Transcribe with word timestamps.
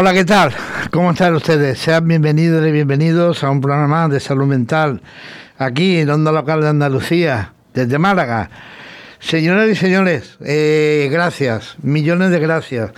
Hola, 0.00 0.14
¿qué 0.14 0.24
tal? 0.24 0.54
¿Cómo 0.92 1.10
están 1.10 1.34
ustedes? 1.34 1.80
Sean 1.80 2.06
bienvenidos 2.06 2.64
y 2.64 2.70
bienvenidos 2.70 3.42
a 3.42 3.50
un 3.50 3.60
programa 3.60 4.06
de 4.06 4.20
salud 4.20 4.46
mental 4.46 5.02
aquí 5.58 5.96
en 5.96 6.08
Onda 6.08 6.30
Local 6.30 6.60
de 6.60 6.68
Andalucía, 6.68 7.52
desde 7.74 7.98
Málaga. 7.98 8.48
Señoras 9.18 9.68
y 9.68 9.74
señores, 9.74 10.38
eh, 10.44 11.08
gracias, 11.10 11.74
millones 11.82 12.30
de 12.30 12.38
gracias. 12.38 12.92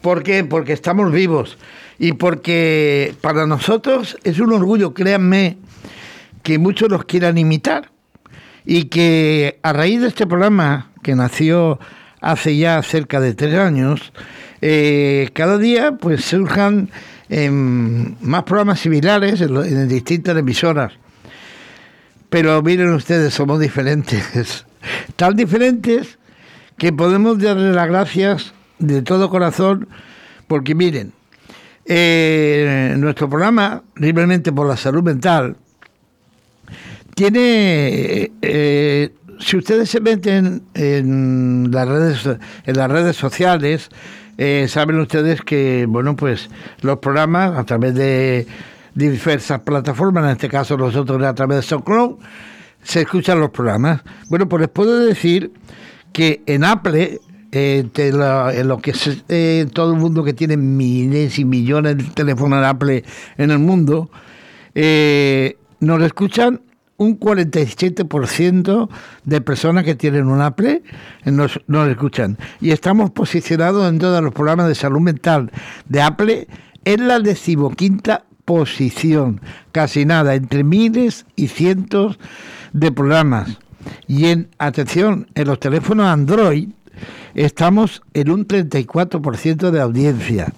¿Por 0.00 0.22
qué? 0.22 0.44
Porque 0.44 0.72
estamos 0.72 1.12
vivos 1.12 1.58
y 1.98 2.14
porque 2.14 3.14
para 3.20 3.46
nosotros 3.46 4.16
es 4.24 4.40
un 4.40 4.54
orgullo, 4.54 4.94
créanme, 4.94 5.58
que 6.42 6.58
muchos 6.58 6.88
nos 6.88 7.04
quieran 7.04 7.36
imitar 7.36 7.90
y 8.64 8.84
que 8.84 9.60
a 9.62 9.74
raíz 9.74 10.00
de 10.00 10.08
este 10.08 10.26
programa 10.26 10.90
que 11.02 11.14
nació 11.16 11.78
hace 12.22 12.56
ya 12.56 12.82
cerca 12.82 13.20
de 13.20 13.34
tres 13.34 13.56
años, 13.56 14.10
eh, 14.60 15.30
cada 15.32 15.58
día 15.58 15.92
pues 15.92 16.24
surjan 16.24 16.90
em, 17.28 18.14
más 18.20 18.44
programas 18.44 18.80
similares 18.80 19.40
en, 19.40 19.56
en 19.56 19.88
distintas 19.88 20.36
emisoras. 20.36 20.92
Pero 22.28 22.62
miren 22.62 22.92
ustedes, 22.92 23.34
somos 23.34 23.60
diferentes, 23.60 24.66
tan 25.16 25.36
diferentes 25.36 26.18
que 26.78 26.92
podemos 26.92 27.38
darle 27.38 27.72
las 27.72 27.88
gracias 27.88 28.52
de 28.78 29.02
todo 29.02 29.30
corazón, 29.30 29.88
porque 30.46 30.74
miren, 30.74 31.12
eh, 31.84 32.94
nuestro 32.98 33.28
programa, 33.28 33.82
Libremente 33.96 34.52
por 34.52 34.66
la 34.66 34.76
Salud 34.76 35.02
Mental, 35.02 35.56
tiene, 37.14 38.32
eh, 38.42 39.14
si 39.38 39.56
ustedes 39.56 39.88
se 39.88 40.00
meten 40.00 40.62
en 40.74 41.70
las 41.70 41.88
redes, 41.88 42.38
en 42.64 42.76
las 42.76 42.90
redes 42.90 43.16
sociales, 43.16 43.88
eh, 44.38 44.66
saben 44.68 45.00
ustedes 45.00 45.40
que, 45.42 45.86
bueno, 45.88 46.16
pues 46.16 46.50
los 46.82 46.98
programas 46.98 47.58
a 47.58 47.64
través 47.64 47.94
de 47.94 48.46
diversas 48.94 49.60
plataformas, 49.60 50.24
en 50.24 50.30
este 50.30 50.48
caso 50.48 50.76
nosotros 50.76 51.22
a 51.22 51.34
través 51.34 51.58
de 51.58 51.62
SoundCloud, 51.62 52.16
se 52.82 53.02
escuchan 53.02 53.40
los 53.40 53.50
programas. 53.50 54.02
Bueno, 54.30 54.48
pues 54.48 54.60
les 54.60 54.70
puedo 54.70 54.98
decir 54.98 55.52
que 56.12 56.42
en 56.46 56.64
Apple, 56.64 57.20
eh, 57.52 57.84
en 57.94 58.68
lo 58.68 58.78
que 58.78 58.94
eh, 59.28 59.66
todo 59.72 59.92
el 59.92 59.98
mundo 59.98 60.22
que 60.24 60.32
tiene 60.32 60.56
miles 60.56 61.38
y 61.38 61.44
millones 61.44 61.98
de 61.98 62.04
teléfonos 62.04 62.60
de 62.60 62.66
Apple 62.66 63.04
en 63.36 63.50
el 63.50 63.58
mundo, 63.58 64.10
eh, 64.74 65.56
nos 65.80 66.02
escuchan 66.02 66.60
un 66.98 67.18
47% 67.18 68.88
de 69.24 69.40
personas 69.40 69.84
que 69.84 69.94
tienen 69.94 70.26
un 70.26 70.40
Apple 70.40 70.82
nos, 71.24 71.58
escuchan. 71.88 72.38
Y 72.60 72.70
estamos 72.70 73.10
posicionados 73.10 73.88
en 73.88 73.98
todos 73.98 74.22
los 74.22 74.32
programas 74.32 74.68
de 74.68 74.74
salud 74.74 75.00
mental 75.00 75.50
de 75.88 76.02
Apple 76.02 76.48
en 76.84 77.08
la 77.08 77.20
decimoquinta 77.20 78.24
posición. 78.44 79.40
Casi 79.72 80.04
nada, 80.04 80.34
entre 80.34 80.64
miles 80.64 81.26
y 81.36 81.48
cientos 81.48 82.18
de 82.72 82.92
programas. 82.92 83.58
Y 84.06 84.26
en, 84.26 84.48
atención, 84.58 85.28
en 85.34 85.46
los 85.48 85.60
teléfonos 85.60 86.06
Android 86.06 86.68
estamos 87.34 88.02
en 88.14 88.30
un 88.30 88.46
34% 88.46 89.70
de 89.70 89.80
audiencia. 89.80 90.52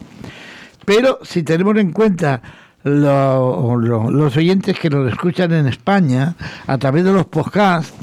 Pero 0.85 1.19
si 1.23 1.43
tenemos 1.43 1.77
en 1.77 1.93
cuenta 1.93 2.41
los 2.85 4.37
oyentes 4.37 4.79
que 4.79 4.91
nos 4.91 5.11
escuchan 5.11 5.53
en 5.53 5.67
España 5.67 6.37
a 6.67 6.77
través 6.79 7.05
de 7.05 7.13
los 7.13 7.27
podcasts, 7.27 7.95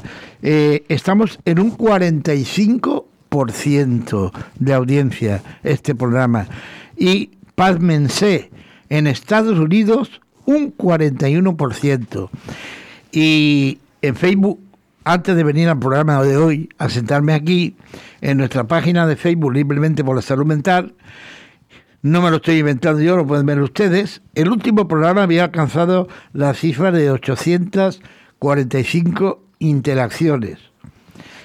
eh, 0.42 0.84
estamos 0.88 1.38
en 1.44 1.58
un 1.58 1.76
45% 1.76 4.32
de 4.58 4.74
audiencia 4.74 5.42
este 5.62 5.94
programa. 5.94 6.46
Y 6.96 7.30
pásmense, 7.54 8.50
en 8.88 9.06
Estados 9.06 9.58
Unidos 9.58 10.22
un 10.44 10.76
41%. 10.76 12.30
Y 13.12 13.78
en 14.02 14.16
Facebook, 14.16 14.60
antes 15.04 15.36
de 15.36 15.44
venir 15.44 15.68
al 15.68 15.78
programa 15.78 16.22
de 16.22 16.36
hoy, 16.36 16.68
a 16.78 16.88
sentarme 16.88 17.34
aquí, 17.34 17.76
en 18.20 18.38
nuestra 18.38 18.64
página 18.64 19.06
de 19.06 19.16
Facebook, 19.16 19.52
Libremente 19.52 20.04
por 20.04 20.16
la 20.16 20.22
Salud 20.22 20.46
Mental, 20.46 20.94
no 22.02 22.22
me 22.22 22.30
lo 22.30 22.36
estoy 22.36 22.58
inventando 22.58 23.02
yo, 23.02 23.16
lo 23.16 23.26
pueden 23.26 23.46
ver 23.46 23.60
ustedes. 23.60 24.22
El 24.34 24.50
último 24.50 24.86
programa 24.86 25.22
había 25.22 25.44
alcanzado 25.44 26.08
la 26.32 26.54
cifra 26.54 26.92
de 26.92 27.10
845 27.10 29.42
interacciones. 29.58 30.58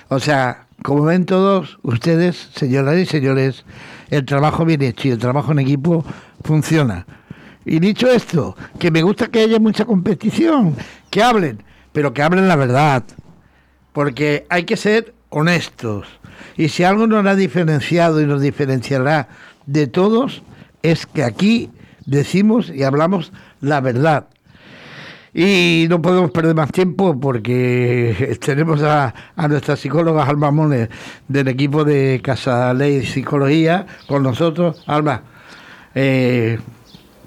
O 0.09 0.19
sea, 0.19 0.67
como 0.83 1.03
ven 1.03 1.25
todos 1.25 1.79
ustedes, 1.83 2.49
señoras 2.55 2.97
y 2.97 3.05
señores, 3.05 3.65
el 4.09 4.25
trabajo 4.25 4.65
bien 4.65 4.81
hecho 4.81 5.07
y 5.07 5.11
el 5.11 5.19
trabajo 5.19 5.51
en 5.51 5.59
equipo 5.59 6.03
funciona. 6.43 7.05
Y 7.65 7.79
dicho 7.79 8.09
esto, 8.09 8.55
que 8.79 8.91
me 8.91 9.03
gusta 9.03 9.27
que 9.27 9.41
haya 9.41 9.59
mucha 9.59 9.85
competición, 9.85 10.75
que 11.09 11.21
hablen, 11.21 11.63
pero 11.91 12.13
que 12.13 12.23
hablen 12.23 12.47
la 12.47 12.55
verdad. 12.55 13.03
Porque 13.93 14.45
hay 14.49 14.63
que 14.63 14.77
ser 14.77 15.13
honestos. 15.29 16.07
Y 16.57 16.69
si 16.69 16.83
algo 16.83 17.07
nos 17.07 17.25
ha 17.25 17.35
diferenciado 17.35 18.21
y 18.21 18.25
nos 18.25 18.41
diferenciará 18.41 19.27
de 19.65 19.87
todos, 19.87 20.43
es 20.83 21.05
que 21.05 21.23
aquí 21.23 21.69
decimos 22.05 22.69
y 22.69 22.83
hablamos 22.83 23.31
la 23.61 23.81
verdad. 23.81 24.27
Y 25.33 25.85
no 25.89 26.01
podemos 26.01 26.31
perder 26.31 26.55
más 26.55 26.71
tiempo 26.71 27.17
porque 27.19 28.37
tenemos 28.45 28.83
a, 28.83 29.13
a 29.35 29.47
nuestra 29.47 29.77
psicóloga 29.77 30.23
Alma 30.25 30.51
Mones 30.51 30.89
del 31.27 31.47
equipo 31.47 31.85
de 31.85 32.19
Casa 32.21 32.73
Ley 32.73 33.05
Psicología 33.05 33.85
con 34.07 34.23
nosotros. 34.23 34.83
Alma, 34.87 35.23
eh, 35.95 36.59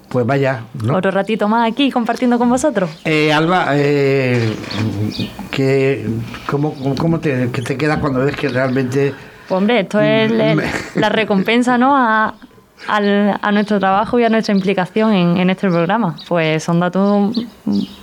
pues 0.09 0.25
vaya. 0.25 0.63
Otro 0.93 1.11
ratito 1.11 1.47
más 1.47 1.69
aquí 1.69 1.91
compartiendo 1.91 2.37
con 2.37 2.49
vosotros. 2.49 2.89
Eh, 3.05 3.33
Alba, 3.33 3.69
eh, 3.71 4.53
que, 5.51 6.05
¿cómo, 6.47 6.75
cómo 6.97 7.19
te, 7.19 7.49
que 7.51 7.61
te 7.61 7.77
queda 7.77 7.99
cuando 7.99 8.19
ves 8.19 8.35
que 8.35 8.49
realmente... 8.49 9.13
Pues 9.47 9.57
hombre, 9.57 9.81
esto 9.81 10.01
es 10.01 10.31
la 10.95 11.09
recompensa 11.09 11.77
¿no? 11.77 11.95
A, 11.95 12.35
a, 12.87 13.51
nuestro 13.51 13.79
trabajo 13.79 14.19
y 14.19 14.23
a 14.23 14.29
nuestra 14.29 14.53
implicación 14.53 15.13
en, 15.13 15.49
este 15.49 15.67
programa. 15.67 16.15
Pues 16.27 16.63
son 16.63 16.79
datos 16.79 17.35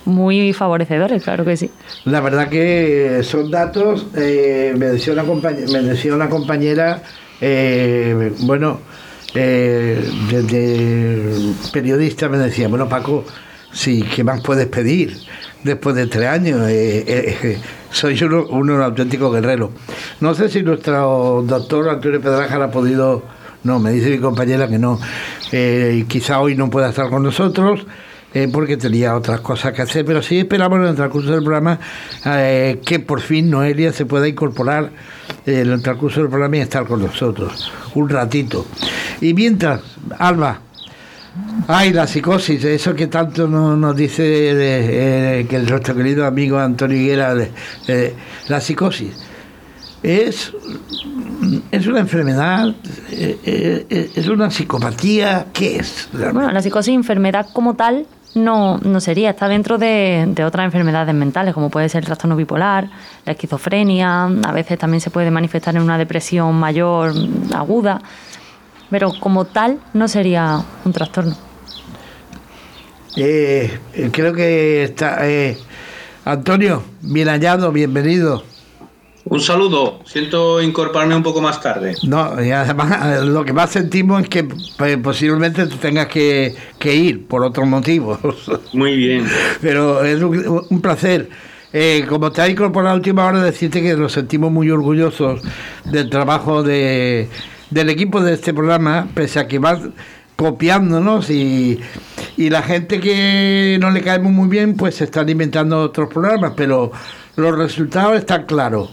muy 0.04 0.52
favorecedores, 0.52 1.22
claro 1.22 1.44
que 1.44 1.56
sí. 1.56 1.70
La 2.04 2.20
verdad 2.20 2.48
que 2.48 3.20
son 3.22 3.50
datos, 3.50 4.06
eh, 4.16 4.74
me, 4.76 4.86
decía 4.86 5.12
una 5.12 5.24
me 5.24 5.82
decía 5.82 6.14
una 6.14 6.28
compañera, 6.28 7.02
eh, 7.40 8.32
bueno, 8.40 8.80
eh, 9.34 10.02
desde 10.30 11.70
periodista 11.72 12.28
me 12.28 12.38
decía, 12.38 12.68
bueno 12.68 12.88
Paco, 12.88 13.24
sí, 13.72 14.04
¿qué 14.14 14.24
más 14.24 14.40
puedes 14.40 14.66
pedir 14.66 15.16
después 15.64 15.94
de 15.96 16.06
tres 16.06 16.28
años? 16.28 16.68
Eh, 16.68 17.04
eh, 17.06 17.58
soy 17.90 18.20
uno, 18.22 18.46
un 18.46 18.70
auténtico 18.70 19.30
guerrero. 19.30 19.70
No 20.20 20.34
sé 20.34 20.48
si 20.48 20.62
nuestro 20.62 21.44
doctor 21.46 21.88
Antonio 21.88 22.20
Pedraja 22.20 22.62
ha 22.62 22.70
podido, 22.70 23.22
no, 23.64 23.78
me 23.78 23.92
dice 23.92 24.10
mi 24.10 24.18
compañera 24.18 24.68
que 24.68 24.78
no, 24.78 24.98
quizá 26.08 26.40
hoy 26.40 26.54
no 26.54 26.70
pueda 26.70 26.90
estar 26.90 27.10
con 27.10 27.22
nosotros. 27.22 27.86
porque 28.50 28.78
tenía 28.78 29.14
otras 29.14 29.40
cosas 29.40 29.74
que 29.74 29.82
hacer, 29.82 30.06
pero 30.06 30.22
sí 30.22 30.38
esperamos 30.38 30.78
en 30.78 30.86
el 30.86 30.94
transcurso 30.94 31.32
del 31.32 31.44
programa 31.44 31.78
que 32.24 33.04
por 33.06 33.20
fin 33.20 33.50
Noelia 33.50 33.92
se 33.92 34.06
pueda 34.06 34.26
incorporar 34.26 34.90
en 35.44 35.70
el 35.70 35.82
transcurso 35.82 36.20
del 36.20 36.30
programa 36.30 36.56
y 36.56 36.60
estar 36.60 36.86
con 36.86 37.02
nosotros 37.02 37.70
un 37.94 38.08
ratito. 38.08 38.66
Y 39.20 39.34
mientras, 39.34 39.80
Alba, 40.18 40.60
ay, 41.68 41.92
la 41.92 42.06
psicosis, 42.06 42.64
eso 42.64 42.94
que 42.94 43.06
tanto 43.06 43.46
nos, 43.48 43.96
dice 43.96 44.22
eh, 44.24 45.46
que 45.48 45.58
nuestro 45.58 45.94
querido 45.94 46.26
amigo 46.26 46.58
Antonio 46.58 46.96
Higuera, 46.96 47.34
la 48.48 48.60
psicosis, 48.60 49.12
es, 50.02 50.52
es 51.70 51.86
una 51.86 52.00
enfermedad, 52.00 52.74
eh, 53.10 53.38
eh, 53.44 54.10
es 54.14 54.28
una 54.28 54.50
psicopatía, 54.50 55.46
¿qué 55.52 55.76
es? 55.76 56.08
Bueno, 56.12 56.50
la 56.50 56.60
psicosis, 56.60 56.94
enfermedad 56.94 57.46
como 57.52 57.74
tal, 57.74 58.06
no, 58.34 58.78
no 58.78 59.00
sería, 59.00 59.30
está 59.30 59.46
dentro 59.46 59.78
de, 59.78 60.24
de, 60.28 60.44
otras 60.44 60.64
enfermedades 60.64 61.14
mentales, 61.14 61.54
como 61.54 61.70
puede 61.70 61.88
ser 61.88 62.00
el 62.00 62.06
trastorno 62.06 62.34
bipolar, 62.34 62.88
la 63.24 63.32
esquizofrenia, 63.32 64.24
a 64.24 64.52
veces 64.52 64.78
también 64.78 65.00
se 65.00 65.10
puede 65.10 65.30
manifestar 65.30 65.76
en 65.76 65.82
una 65.82 65.98
depresión 65.98 66.54
mayor, 66.58 67.12
aguda 67.54 68.00
pero 68.92 69.10
como 69.18 69.46
tal 69.46 69.80
no 69.94 70.06
sería 70.06 70.62
un 70.84 70.92
trastorno. 70.92 71.34
Eh, 73.16 73.78
creo 74.12 74.34
que 74.34 74.84
está... 74.84 75.26
Eh, 75.26 75.56
Antonio, 76.26 76.82
bien 77.00 77.28
hallado, 77.28 77.72
bienvenido. 77.72 78.44
Un 79.24 79.40
saludo, 79.40 80.00
siento 80.04 80.60
incorporarme 80.60 81.16
un 81.16 81.22
poco 81.22 81.40
más 81.40 81.62
tarde. 81.62 81.94
No, 82.02 82.44
y 82.44 82.50
además 82.50 83.24
lo 83.24 83.46
que 83.46 83.54
más 83.54 83.70
sentimos 83.70 84.24
es 84.24 84.28
que 84.28 84.44
pues, 84.44 84.98
posiblemente 84.98 85.66
tengas 85.68 86.08
que, 86.08 86.54
ir 86.84 87.26
por 87.26 87.44
otros 87.44 87.66
motivos. 87.66 88.18
Muy 88.74 88.94
bien. 88.94 89.26
Pero 89.62 90.04
es 90.04 90.22
un, 90.22 90.82
placer. 90.82 91.30
Eh, 91.72 92.04
como 92.06 92.30
te 92.30 92.42
ha 92.42 92.48
incorporado 92.50 92.92
a 92.92 92.96
última 92.96 93.24
hora, 93.24 93.42
decirte 93.42 93.80
que 93.80 93.96
nos 93.96 94.12
sentimos 94.12 94.52
muy 94.52 94.70
orgullosos 94.70 95.40
del 95.86 96.10
trabajo 96.10 96.62
de, 96.62 97.30
del 97.72 97.88
equipo 97.90 98.20
de 98.20 98.34
este 98.34 98.52
programa, 98.52 99.08
pese 99.14 99.40
a 99.40 99.48
que 99.48 99.58
va 99.58 99.78
copiándonos 100.36 101.30
y, 101.30 101.80
y 102.36 102.50
la 102.50 102.62
gente 102.62 103.00
que 103.00 103.78
no 103.80 103.90
le 103.90 104.02
caemos 104.02 104.32
muy 104.32 104.48
bien 104.48 104.74
pues 104.76 104.96
se 104.96 105.04
están 105.04 105.28
inventando 105.28 105.80
otros 105.80 106.08
programas, 106.12 106.52
pero 106.56 106.92
los 107.36 107.56
resultados 107.56 108.18
están 108.18 108.44
claros. 108.46 108.90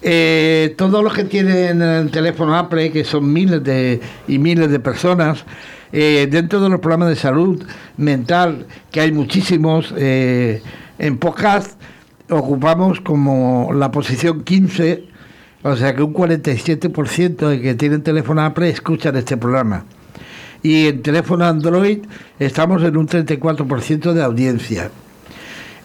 Eh, 0.00 0.74
todos 0.76 1.02
los 1.02 1.12
que 1.12 1.24
tienen 1.24 1.82
el 1.82 2.10
teléfono 2.10 2.56
Apple, 2.56 2.92
que 2.92 3.04
son 3.04 3.32
miles 3.32 3.62
de, 3.64 4.00
y 4.28 4.38
miles 4.38 4.70
de 4.70 4.78
personas, 4.80 5.44
eh, 5.92 6.28
dentro 6.30 6.60
de 6.60 6.68
los 6.68 6.80
programas 6.80 7.08
de 7.08 7.16
salud 7.16 7.64
mental, 7.96 8.66
que 8.90 9.00
hay 9.00 9.12
muchísimos, 9.12 9.92
eh, 9.96 10.62
en 10.98 11.18
podcast 11.18 11.80
ocupamos 12.30 13.00
como 13.00 13.70
la 13.72 13.90
posición 13.90 14.44
15, 14.44 15.04
o 15.62 15.76
sea 15.76 15.94
que 15.94 16.02
un 16.02 16.14
47% 16.14 17.48
de 17.48 17.60
que 17.60 17.74
tienen 17.74 18.02
teléfono 18.02 18.42
Apple 18.42 18.68
escuchan 18.68 19.16
este 19.16 19.36
programa. 19.36 19.84
Y 20.62 20.86
en 20.86 21.02
teléfono 21.02 21.44
Android 21.44 22.00
estamos 22.38 22.82
en 22.82 22.96
un 22.96 23.06
34% 23.06 24.12
de 24.12 24.22
audiencia. 24.22 24.90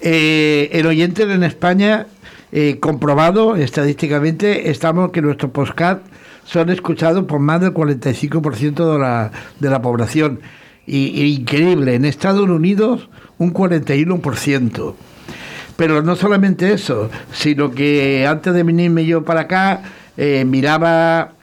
Eh, 0.02 0.70
el 0.74 0.86
oyente 0.86 1.24
en 1.24 1.44
España, 1.44 2.08
eh, 2.52 2.80
comprobado 2.80 3.56
estadísticamente, 3.56 4.70
estamos 4.70 5.12
que 5.12 5.22
nuestros 5.22 5.52
podcast 5.52 6.02
son 6.44 6.69
escuchados 6.69 7.24
por 7.26 7.40
más 7.40 7.62
del 7.62 7.74
45% 7.74 8.94
de 8.94 9.00
la, 9.00 9.31
de 9.60 9.69
la 9.69 9.81
población. 9.81 10.40
Y, 10.86 11.22
increíble, 11.36 11.96
en 11.96 12.04
Estados 12.04 12.50
Unidos 12.50 13.08
un 13.38 13.54
41%. 13.54 14.94
Pero 15.83 16.01
no 16.01 16.15
solamente 16.15 16.71
eso, 16.71 17.09
sino 17.33 17.71
que 17.71 18.25
antes 18.25 18.53
de 18.53 18.63
venirme 18.63 19.03
yo 19.03 19.25
para 19.25 19.41
acá, 19.41 19.81
eh, 20.15 20.45
miraba 20.45 21.33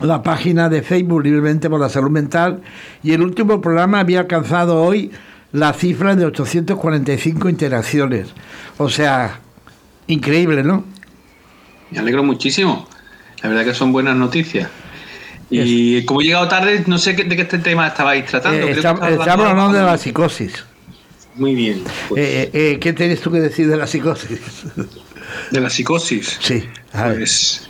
la 0.00 0.20
página 0.24 0.68
de 0.68 0.82
Facebook 0.82 1.22
libremente 1.22 1.70
por 1.70 1.78
la 1.78 1.88
salud 1.88 2.10
mental 2.10 2.60
y 3.04 3.12
el 3.12 3.22
último 3.22 3.60
programa 3.60 4.00
había 4.00 4.18
alcanzado 4.18 4.82
hoy 4.82 5.12
la 5.52 5.72
cifra 5.74 6.16
de 6.16 6.26
845 6.26 7.48
interacciones. 7.48 8.34
O 8.78 8.90
sea, 8.90 9.38
increíble, 10.08 10.64
¿no? 10.64 10.84
Me 11.92 12.00
alegro 12.00 12.24
muchísimo. 12.24 12.88
La 13.44 13.48
verdad 13.48 13.64
que 13.64 13.74
son 13.74 13.92
buenas 13.92 14.16
noticias. 14.16 14.68
Y 15.50 16.04
como 16.04 16.20
he 16.20 16.24
llegado 16.24 16.48
tarde, 16.48 16.82
no 16.88 16.98
sé 16.98 17.12
de 17.12 17.28
qué 17.28 17.42
este 17.42 17.58
tema 17.58 17.86
estabais 17.86 18.26
tratando. 18.26 18.66
Eh, 18.66 18.72
estamos, 18.72 19.00
hablando 19.28 19.78
de 19.78 19.84
la 19.84 19.96
psicosis. 19.96 20.64
Muy 21.38 21.54
bien. 21.54 21.82
Pues. 22.08 22.22
Eh, 22.22 22.50
eh, 22.52 22.78
¿Qué 22.80 22.92
tienes 22.92 23.20
tú 23.20 23.30
que 23.30 23.40
decir 23.40 23.68
de 23.68 23.76
la 23.76 23.86
psicosis? 23.86 24.40
¿De 25.50 25.60
la 25.60 25.70
psicosis? 25.70 26.38
Sí. 26.40 26.64
Pues 26.92 27.68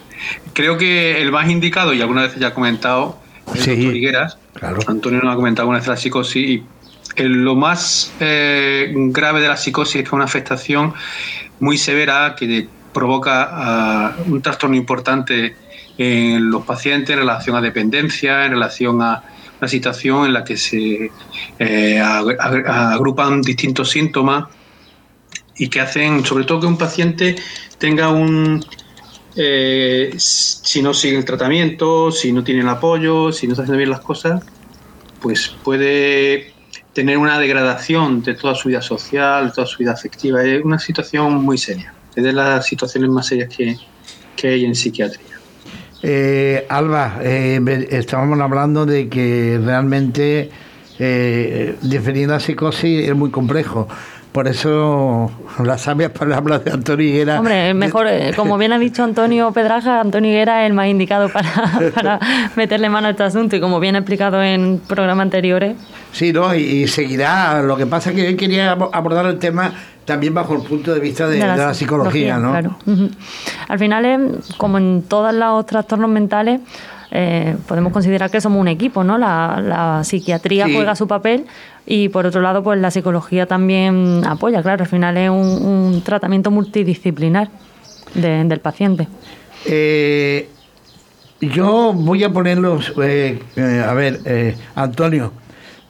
creo 0.53 0.77
que 0.79 1.21
el 1.21 1.31
más 1.31 1.49
indicado, 1.49 1.93
y 1.93 2.01
alguna 2.01 2.23
vez 2.23 2.37
ya 2.37 2.49
ha 2.49 2.55
comentado, 2.55 3.19
es 3.55 3.63
sí, 3.63 3.73
Higueras. 3.73 4.39
Claro. 4.55 4.79
Antonio 4.87 5.21
nos 5.21 5.33
ha 5.33 5.37
comentado 5.37 5.65
alguna 5.65 5.79
vez 5.79 5.89
la 5.89 5.97
psicosis 5.97 6.49
y 6.49 6.65
lo 7.17 7.55
más 7.55 8.13
eh, 8.21 8.93
grave 8.95 9.41
de 9.41 9.49
la 9.49 9.57
psicosis 9.57 9.97
es 9.97 10.03
que 10.03 10.07
es 10.09 10.13
una 10.13 10.25
afectación 10.25 10.95
muy 11.61 11.79
severa 11.79 12.35
que 12.37 12.69
provoca 12.93 13.49
ah, 13.51 14.17
un 14.27 14.43
trastorno 14.43 14.77
importante 14.77 15.57
en 15.97 16.51
los 16.51 16.65
pacientes 16.65 17.11
en 17.11 17.19
relación 17.21 17.57
a 17.57 17.61
dependencia, 17.61 18.45
en 18.45 18.53
relación 18.53 19.03
a 19.03 19.23
una 19.61 19.69
situación 19.69 20.27
en 20.27 20.33
la 20.33 20.45
que 20.45 20.57
se 20.57 21.11
eh, 21.59 22.01
agrupan 22.01 23.43
distintos 23.43 23.91
síntomas 23.91 24.47
y 25.57 25.69
que 25.69 25.81
hacen, 25.81 26.25
sobre 26.25 26.45
todo, 26.45 26.61
que 26.61 26.67
un 26.67 26.79
paciente 26.79 27.37
tenga 27.79 28.09
un, 28.11 28.65
eh, 29.37 30.13
si 30.17 30.83
no 30.83 30.95
sigue 30.95 31.17
el 31.17 31.25
tratamiento, 31.25 32.11
si 32.11 32.33
no 32.33 32.43
tiene 32.43 32.61
el 32.63 32.69
apoyo, 32.69 33.33
si 33.33 33.47
no 33.47 33.53
está 33.53 33.63
haciendo 33.63 33.79
bien 33.79 33.91
las 33.91 34.01
cosas, 34.01 34.43
pues 35.21 35.55
puede 35.63 36.53
tener 36.93 37.19
una 37.19 37.39
degradación 37.39 38.23
de 38.23 38.35
toda 38.35 38.57
su 38.57 38.69
vida 38.69 38.83
social, 38.83 39.47
de 39.47 39.53
toda 39.53 39.67
su 39.67 39.79
vida 39.79 39.93
afectiva. 39.93 40.43
Es 40.43 40.65
una 40.65 40.81
situación 40.81 41.35
muy 41.35 41.57
seria. 41.57 41.95
Es 42.17 42.25
de 42.25 42.33
las 42.33 42.67
situaciones 42.67 43.11
más 43.11 43.27
serias 43.27 43.55
que, 43.55 43.79
hay 44.49 44.65
en 44.65 44.75
psiquiatría. 44.75 45.28
Eh, 46.03 46.67
Alba, 46.69 47.19
eh, 47.23 47.89
estábamos 47.91 48.39
hablando 48.41 48.87
de 48.87 49.09
que 49.09 49.61
realmente 49.63 50.51
eh, 50.99 51.77
definir 51.83 52.29
la 52.29 52.41
psicosis 52.41 53.09
es 53.09 53.15
muy 53.15 53.31
complejo. 53.31 53.89
Por 54.33 54.47
eso 54.47 55.31
las 55.65 55.81
sabias 55.81 56.11
palabras 56.13 56.65
de 56.65 56.71
Antonio 56.71 57.07
Higuera. 57.07 57.39
Hombre, 57.39 57.73
mejor, 57.75 58.07
eh, 58.09 58.33
como 58.37 58.59
bien 58.59 58.73
ha 58.73 58.79
dicho 58.79 59.03
Antonio 59.03 59.51
Pedraja, 59.53 60.01
Antonio 60.01 60.31
Higuera 60.31 60.63
es 60.63 60.69
el 60.69 60.75
más 60.75 60.87
indicado 60.87 61.29
para, 61.29 61.51
para 61.95 62.21
meterle 62.55 62.89
mano 62.89 63.09
a 63.09 63.11
este 63.11 63.23
asunto 63.23 63.57
y 63.57 63.61
como 63.61 63.81
bien 63.81 63.97
ha 63.97 64.01
explicado 64.01 64.43
en 64.43 64.81
programas 64.87 65.25
anteriores. 65.25 65.77
Sí, 66.13 66.33
¿no? 66.33 66.55
Y, 66.55 66.87
seguirá. 66.89 67.63
Lo 67.63 67.77
que 67.77 67.87
pasa 67.87 68.11
es 68.11 68.17
que 68.17 68.27
hoy 68.29 68.37
quería 68.37 68.73
abordar 68.73 69.27
el 69.27 69.39
tema 69.39 69.73
también 70.09 70.33
bajo 70.33 70.55
el 70.55 70.63
punto 70.63 70.95
de 70.95 71.01
vista 71.01 71.29
de, 71.29 71.39
la, 71.39 71.75
psicología, 71.75 72.39
¿no? 72.39 72.51
Claro. 72.51 72.79
Al 73.69 73.79
final, 73.79 74.41
como 74.57 74.79
en 74.79 75.03
todos 75.07 75.35
los 75.35 75.67
trastornos 75.67 76.09
mentales, 76.09 76.63
eh, 77.11 77.55
podemos 77.69 77.93
considerar 77.93 78.31
que 78.31 78.41
somos 78.41 78.59
un 78.59 78.69
equipo, 78.69 79.05
¿no? 79.05 79.19
La, 79.19 80.01
psiquiatría 80.05 80.67
juega 80.73 80.97
su 80.97 81.07
papel 81.07 81.45
y 81.85 82.09
por 82.09 82.25
otro 82.25 82.41
lado, 82.41 82.63
pues 82.63 82.81
la 82.81 82.91
psicología 82.91 83.45
también 83.45 84.23
apoya, 84.27 84.63
claro, 84.63 84.85
al 84.85 84.89
final 84.89 85.19
es 85.19 85.29
un, 85.29 86.01
tratamiento 86.03 86.51
multidisciplinar 86.51 87.51
del 88.15 88.61
paciente. 88.61 89.09
Eh, 89.67 90.49
yo 91.43 91.93
voy 91.93 92.25
a 92.25 92.33
ponerlos, 92.33 92.95
eh, 93.03 93.43
a 93.87 93.93
ver, 93.93 94.57
Antonio, 94.75 95.33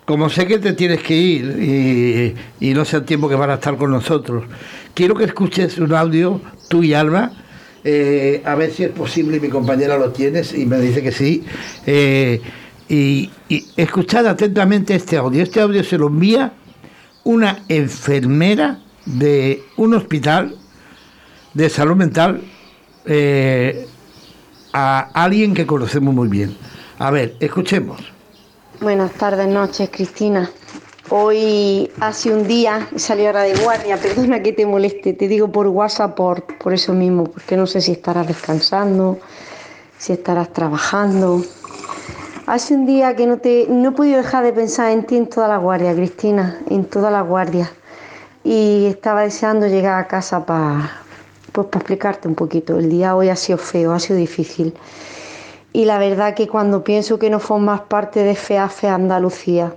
como 0.08 0.31
sé 0.31 0.46
que 0.46 0.58
te 0.58 0.72
tienes 0.72 1.02
que 1.02 1.14
ir 1.14 2.34
y, 2.60 2.72
no 2.72 2.87
sé 2.87 2.96
el 2.96 3.05
tiempo 3.05 3.28
que 3.28 3.34
van 3.34 3.50
a 3.50 3.55
estar 3.55 3.76
con 3.76 3.90
nosotros, 3.90 4.44
quiero 4.94 5.14
que 5.14 5.25
escuches 5.25 5.76
un 5.76 5.92
audio, 5.92 6.40
tú 6.71 6.82
y 6.82 6.94
Alba, 6.94 7.30
eh, 7.85 8.40
a 8.47 8.54
ver 8.54 8.71
si 8.71 8.85
es 8.85 8.90
posible, 8.90 9.38
mi 9.38 9.50
compañera 9.50 9.99
lo 9.99 10.11
tienes 10.11 10.54
y 10.54 10.64
me 10.64 10.80
dice 10.80 11.02
que 11.02 11.12
sí. 11.12 11.44
Eh, 11.85 12.40
y, 12.88 13.28
escuchad 13.76 14.26
atentamente 14.26 14.94
este 14.94 15.18
audio. 15.18 15.42
Este 15.42 15.61
audio 15.61 15.85
se 15.85 15.99
lo 15.99 16.06
envía 16.06 16.54
una 17.25 17.64
enfermera 17.68 18.80
de 19.04 19.62
un 19.76 19.92
hospital 19.92 20.56
de 21.52 21.68
salud 21.68 21.97
mental 21.97 22.40
eh, 23.04 23.87
a 24.73 25.00
alguien 25.12 25.52
que 25.52 25.66
conocemos 25.66 26.14
muy 26.14 26.28
bien. 26.28 26.56
A 26.99 27.11
ver, 27.11 27.37
escuchemos. 27.40 28.17
Buenas 28.80 29.11
tardes, 29.14 29.49
noches, 29.49 29.90
Cristina. 29.90 30.49
Hoy 31.11 31.90
hace 31.99 32.32
un 32.32 32.47
día 32.47 32.88
salí 32.94 33.26
ahora 33.26 33.42
de 33.42 33.56
guardia, 33.56 33.97
perdona 34.00 34.40
que 34.40 34.52
te 34.52 34.64
moleste, 34.66 35.14
te 35.14 35.26
digo 35.26 35.50
por 35.50 35.66
WhatsApp 35.66 36.14
por, 36.14 36.44
por 36.58 36.73
eso 36.73 36.92
mismo, 36.92 37.25
porque 37.25 37.56
no 37.56 37.66
sé 37.66 37.80
si 37.80 37.90
estarás 37.90 38.28
descansando, 38.28 39.18
si 39.99 40.12
estarás 40.12 40.52
trabajando. 40.52 41.42
Hace 42.47 42.75
un 42.75 42.87
día 42.87 43.16
que 43.16 43.26
no 43.26 43.38
te 43.38 43.66
no 43.68 43.88
he 43.88 43.92
podido 43.92 44.18
dejar 44.18 44.44
de 44.44 44.52
pensar 44.52 44.92
en 44.92 45.04
ti 45.04 45.16
en 45.16 45.26
toda 45.26 45.49
la 45.49 45.56
guardia, 45.56 45.92
Cristina, 45.92 46.61
en 46.70 46.85
toda 46.85 47.11
la 47.11 47.23
guardia. 47.23 47.73
Y 48.44 48.87
estaba 48.87 49.23
deseando 49.23 49.66
llegar 49.66 49.99
a 49.99 50.06
casa 50.06 50.47
para 50.47 51.02
pues, 51.50 51.66
para 51.66 51.80
explicarte 51.80 52.28
un 52.28 52.37
poquito. 52.37 52.78
El 52.78 52.88
día 52.88 53.16
hoy 53.16 53.28
ha 53.28 53.37
sido 53.37 53.58
feo, 53.58 53.92
ha 53.92 53.99
sido 53.99 54.16
difícil. 54.16 54.73
Y 55.78 55.85
la 55.85 56.00
verdad 56.00 56.35
que 56.35 56.49
cuando 56.49 56.82
pienso 56.82 57.20
que 57.20 57.30
no 57.30 57.38
formas 57.38 57.82
parte 57.82 58.25
de 58.25 58.35
FEAFE 58.35 58.88
Andalucía, 58.88 59.76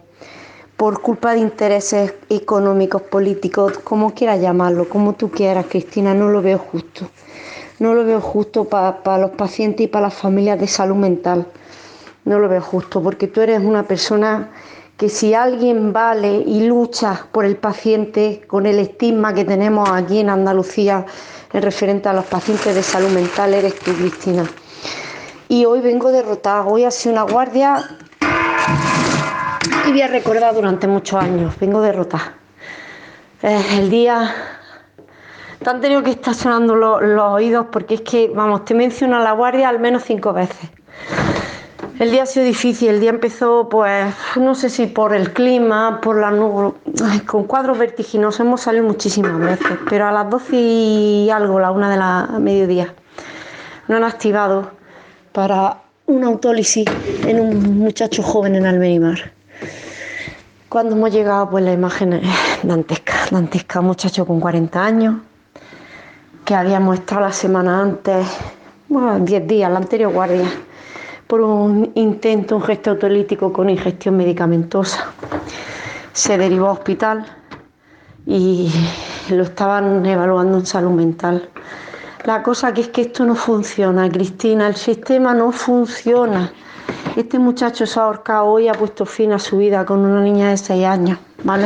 por 0.76 1.00
culpa 1.00 1.34
de 1.34 1.42
intereses 1.42 2.16
económicos, 2.28 3.04
políticos, 3.04 3.78
como 3.84 4.16
quieras 4.16 4.42
llamarlo, 4.42 4.90
como 4.90 5.14
tú 5.14 5.30
quieras, 5.30 5.68
Cristina, 5.70 6.16
no 6.16 6.30
lo 6.30 6.42
veo 6.42 6.58
justo. 6.58 7.08
No 7.78 7.94
lo 7.94 8.04
veo 8.04 8.20
justo 8.20 8.64
para 8.64 9.20
los 9.20 9.30
pacientes 9.30 9.86
y 9.86 9.88
para 9.88 10.08
las 10.08 10.16
familias 10.16 10.60
de 10.60 10.66
salud 10.66 10.96
mental. 10.96 11.46
No 12.26 12.40
lo 12.40 12.50
veo 12.50 12.62
justo 12.62 13.04
porque 13.04 13.28
tú 13.28 13.42
eres 13.42 13.62
una 13.64 13.84
persona 13.84 14.50
que 14.98 15.08
si 15.08 15.36
alguien 15.36 15.94
vale 15.94 16.34
y 16.34 16.66
lucha 16.66 17.28
por 17.32 17.46
el 17.46 17.58
paciente 17.58 18.42
con 18.48 18.66
el 18.66 18.80
estigma 18.80 19.36
que 19.36 19.46
tenemos 19.46 19.88
aquí 19.88 20.18
en 20.18 20.32
Andalucía 20.32 21.06
en 21.54 21.62
referente 21.62 22.10
a 22.10 22.14
los 22.14 22.26
pacientes 22.26 22.74
de 22.74 22.82
salud 22.82 23.10
mental, 23.10 23.54
eres 23.54 23.76
tú, 23.78 23.94
Cristina. 23.94 24.50
Y 25.52 25.66
hoy 25.66 25.82
vengo 25.82 26.14
derrotada. 26.14 26.64
Hoy 26.64 26.86
ha 26.86 26.92
sido 26.92 27.12
una 27.12 27.24
guardia 27.24 27.84
y 29.86 29.92
voy 29.92 30.02
a 30.02 30.08
recordar 30.08 30.56
durante 30.56 30.88
muchos 30.88 31.22
años. 31.22 31.54
Vengo 31.60 31.82
derrotada. 31.82 32.36
Eh, 33.44 33.62
el 33.80 33.90
día. 33.90 34.34
Te 35.62 35.70
han 35.70 35.82
tenido 35.82 36.04
que 36.04 36.12
estar 36.12 36.34
sonando 36.36 36.74
los, 36.74 37.02
oídos 37.34 37.66
porque 37.70 37.96
es 37.96 38.02
que, 38.02 38.32
vamos, 38.34 38.64
te 38.64 38.74
menciona 38.74 39.20
la 39.20 39.34
guardia 39.34 39.68
al 39.68 39.82
menos 39.82 40.04
cinco 40.04 40.32
veces. 40.32 40.70
El 42.00 42.12
día 42.12 42.24
ha 42.24 42.28
sido 42.28 42.46
difícil, 42.46 42.88
el 42.88 43.02
día 43.02 43.10
empezó, 43.10 43.68
pues, 43.68 44.16
no 44.38 44.56
sé 44.56 44.70
si 44.70 44.88
por 44.88 45.14
el 45.14 45.34
clima, 45.34 46.00
por 46.00 46.18
la 46.18 46.32
nube, 46.32 46.76
con 47.28 47.44
cuadros 47.44 47.78
vertiginosos, 47.78 48.40
hemos 48.40 48.62
salido 48.62 48.86
muchísimas 48.86 49.38
veces, 49.38 49.78
pero 49.90 50.08
a 50.08 50.14
las 50.14 50.30
12 50.30 50.56
y 50.56 51.30
algo, 51.30 51.60
la 51.60 51.72
una 51.72 51.92
de 51.92 51.98
la 51.98 52.40
mediodía, 52.40 52.96
no 53.90 53.98
han 53.98 54.06
activado 54.06 54.81
para 55.32 55.78
una 56.08 56.28
autólisis 56.28 56.86
en 57.26 57.40
un 57.40 57.80
muchacho 57.80 58.22
joven 58.22 58.56
en 58.56 58.66
Almerimar. 58.66 59.32
Cuando 60.68 60.96
hemos 60.96 61.12
llegado, 61.12 61.50
pues 61.50 61.64
la 61.64 61.74
imagen 61.74 62.14
es 62.14 62.24
dantesca, 62.64 63.14
dantesca, 63.30 63.82
muchacho 63.82 64.26
con 64.26 64.40
40 64.40 64.84
años, 64.84 65.16
que 66.46 66.56
habíamos 66.56 67.00
estado 67.00 67.22
la 67.22 67.32
semana 67.32 67.82
antes, 67.82 68.26
bueno, 68.88 69.20
10 69.20 69.48
días, 69.48 69.72
la 69.72 69.78
anterior 69.78 70.12
guardia, 70.12 70.50
por 71.28 71.42
un 71.42 71.92
intento, 71.96 72.58
un 72.58 72.64
gesto 72.64 72.92
autolítico 72.92 73.54
con 73.54 73.70
ingestión 73.70 74.18
medicamentosa. 74.18 75.12
Se 76.14 76.38
derivó 76.38 76.68
a 76.68 76.72
hospital 76.74 77.26
y 78.26 78.70
lo 79.30 79.44
estaban 79.44 80.06
evaluando 80.06 80.58
en 80.58 80.66
salud 80.66 80.92
mental. 80.92 81.50
La 82.26 82.44
cosa 82.44 82.72
que 82.72 82.82
es 82.82 82.90
que 82.90 83.02
esto 83.02 83.26
no 83.26 83.34
funciona, 83.34 84.08
Cristina, 84.08 84.68
el 84.68 84.76
sistema 84.76 85.34
no 85.34 85.52
funciona. 85.52 86.54
Este 87.16 87.40
muchacho 87.40 87.88
se 87.88 88.00
ha 88.00 88.04
ahorcado 88.04 88.46
hoy, 88.46 88.68
ha 88.68 88.74
puesto 88.74 89.08
fin 89.08 89.32
a 89.32 89.40
su 89.40 89.58
vida 89.58 89.84
con 89.86 90.00
una 90.00 90.22
niña 90.22 90.50
de 90.50 90.58
6 90.58 90.86
años, 90.86 91.18
¿vale? 91.44 91.66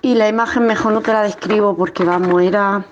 Y 0.00 0.14
la 0.14 0.28
imagen 0.28 0.66
mejor 0.66 0.92
no 0.92 1.02
te 1.02 1.12
la 1.12 1.22
describo 1.22 1.76
porque, 1.76 2.04
vamos, 2.04 2.42
era 2.42 2.86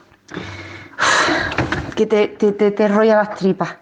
que 1.97 2.07
te, 2.07 2.29
te, 2.29 2.53
te, 2.53 2.89
rolla 2.89 3.17
las 3.17 3.35
tripas. 3.35 3.77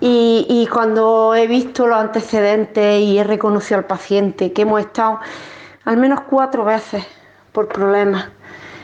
Y, 0.00 0.46
y, 0.48 0.68
cuando 0.68 1.34
he 1.34 1.48
visto 1.48 1.88
los 1.88 1.98
antecedentes 1.98 3.00
y 3.00 3.18
he 3.18 3.24
reconocido 3.24 3.78
al 3.78 3.86
paciente, 3.86 4.52
que 4.52 4.62
hemos 4.62 4.80
estado 4.80 5.18
al 5.84 5.96
menos 5.96 6.20
cuatro 6.30 6.64
veces 6.64 7.04
por 7.50 7.66
problemas. 7.66 8.28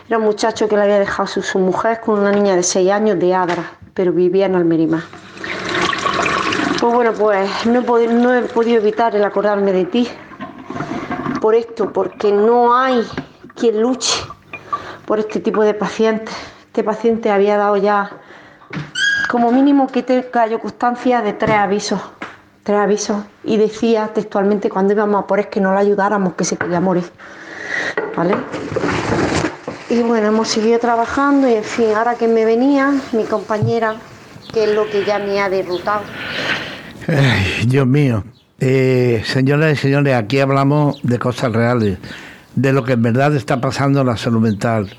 Era 0.07 0.19
un 0.19 0.25
muchacho 0.25 0.69
que 0.69 0.77
le 0.77 0.83
había 0.83 0.99
dejado 0.99 1.27
su, 1.27 1.43
su 1.43 1.59
mujer 1.59 2.01
con 2.01 2.19
una 2.21 2.31
niña 2.31 2.57
de 2.57 2.63
6 2.63 2.91
años 2.91 3.19
de 3.19 3.35
Adra, 3.35 3.73
pero 3.95 4.13
vivía 4.13 4.47
en 4.47 4.55
Almerimá. 4.55 5.05
Pues 6.79 6.93
bueno, 6.93 7.13
pues 7.15 7.65
no 7.65 7.81
he, 7.81 7.83
podido, 7.83 8.13
no 8.13 8.35
he 8.35 8.43
podido 8.43 8.77
evitar 8.77 9.17
el 9.17 9.25
acordarme 9.25 9.73
de 9.73 9.87
ti 9.87 10.09
por 11.41 11.55
esto, 11.55 11.91
porque 11.91 12.33
no 12.33 12.77
hay 12.77 13.07
quien 13.55 13.81
luche 13.81 14.13
por 15.07 15.19
este 15.19 15.41
tipo 15.41 15.63
de 15.63 15.73
pacientes. 15.73 16.35
Este 16.67 16.85
paciente 16.85 17.31
había 17.31 17.57
dado 17.57 17.79
ya 17.79 18.11
como 19.31 19.53
mínimo 19.53 19.87
que 19.87 20.03
te 20.03 20.29
cayó 20.31 20.61
constancia 20.61 21.23
de 21.23 21.33
tres 21.33 21.57
avisos, 21.57 22.01
tres 22.63 22.79
avisos, 22.79 23.25
y 23.43 23.57
decía 23.57 24.11
textualmente 24.13 24.69
cuando 24.69 24.93
íbamos 24.93 25.25
a 25.25 25.27
por 25.27 25.41
es 25.41 25.47
que 25.47 25.61
no 25.61 25.73
le 25.73 25.81
ayudáramos, 25.81 26.35
que 26.35 26.45
se 26.45 26.59
quería 26.59 26.81
morir. 26.81 27.11
¿Vale? 28.17 28.37
Y 29.95 30.03
bueno, 30.03 30.27
hemos 30.27 30.49
seguido 30.49 30.81
trabajando 30.81 31.49
y 31.49 31.55
en 31.55 31.63
fin, 31.63 31.87
ahora 31.95 32.17
que 32.17 32.27
me 32.27 32.45
venía 32.45 32.93
mi 33.13 33.23
compañera, 33.23 33.95
que 34.53 34.65
es 34.65 34.75
lo 34.75 34.91
que 34.91 35.05
ya 35.05 35.21
me 35.21 35.41
ha 35.41 35.49
derrotado, 35.49 36.03
Dios 37.65 37.87
mío. 37.87 38.25
Eh, 38.59 39.23
señoras 39.25 39.75
y 39.75 39.77
señores, 39.77 40.17
aquí 40.17 40.41
hablamos 40.41 41.01
de 41.05 41.21
cosas 41.21 41.53
reales, 41.53 41.99
de 42.57 42.73
lo 42.73 42.83
que 42.83 42.95
en 42.95 43.03
verdad 43.03 43.37
está 43.37 43.61
pasando 43.61 44.01
en 44.01 44.09
la 44.09 44.17
salud 44.17 44.41
mental. 44.41 44.91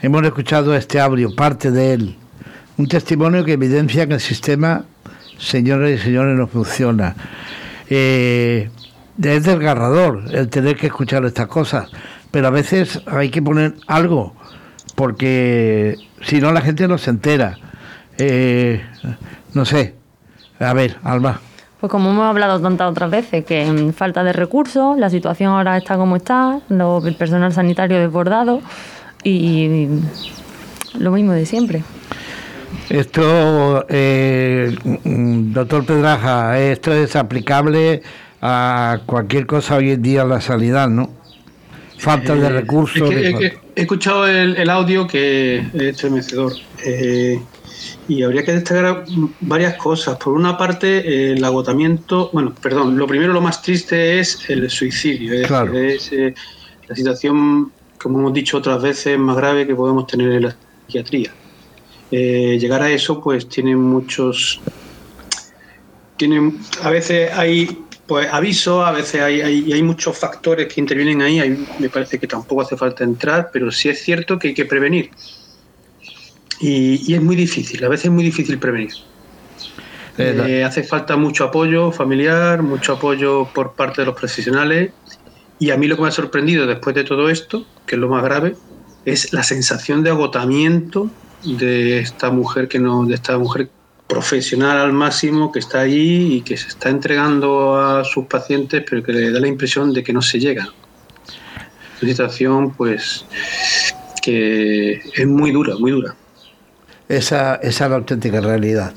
Hemos 0.00 0.22
escuchado 0.22 0.74
este 0.74 1.00
audio, 1.00 1.36
parte 1.36 1.70
de 1.70 1.92
él, 1.92 2.16
un 2.78 2.88
testimonio 2.88 3.44
que 3.44 3.52
evidencia 3.52 4.06
que 4.06 4.14
el 4.14 4.20
sistema, 4.20 4.86
señoras 5.36 5.90
y 5.90 5.98
señores, 5.98 6.34
no 6.34 6.46
funciona. 6.46 7.14
Eh, 7.90 8.70
es 9.22 9.44
desgarrador 9.44 10.24
el 10.32 10.48
tener 10.48 10.76
que 10.76 10.86
escuchar 10.86 11.26
estas 11.26 11.46
cosas, 11.48 11.90
pero 12.34 12.48
a 12.48 12.50
veces 12.50 13.00
hay 13.06 13.30
que 13.30 13.40
poner 13.40 13.76
algo, 13.86 14.34
porque 14.96 15.94
si 16.20 16.40
no 16.40 16.50
la 16.50 16.62
gente 16.62 16.88
no 16.88 16.98
se 16.98 17.10
entera. 17.10 17.58
Eh, 18.18 18.84
no 19.52 19.64
sé, 19.64 19.94
a 20.58 20.72
ver, 20.72 20.96
Alba. 21.04 21.38
Pues 21.78 21.92
como 21.92 22.10
hemos 22.10 22.24
hablado 22.24 22.60
tantas 22.60 22.90
otras 22.90 23.08
veces, 23.08 23.44
que 23.44 23.92
falta 23.96 24.24
de 24.24 24.32
recursos, 24.32 24.98
la 24.98 25.10
situación 25.10 25.52
ahora 25.52 25.76
está 25.76 25.96
como 25.96 26.16
está, 26.16 26.58
el 26.68 27.14
personal 27.14 27.52
sanitario 27.52 28.00
desbordado 28.00 28.62
y 29.22 29.86
lo 30.98 31.12
mismo 31.12 31.34
de 31.34 31.46
siempre. 31.46 31.84
Esto, 32.88 33.86
eh, 33.88 34.76
doctor 35.04 35.86
Pedraja, 35.86 36.58
esto 36.58 36.92
es 36.92 37.14
aplicable 37.14 38.02
a 38.42 38.98
cualquier 39.06 39.46
cosa 39.46 39.76
hoy 39.76 39.92
en 39.92 40.02
día 40.02 40.22
en 40.22 40.30
la 40.30 40.40
sanidad, 40.40 40.88
¿no? 40.88 41.22
Falta 42.04 42.34
de 42.34 42.46
eh, 42.46 42.50
recursos. 42.50 43.10
he 43.10 43.52
escuchado 43.74 44.26
el, 44.26 44.68
audio 44.70 45.06
que 45.06 45.56
es 45.58 45.74
estremecedor. 45.74 46.52
Eh, 46.84 47.40
y 48.08 48.22
habría 48.22 48.44
que 48.44 48.52
destacar 48.52 49.04
varias 49.40 49.74
cosas. 49.76 50.18
Por 50.18 50.34
una 50.34 50.58
parte, 50.58 51.32
el 51.32 51.42
agotamiento, 51.42 52.30
bueno, 52.32 52.54
perdón, 52.60 52.98
lo 52.98 53.06
primero, 53.06 53.32
lo 53.32 53.40
más 53.40 53.62
triste 53.62 54.20
es 54.20 54.38
el 54.50 54.68
suicidio. 54.68 55.32
Es, 55.32 56.12
eh, 56.12 56.34
la 56.86 56.94
situación, 56.94 57.72
como 57.98 58.18
hemos 58.18 58.34
dicho 58.34 58.58
otras 58.58 58.82
veces, 58.82 59.18
más 59.18 59.36
grave 59.36 59.66
que 59.66 59.74
podemos 59.74 60.06
tener 60.06 60.32
en 60.32 60.42
la 60.42 60.56
psiquiatría. 60.86 61.32
Eh, 62.10 62.58
llegar 62.60 62.82
a 62.82 62.90
eso, 62.90 63.20
pues 63.22 63.48
tiene 63.48 63.74
muchos. 63.74 64.60
Tienen, 66.16 66.60
a 66.82 66.90
veces 66.90 67.32
hay 67.32 67.83
pues 68.06 68.28
aviso, 68.30 68.84
a 68.84 68.92
veces 68.92 69.20
hay, 69.22 69.40
hay, 69.40 69.72
hay, 69.72 69.82
muchos 69.82 70.18
factores 70.18 70.72
que 70.72 70.80
intervienen 70.80 71.22
ahí, 71.22 71.66
me 71.78 71.88
parece 71.88 72.18
que 72.18 72.26
tampoco 72.26 72.62
hace 72.62 72.76
falta 72.76 73.02
entrar, 73.02 73.50
pero 73.52 73.70
sí 73.70 73.88
es 73.88 74.02
cierto 74.02 74.38
que 74.38 74.48
hay 74.48 74.54
que 74.54 74.66
prevenir. 74.66 75.10
Y, 76.60 77.14
es 77.14 77.22
muy 77.22 77.36
difícil, 77.36 77.84
a 77.84 77.88
veces 77.88 78.06
es 78.06 78.10
muy 78.10 78.24
difícil 78.24 78.58
prevenir. 78.58 78.92
Eh, 80.16 80.44
eh, 80.46 80.64
hace 80.64 80.84
falta 80.84 81.16
mucho 81.16 81.44
apoyo 81.44 81.90
familiar, 81.90 82.62
mucho 82.62 82.94
apoyo 82.94 83.48
por 83.52 83.74
parte 83.74 84.02
de 84.02 84.06
los 84.06 84.16
profesionales. 84.16 84.92
Y 85.58 85.70
a 85.70 85.76
mí 85.76 85.86
lo 85.86 85.96
que 85.96 86.02
me 86.02 86.08
ha 86.08 86.12
sorprendido 86.12 86.66
después 86.66 86.94
de 86.94 87.04
todo 87.04 87.28
esto, 87.28 87.66
que 87.86 87.96
es 87.96 88.00
lo 88.00 88.08
más 88.08 88.22
grave, 88.22 88.54
es 89.04 89.32
la 89.32 89.42
sensación 89.42 90.02
de 90.02 90.10
agotamiento 90.10 91.10
de 91.44 91.98
esta 91.98 92.30
mujer 92.30 92.68
que 92.68 92.78
no, 92.78 93.04
de 93.04 93.14
esta 93.14 93.36
mujer 93.38 93.70
profesional 94.14 94.78
al 94.78 94.92
máximo 94.92 95.50
que 95.50 95.58
está 95.58 95.80
allí 95.80 96.36
y 96.36 96.40
que 96.42 96.56
se 96.56 96.68
está 96.68 96.88
entregando 96.88 97.76
a 97.76 98.04
sus 98.04 98.26
pacientes, 98.26 98.84
pero 98.88 99.02
que 99.02 99.12
le 99.12 99.32
da 99.32 99.40
la 99.40 99.48
impresión 99.48 99.92
de 99.92 100.04
que 100.04 100.12
no 100.12 100.22
se 100.22 100.38
llega. 100.38 100.68
Una 102.00 102.10
situación, 102.12 102.72
pues, 102.74 103.26
que 104.22 105.02
es 105.16 105.26
muy 105.26 105.50
dura, 105.50 105.74
muy 105.80 105.90
dura. 105.90 106.14
Esa, 107.08 107.56
esa 107.56 107.84
es 107.84 107.90
la 107.90 107.96
auténtica 107.96 108.40
realidad. 108.40 108.94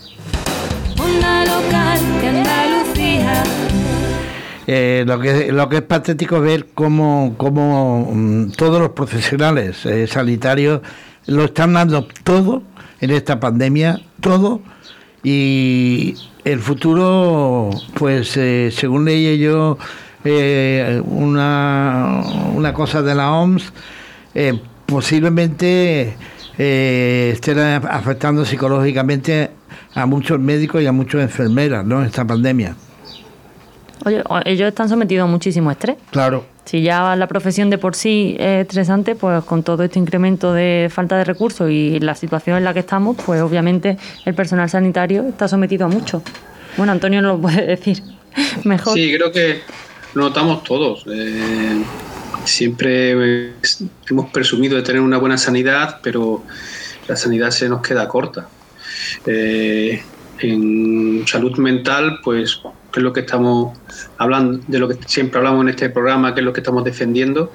Eh, 4.67 5.03
lo, 5.07 5.19
que, 5.19 5.51
lo 5.51 5.67
que 5.67 5.77
es 5.77 5.81
patético 5.81 6.35
es 6.37 6.43
ver 6.43 6.67
cómo, 6.75 7.33
cómo 7.37 8.11
mm, 8.13 8.51
todos 8.51 8.79
los 8.79 8.89
profesionales 8.89 9.83
eh, 9.85 10.05
sanitarios 10.05 10.81
lo 11.25 11.45
están 11.45 11.73
dando 11.73 12.07
todo 12.23 12.61
en 12.99 13.11
esta 13.11 13.39
pandemia, 13.39 14.01
todo, 14.21 14.61
y 15.29 16.15
el 16.45 16.59
futuro, 16.59 17.69
pues 17.95 18.37
eh, 18.37 18.69
según 18.71 19.05
leí 19.05 19.37
yo 19.37 19.77
una, 21.05 22.21
una 22.53 22.73
cosa 22.73 23.01
de 23.01 23.15
la 23.15 23.31
OMS, 23.31 23.71
posiblemente 24.85 26.15
eh, 26.57 27.29
estén 27.33 27.59
afectando 27.59 28.43
psicológicamente 28.45 29.51
a 29.93 30.05
muchos 30.05 30.39
médicos 30.39 30.81
y 30.81 30.87
a 30.87 30.91
muchas 30.91 31.21
enfermeras, 31.21 31.85
¿no? 31.85 32.03
Esta 32.03 32.25
pandemia. 32.25 32.75
Oye, 34.05 34.23
ellos 34.45 34.67
están 34.67 34.89
sometidos 34.89 35.23
a 35.23 35.27
muchísimo 35.27 35.71
estrés. 35.71 35.97
Claro. 36.11 36.45
Si 36.65 36.81
ya 36.81 37.15
la 37.15 37.27
profesión 37.27 37.69
de 37.69 37.77
por 37.77 37.95
sí 37.95 38.35
es 38.39 38.63
estresante, 38.63 39.15
pues 39.15 39.43
con 39.45 39.63
todo 39.63 39.83
este 39.83 39.99
incremento 39.99 40.53
de 40.53 40.89
falta 40.91 41.17
de 41.17 41.23
recursos 41.23 41.71
y 41.71 41.99
la 41.99 42.13
situación 42.13 42.57
en 42.57 42.65
la 42.65 42.73
que 42.73 42.81
estamos, 42.81 43.15
pues 43.25 43.41
obviamente 43.41 43.97
el 44.25 44.33
personal 44.33 44.69
sanitario 44.69 45.25
está 45.29 45.47
sometido 45.47 45.85
a 45.85 45.89
mucho. 45.89 46.21
Bueno, 46.75 46.91
Antonio 46.91 47.21
nos 47.21 47.37
lo 47.37 47.41
puede 47.41 47.65
decir 47.65 48.03
mejor. 48.63 48.93
Sí, 48.93 49.13
creo 49.15 49.31
que 49.31 49.61
lo 50.13 50.23
notamos 50.23 50.63
todos. 50.63 51.05
Eh, 51.07 51.83
siempre 52.43 53.51
hemos 54.09 54.29
presumido 54.31 54.75
de 54.75 54.83
tener 54.83 55.01
una 55.01 55.17
buena 55.17 55.37
sanidad, 55.37 55.99
pero 56.03 56.43
la 57.07 57.15
sanidad 57.15 57.51
se 57.51 57.69
nos 57.69 57.81
queda 57.81 58.07
corta. 58.07 58.47
Eh, 59.25 60.01
en 60.39 61.23
salud 61.25 61.57
mental, 61.57 62.19
pues, 62.23 62.61
es 62.97 63.03
lo 63.03 63.13
que 63.13 63.21
estamos 63.21 63.77
hablando, 64.17 64.59
de 64.67 64.79
lo 64.79 64.87
que 64.87 64.97
siempre 65.05 65.39
hablamos 65.39 65.63
en 65.63 65.69
este 65.69 65.89
programa, 65.89 66.33
que 66.33 66.41
es 66.41 66.45
lo 66.45 66.53
que 66.53 66.61
estamos 66.61 66.83
defendiendo, 66.83 67.51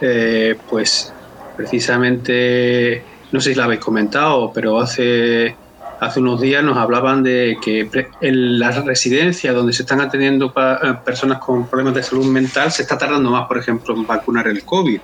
eh, 0.00 0.56
pues 0.68 1.12
precisamente, 1.56 3.02
no 3.32 3.40
sé 3.40 3.50
si 3.50 3.56
lo 3.56 3.64
habéis 3.64 3.80
comentado, 3.80 4.52
pero 4.52 4.78
hace 4.78 5.56
hace 6.00 6.20
unos 6.20 6.40
días 6.40 6.62
nos 6.62 6.76
hablaban 6.76 7.22
de 7.22 7.58
que 7.62 7.88
en 8.20 8.58
las 8.58 8.84
residencias 8.84 9.54
donde 9.54 9.72
se 9.72 9.82
están 9.82 10.00
atendiendo 10.00 10.52
eh, 10.56 10.94
personas 11.04 11.38
con 11.38 11.68
problemas 11.68 11.94
de 11.94 12.02
salud 12.02 12.26
mental 12.26 12.70
se 12.70 12.82
está 12.82 12.96
tardando 12.96 13.30
más, 13.30 13.46
por 13.46 13.58
ejemplo, 13.58 13.94
en 13.94 14.06
vacunar 14.06 14.48
el 14.48 14.64
COVID. 14.64 15.00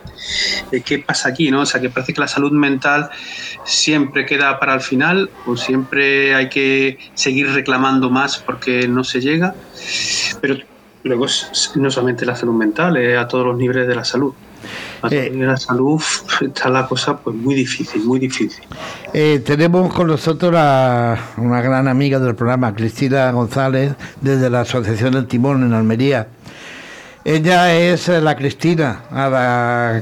Eh, 0.70 0.80
¿Qué 0.82 0.98
pasa 0.98 1.30
aquí? 1.30 1.50
No? 1.50 1.62
O 1.62 1.66
sea, 1.66 1.80
que 1.80 1.90
parece 1.90 2.14
que 2.14 2.20
la 2.20 2.28
salud 2.28 2.52
mental 2.52 3.10
siempre 3.64 4.26
queda 4.26 4.58
para 4.58 4.74
el 4.74 4.80
final 4.80 5.30
o 5.46 5.56
siempre 5.56 6.34
hay 6.34 6.48
que 6.48 6.98
seguir 7.14 7.50
reclamando 7.52 8.10
más 8.10 8.38
porque 8.38 8.86
no 8.88 9.04
se 9.04 9.20
llega. 9.20 9.54
Pero 10.40 10.56
luego 11.02 11.26
no 11.76 11.90
solamente 11.90 12.24
la 12.24 12.36
salud 12.36 12.54
mental, 12.54 12.96
es 12.96 13.18
a 13.18 13.28
todos 13.28 13.46
los 13.46 13.56
niveles 13.56 13.86
de 13.88 13.94
la 13.94 14.04
salud. 14.04 14.32
A 15.04 15.11
de 15.11 15.30
la 15.32 15.58
salud 15.58 16.00
está 16.40 16.70
la 16.70 16.87
cosa 16.87 17.18
pues 17.18 17.37
muy 17.37 17.54
difícil, 17.54 18.02
muy 18.04 18.18
difícil. 18.18 18.64
tenemos 19.44 19.92
con 19.92 20.06
nosotros 20.06 20.54
a 20.56 21.18
una 21.37 21.61
gran 21.61 21.88
amiga 21.88 22.18
del 22.18 22.34
programa, 22.34 22.75
Cristina 22.75 23.30
González, 23.30 23.92
desde 24.23 24.49
la 24.49 24.62
Asociación 24.62 25.12
del 25.12 25.26
Timón 25.26 25.62
en 25.62 25.75
Almería. 25.75 26.28
Ella 27.23 27.76
es 27.76 28.08
la 28.08 28.34
Cristina 28.34 29.02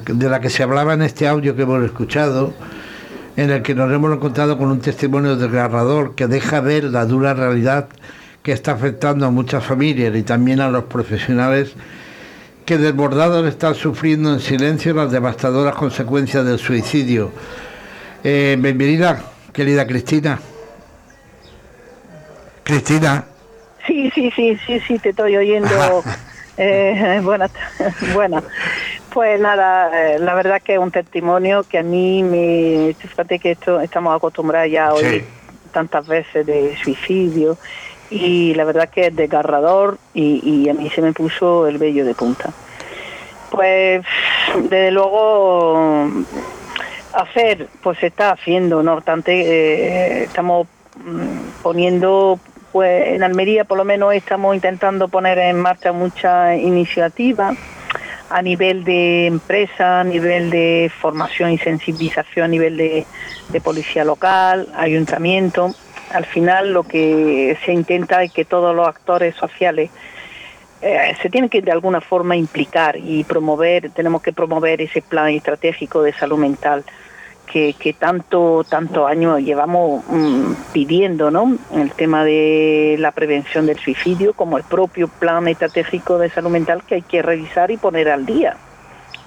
de 0.07 0.29
la 0.29 0.41
que 0.41 0.51
se 0.51 0.63
hablaba 0.63 0.95
en 0.95 1.03
este 1.03 1.27
audio 1.27 1.57
que 1.57 1.63
hemos 1.63 1.83
escuchado, 1.83 2.55
en 3.37 3.51
el 3.51 3.63
que 3.63 3.75
nos 3.75 3.93
hemos 3.93 4.15
encontrado 4.15 4.57
con 4.57 4.71
un 4.71 4.79
testimonio 4.79 5.35
desgarrador 5.35 6.15
que 6.15 6.29
deja 6.29 6.61
ver 6.61 6.85
la 6.85 7.07
dura 7.07 7.35
realidad 7.35 7.89
que 8.45 8.53
está 8.53 8.71
afectando 8.73 9.27
a 9.27 9.31
muchas 9.33 9.65
familias 9.65 10.15
y 10.15 10.23
también 10.23 10.61
a 10.61 10.71
los 10.71 10.85
profesionales 10.85 11.75
que 12.73 12.79
desbordados 12.79 13.47
están 13.47 13.75
sufriendo 13.75 14.33
en 14.33 14.41
silencio 14.41 14.95
las 14.95 15.13
devastadoras 15.13 15.75
consecuencias 15.75 16.43
del 16.43 16.59
suicidio. 16.59 17.31
Eh, 18.25 18.57
bienvenida, 18.59 19.23
querida 19.53 19.87
Cristina. 19.87 20.41
Cristina. 22.63 23.27
Sí, 23.87 24.11
sí, 24.15 24.31
sí, 24.35 24.57
sí, 24.67 24.81
sí, 24.81 24.99
te 24.99 25.11
estoy 25.11 25.37
oyendo. 25.37 25.69
Eh, 26.59 27.21
buenas, 27.25 27.51
bueno, 28.13 28.43
pues 29.11 29.41
nada, 29.41 29.91
eh, 30.13 30.19
la 30.19 30.35
verdad 30.35 30.61
que 30.63 30.75
es 30.75 30.79
un 30.79 30.91
testimonio 30.91 31.65
que 31.65 31.79
a 31.79 31.83
mí 31.83 32.23
me, 32.23 32.95
fíjate 32.99 33.39
que 33.39 33.53
esto 33.53 33.81
estamos 33.81 34.15
acostumbrados 34.15 34.71
ya 34.71 34.89
a 34.89 34.93
oír 34.93 35.25
tantas 35.73 36.07
veces 36.07 36.45
de 36.45 36.77
suicidio 36.85 37.57
y 38.13 38.55
la 38.55 38.65
verdad 38.65 38.89
que 38.89 39.07
es 39.07 39.17
desgarrador 39.17 39.99
y, 40.15 40.69
a 40.69 40.75
mí 40.75 40.91
se 40.91 41.03
me 41.03 41.13
puso 41.13 41.67
el 41.67 41.79
vello 41.79 42.05
de 42.05 42.15
punta. 42.15 42.51
Pues 43.51 44.05
desde 44.57 44.91
luego 44.91 46.09
hacer, 47.13 47.69
pues 47.83 47.99
se 47.99 48.07
está 48.07 48.31
haciendo, 48.31 48.83
no 48.83 48.95
obstante, 48.95 49.33
eh, 49.33 50.23
estamos 50.25 50.67
mm, 51.05 51.63
poniendo 51.63 52.39
pues 52.73 53.09
en 53.09 53.23
Almería 53.23 53.65
por 53.65 53.77
lo 53.77 53.85
menos 53.85 54.15
estamos 54.15 54.55
intentando 54.55 55.09
poner 55.09 55.39
en 55.39 55.61
marcha 55.61 55.93
muchas 55.93 56.59
iniciativas 56.59 57.55
a 58.33 58.41
nivel 58.41 58.83
de 58.83 59.27
empresa, 59.27 60.01
a 60.01 60.05
nivel 60.05 60.49
de 60.49 60.91
formación 61.01 61.51
y 61.51 61.59
sensibilización, 61.59 62.47
a 62.47 62.49
nivel 62.49 62.79
de, 62.79 63.07
policía 63.63 64.05
local, 64.05 64.69
ayuntamiento. 64.75 65.75
Al 66.13 66.25
final 66.25 66.73
lo 66.73 66.83
que 66.83 67.57
se 67.65 67.73
intenta 67.73 68.23
es 68.23 68.33
que 68.33 68.45
todos 68.45 68.75
los 68.75 68.87
actores 68.87 69.35
sociales 69.37 69.91
eh, 70.83 71.17
se 71.23 71.31
tienen 71.31 71.49
que 71.49 71.63
de 71.63 71.73
alguna 71.73 72.01
forma 72.01 72.37
implicar 72.37 72.97
y 72.97 73.25
promover, 73.25 73.91
tenemos 73.91 74.21
que 74.21 74.33
promover 74.33 74.83
ese 74.83 75.01
plan 75.01 75.29
estratégico 75.29 76.03
de 76.03 76.13
salud 76.13 76.39
mental 76.39 76.85
que, 77.53 77.95
tanto, 77.99 78.65
tanto 78.69 79.07
años 79.07 79.41
llevamos 79.41 80.03
mm, 80.09 80.53
pidiendo, 80.73 81.31
¿no? 81.31 81.59
El 81.75 81.93
tema 81.93 82.25
de 82.25 82.97
la 82.99 83.13
prevención 83.13 83.67
del 83.67 83.79
suicidio, 83.79 84.33
como 84.33 84.57
el 84.57 84.65
propio 84.65 85.09
plan 85.09 85.47
estratégico 85.49 86.19
de 86.19 86.31
salud 86.31 86.51
mental 86.51 86.83
que 86.87 86.97
hay 86.97 87.03
que 87.03 87.21
revisar 87.21 87.71
y 87.71 87.77
poner 87.77 88.09
al 88.09 88.25
día. 88.25 88.57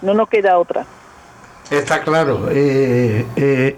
No 0.01 0.15
nos 0.15 0.27
queda 0.27 0.57
otra. 0.57 0.85
Está 1.69 2.01
claro. 2.01 2.47
Eh, 2.51 3.25
eh, 3.35 3.77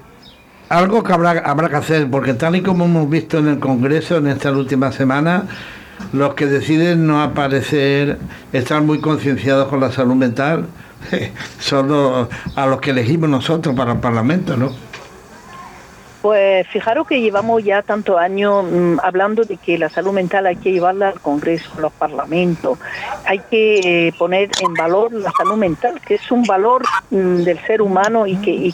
algo 0.70 1.04
que 1.04 1.14
habrá, 1.14 1.32
habrá 1.32 1.70
que 1.70 1.76
hacer, 1.76 2.10
porque 2.10 2.34
tal 2.34 2.56
y 2.56 2.62
como 2.62 2.86
hemos 2.86 3.10
visto 3.10 3.38
en 3.38 3.48
el 3.48 3.60
Congreso 3.60 4.18
en 4.18 4.28
estas 4.28 4.54
últimas 4.54 4.96
semanas, 4.96 5.44
los 6.14 6.34
que 6.36 6.46
deciden 6.46 7.08
no 7.08 7.22
aparecer, 7.22 8.20
están 8.54 8.86
muy 8.86 9.00
concienciados 9.00 9.68
con 9.68 9.80
la 9.80 9.92
salud 9.92 10.16
mental 10.16 10.68
son 11.60 12.28
a 12.56 12.66
los 12.66 12.82
que 12.82 12.92
elegimos 12.92 13.30
nosotros 13.30 13.76
para 13.76 13.94
el 13.94 14.00
Parlamento, 14.00 14.58
¿no? 14.58 14.72
Pues 16.28 16.68
fijaros 16.68 17.08
que 17.08 17.22
llevamos 17.22 17.64
ya 17.64 17.82
tantos 17.84 18.20
años 18.20 18.66
mm, 18.70 18.98
hablando 19.02 19.46
de 19.46 19.56
que 19.56 19.78
la 19.78 19.88
salud 19.88 20.12
mental 20.12 20.46
hay 20.46 20.58
que 20.58 20.74
llevarla 20.74 21.08
al 21.08 21.22
Congreso, 21.22 21.70
a 21.78 21.80
los 21.80 21.94
parlamentos, 21.94 22.78
hay 23.24 23.40
que 23.50 24.08
eh, 24.08 24.14
poner 24.20 24.50
en 24.60 24.74
valor 24.74 25.14
la 25.14 25.32
salud 25.32 25.56
mental, 25.56 26.02
que 26.06 26.16
es 26.16 26.30
un 26.30 26.44
valor 26.44 26.84
mm, 27.12 27.44
del 27.44 27.58
ser 27.60 27.82
humano 27.82 28.28
y 28.28 28.36
que, 28.36 28.74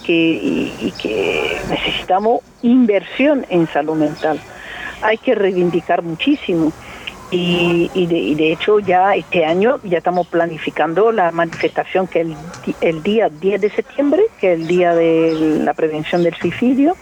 necesitamos 1.70 2.42
inversión 2.63 3.46
en 3.50 3.68
salud 3.68 3.98
mental. 3.98 4.39
Hay 5.04 5.20
que 5.20 5.36
reivindicar 5.36 6.02
muchísimo. 6.02 6.74
Y, 7.30 7.88
de, 8.36 8.52
hecho 8.52 8.80
ya 8.80 9.13
este 9.13 9.46
año 9.46 9.80
ya 9.84 10.00
estamos 10.00 10.26
planificando 10.26 11.12
la 11.12 11.32
manifestación 11.32 12.08
que 12.08 12.22
el, 12.22 12.36
el 12.82 13.04
día 13.04 13.30
10 13.30 13.62
de 13.62 13.70
septiembre, 13.70 14.24
que 14.39 14.54
es 14.54 14.60
el 14.60 14.68
día 14.68 14.96
de 14.96 15.60
la 15.63 15.76
prevención 15.76 16.24
del 16.24 16.34
suicidio, 16.34 16.96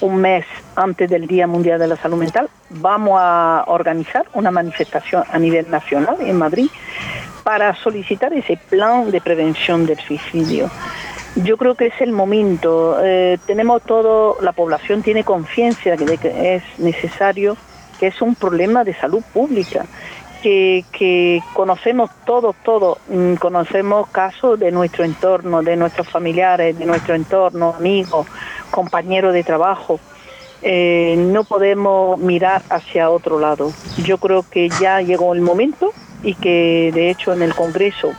un 0.00 0.16
mes 0.16 0.44
antes 0.76 1.08
del 1.10 1.26
Día 1.26 1.46
Mundial 1.46 1.78
de 1.78 1.88
la 1.88 1.96
Salud 1.96 2.18
Mental, 2.18 2.48
vamos 2.70 3.18
a 3.20 3.64
organizar 3.66 4.26
una 4.34 4.50
manifestación 4.50 5.24
a 5.30 5.38
nivel 5.38 5.70
nacional 5.70 6.16
en 6.20 6.36
Madrid 6.36 6.68
para 7.42 7.74
solicitar 7.74 8.32
ese 8.32 8.56
plan 8.56 9.10
de 9.10 9.20
prevención 9.20 9.86
del 9.86 9.98
suicidio. 9.98 10.70
Yo 11.36 11.56
creo 11.56 11.74
que 11.74 11.86
es 11.86 12.00
el 12.00 12.12
momento. 12.12 12.98
Eh, 13.02 13.38
tenemos 13.46 13.82
todo, 13.82 14.36
la 14.40 14.52
población 14.52 15.02
tiene 15.02 15.24
conciencia 15.24 15.96
de 15.96 16.18
que 16.18 16.54
es 16.56 16.62
necesario 16.78 17.56
que 17.98 18.08
es 18.08 18.22
un 18.22 18.34
problema 18.34 18.84
de 18.84 18.94
salud 18.94 19.22
pública, 19.32 19.84
que, 20.42 21.42
conocemos 21.54 22.10
todos, 22.24 22.54
todos, 22.64 22.98
mm, 23.08 23.34
conocemos 23.34 24.08
casos 24.08 24.58
de 24.58 24.70
nuestro 24.70 25.04
entorno, 25.04 25.62
de 25.62 25.76
nuestros 25.76 26.08
familiares, 26.08 26.78
de 26.78 26.86
nuestro 26.86 27.14
entorno, 27.14 27.74
amigos, 27.76 28.26
compañeros 28.70 29.32
de 29.32 29.44
trabajo. 29.44 30.00
Eh, 30.62 31.14
no 31.16 31.44
podemos 31.44 32.18
mirar 32.18 32.62
hacia 32.68 33.10
otro 33.10 33.38
lado. 33.38 33.72
Yo 33.98 34.18
creo 34.18 34.44
que 34.48 34.68
ya 34.80 35.00
llegó 35.00 35.32
el 35.34 35.40
momento 35.40 35.92
y 36.22 36.34
que 36.34 36.90
de 36.92 37.10
hecho 37.10 37.32
en 37.32 37.42
el 37.42 37.54
Congreso 37.54 38.12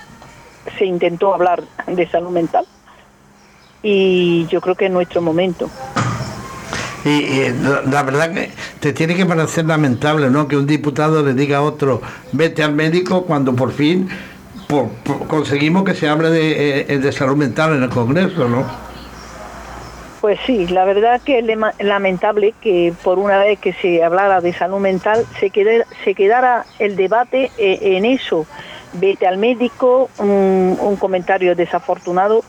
se 0.77 0.85
intentó 0.85 1.33
hablar 1.33 1.63
de 1.87 2.07
salud 2.07 2.29
mental 2.29 2.65
y 3.81 4.45
yo 4.47 4.61
creo 4.61 4.75
que 4.75 4.85
es 4.85 4.91
nuestro 4.91 5.21
momento. 5.21 5.69
Y, 7.05 7.49
la, 7.89 8.03
verdad 8.03 8.33
que 8.33 8.51
te 8.79 8.93
tiene 8.93 9.15
que 9.15 9.25
parecer 9.25 9.65
lamentable, 9.65 10.29
¿no? 10.29 10.47
Que 10.47 10.57
un 10.57 10.67
diputado 10.67 11.23
le 11.23 11.33
diga 11.33 11.59
a 11.59 11.61
otro, 11.61 12.01
vete 12.33 12.63
al 12.63 12.73
médico 12.73 13.25
cuando 13.25 13.55
por 13.55 13.71
fin 13.71 14.09
conseguimos 15.27 15.83
que 15.83 15.95
se 15.95 16.07
hable 16.07 16.29
de, 16.29 16.81
eh, 16.81 16.99
de, 16.99 17.11
salud 17.11 17.35
mental 17.35 17.75
en 17.75 17.83
el 17.83 17.89
Congreso, 17.89 18.47
¿no? 18.47 18.65
Pues 20.21 20.37
sí, 20.45 20.67
la 20.67 20.85
verdad 20.85 21.21
que 21.21 21.39
es 21.39 21.45
lamentable 21.79 22.53
que 22.61 22.93
por 23.03 23.17
una 23.17 23.37
vez 23.39 23.57
que 23.57 23.73
se 23.73 24.03
hablara 24.03 24.41
de 24.41 24.53
salud 24.53 24.79
mental 24.79 25.25
se, 25.39 25.51
se 26.03 26.13
quedara 26.13 26.65
el 26.77 26.97
debate 26.97 27.51
eh, 27.57 27.79
en 27.81 28.05
eso. 28.05 28.45
Vete 28.93 29.25
al 29.25 29.37
médico, 29.37 30.09
un 30.17 30.97
comentario 30.99 31.55
desafortunado 31.55 32.43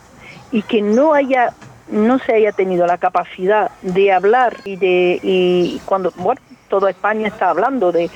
y 0.53 0.63
que 0.63 0.83
no 0.83 1.15
haya 1.15 1.53
no 1.91 2.19
se 2.19 2.35
haya 2.35 2.53
tenido 2.53 2.87
la 2.87 2.99
capacidad 2.99 3.71
de 3.83 4.13
hablar 4.13 4.57
y 4.65 4.77
de 4.77 5.21
y 5.23 5.81
cuando 5.85 6.13
bueno 6.17 6.41
toda 6.69 6.91
España 6.91 7.29
está 7.29 7.51
hablando 7.51 7.93
de 7.93 8.11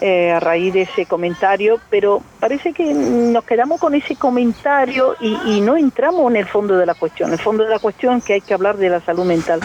eh, 0.00 0.32
a 0.32 0.40
raíz 0.40 0.74
de 0.74 0.82
ese 0.82 1.06
comentario, 1.06 1.78
pero 1.88 2.20
parece 2.40 2.72
que 2.72 2.92
nos 2.92 3.44
quedamos 3.44 3.80
con 3.80 3.94
ese 3.94 4.16
comentario 4.16 5.14
y, 5.20 5.60
no 5.60 5.76
entramos 5.76 6.30
en 6.30 6.36
el 6.36 6.46
fondo 6.46 6.76
de 6.76 6.84
la 6.84 6.94
cuestión. 6.94 7.32
El 7.32 7.38
fondo 7.38 7.62
de 7.62 7.70
la 7.70 7.78
cuestión 7.78 8.16
es 8.16 8.24
que 8.24 8.34
hay 8.34 8.40
que 8.40 8.54
hablar 8.54 8.76
de 8.76 8.90
la 8.90 9.00
salud 9.00 9.24
mental. 9.24 9.60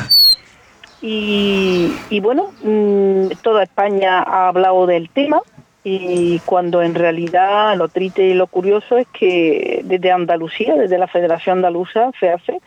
Y, 1.02 2.20
bueno, 2.22 2.52
mm, 2.62 3.30
toda 3.42 3.64
España 3.64 4.22
ha 4.22 4.50
hablado 4.50 4.86
del 4.86 5.10
tema 5.10 5.42
y 5.84 6.40
cuando 6.46 6.84
en 6.84 6.94
realidad 6.94 7.76
lo 7.76 7.88
triste 7.88 8.24
y 8.24 8.34
lo 8.34 8.46
curioso 8.48 8.98
es 8.98 9.08
que 9.08 9.82
desde 9.84 10.12
Andalucía, 10.12 10.76
desde 10.76 11.00
la 11.00 11.08
Federación 11.08 11.58
Andaluza, 11.58 12.12
FEAFE, 12.20 12.62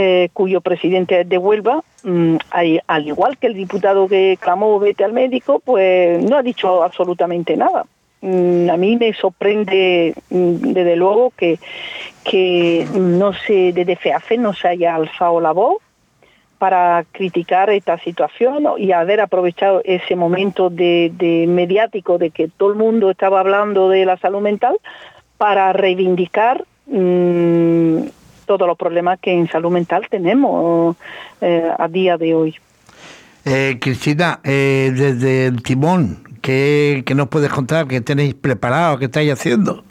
eh, 0.00 0.30
cuyo 0.32 0.60
presidente 0.60 1.20
es 1.20 1.28
de 1.28 1.38
Huelva, 1.38 1.82
mm, 2.04 2.36
al 2.86 3.06
igual 3.08 3.36
que 3.36 3.48
el 3.48 3.54
diputado 3.54 4.06
que 4.06 4.38
clamó 4.40 4.78
vete 4.78 5.02
al 5.02 5.12
médico, 5.12 5.60
pues 5.64 6.22
no 6.22 6.36
ha 6.36 6.42
dicho 6.42 6.84
absolutamente 6.84 7.56
nada. 7.56 7.84
Mm, 8.20 8.70
a 8.70 8.76
mí 8.76 8.96
me 8.96 9.12
sorprende 9.12 10.14
mm, 10.30 10.72
desde 10.72 10.94
luego 10.94 11.32
que, 11.36 11.58
que 12.22 12.86
no 12.94 13.32
se, 13.32 13.72
desde 13.72 13.96
FEAFE 13.96 14.38
no 14.38 14.52
se 14.52 14.68
haya 14.68 14.94
alzado 14.94 15.40
la 15.40 15.50
voz 15.50 15.78
para 16.58 17.04
criticar 17.10 17.70
esta 17.70 17.98
situación 17.98 18.64
y 18.78 18.92
haber 18.92 19.20
aprovechado 19.20 19.80
ese 19.84 20.14
momento 20.14 20.70
de, 20.70 21.44
mediático 21.48 22.18
de 22.18 22.30
que 22.30 22.46
todo 22.46 22.70
el 22.70 22.76
mundo 22.76 23.10
estaba 23.10 23.40
hablando 23.40 23.88
de 23.88 24.04
la 24.04 24.16
salud 24.16 24.40
mental 24.40 24.76
para 25.38 25.72
reivindicar 25.72 26.64
todos 28.48 28.66
los 28.66 28.78
problemas 28.78 29.20
que 29.20 29.30
en 29.30 29.46
salud 29.48 29.70
mental 29.70 30.06
tenemos 30.10 30.96
eh, 31.40 31.70
a 31.78 31.86
día 31.86 32.16
de 32.16 32.34
hoy. 32.34 32.56
Eh, 33.44 33.78
Cristina, 33.80 34.40
eh, 34.42 34.90
desde 34.92 35.46
el 35.46 35.62
timón 35.62 36.24
¿Qué, 36.40 37.04
nos 37.14 37.28
puedes 37.28 37.50
contar? 37.50 37.86
¿Qué 37.86 38.00
tenéis 38.00 38.32
preparado? 38.34 38.98
¿Qué 38.98 39.04
estáis 39.04 39.30
haciendo? 39.30 39.84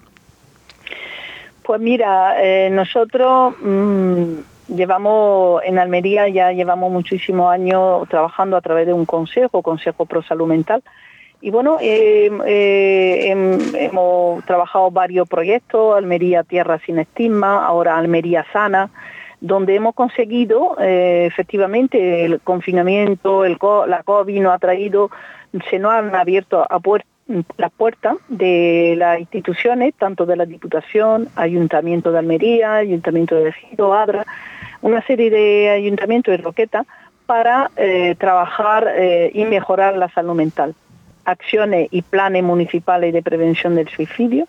Pues 1.62 1.80
mira, 1.80 2.36
nosotros 2.72 3.54
mm, 3.62 4.24
llevamos 4.76 5.62
en 5.66 5.78
Almería, 5.78 6.28
ya 6.30 6.52
llevamos 6.54 6.92
muchísimos 6.92 7.52
años 7.52 8.10
trabajando 8.10 8.58
a 8.58 8.62
través 8.62 8.88
de 8.88 8.94
un 8.94 9.06
consejo, 9.06 9.62
Consejo 9.62 10.08
Pro 10.08 10.24
Salud 10.24 10.48
Mental. 10.48 10.82
Y 11.40 11.52
bueno, 11.52 11.78
eh, 11.80 12.32
eh, 12.48 13.07
hemos 13.74 14.44
trabajado 14.46 14.92
varios 14.92 15.28
proyectos, 15.28 15.98
Almería 15.98 16.44
Tierra 16.44 16.80
sin 16.86 17.00
Estigma, 17.00 17.66
ahora 17.66 17.98
Almería 17.98 18.46
Sana, 18.54 18.90
donde 19.40 19.76
hemos 19.76 19.94
conseguido, 19.94 20.76
efectivamente, 20.80 22.26
el 22.26 22.40
confinamiento, 22.42 23.46
la 23.46 24.02
COVID 24.04 24.42
nos 24.42 24.54
ha 24.54 24.58
traído, 24.58 25.12
se 25.70 25.78
nos 25.78 25.94
han 25.94 26.16
abierto 26.16 26.66
las 27.58 27.72
puertas 27.72 28.18
de 28.30 28.96
las 28.98 29.20
instituciones, 29.20 29.94
tanto 29.96 30.26
de 30.26 30.38
la 30.38 30.46
Diputación, 30.46 31.28
Ayuntamiento 31.36 32.12
de 32.12 32.20
Almería, 32.20 32.76
Ayuntamiento 32.76 33.36
de 33.36 33.50
Ejido, 33.50 33.94
Adra, 33.94 34.26
una 34.82 35.02
serie 35.04 35.30
de 35.30 35.70
ayuntamientos 35.70 36.32
de 36.32 36.38
Roqueta 36.38 36.86
para 37.26 37.70
eh, 37.76 38.16
trabajar 38.18 38.88
eh, 38.96 39.32
y 39.34 39.46
mejorar 39.46 39.98
la 39.98 40.10
salud 40.10 40.36
mental. 40.36 40.76
Acciones 41.28 41.90
y 41.92 42.02
planes 42.02 42.44
municipales 42.44 43.14
de 43.14 43.22
prevención 43.22 43.76
del 43.76 43.88
suicidio. 43.90 44.48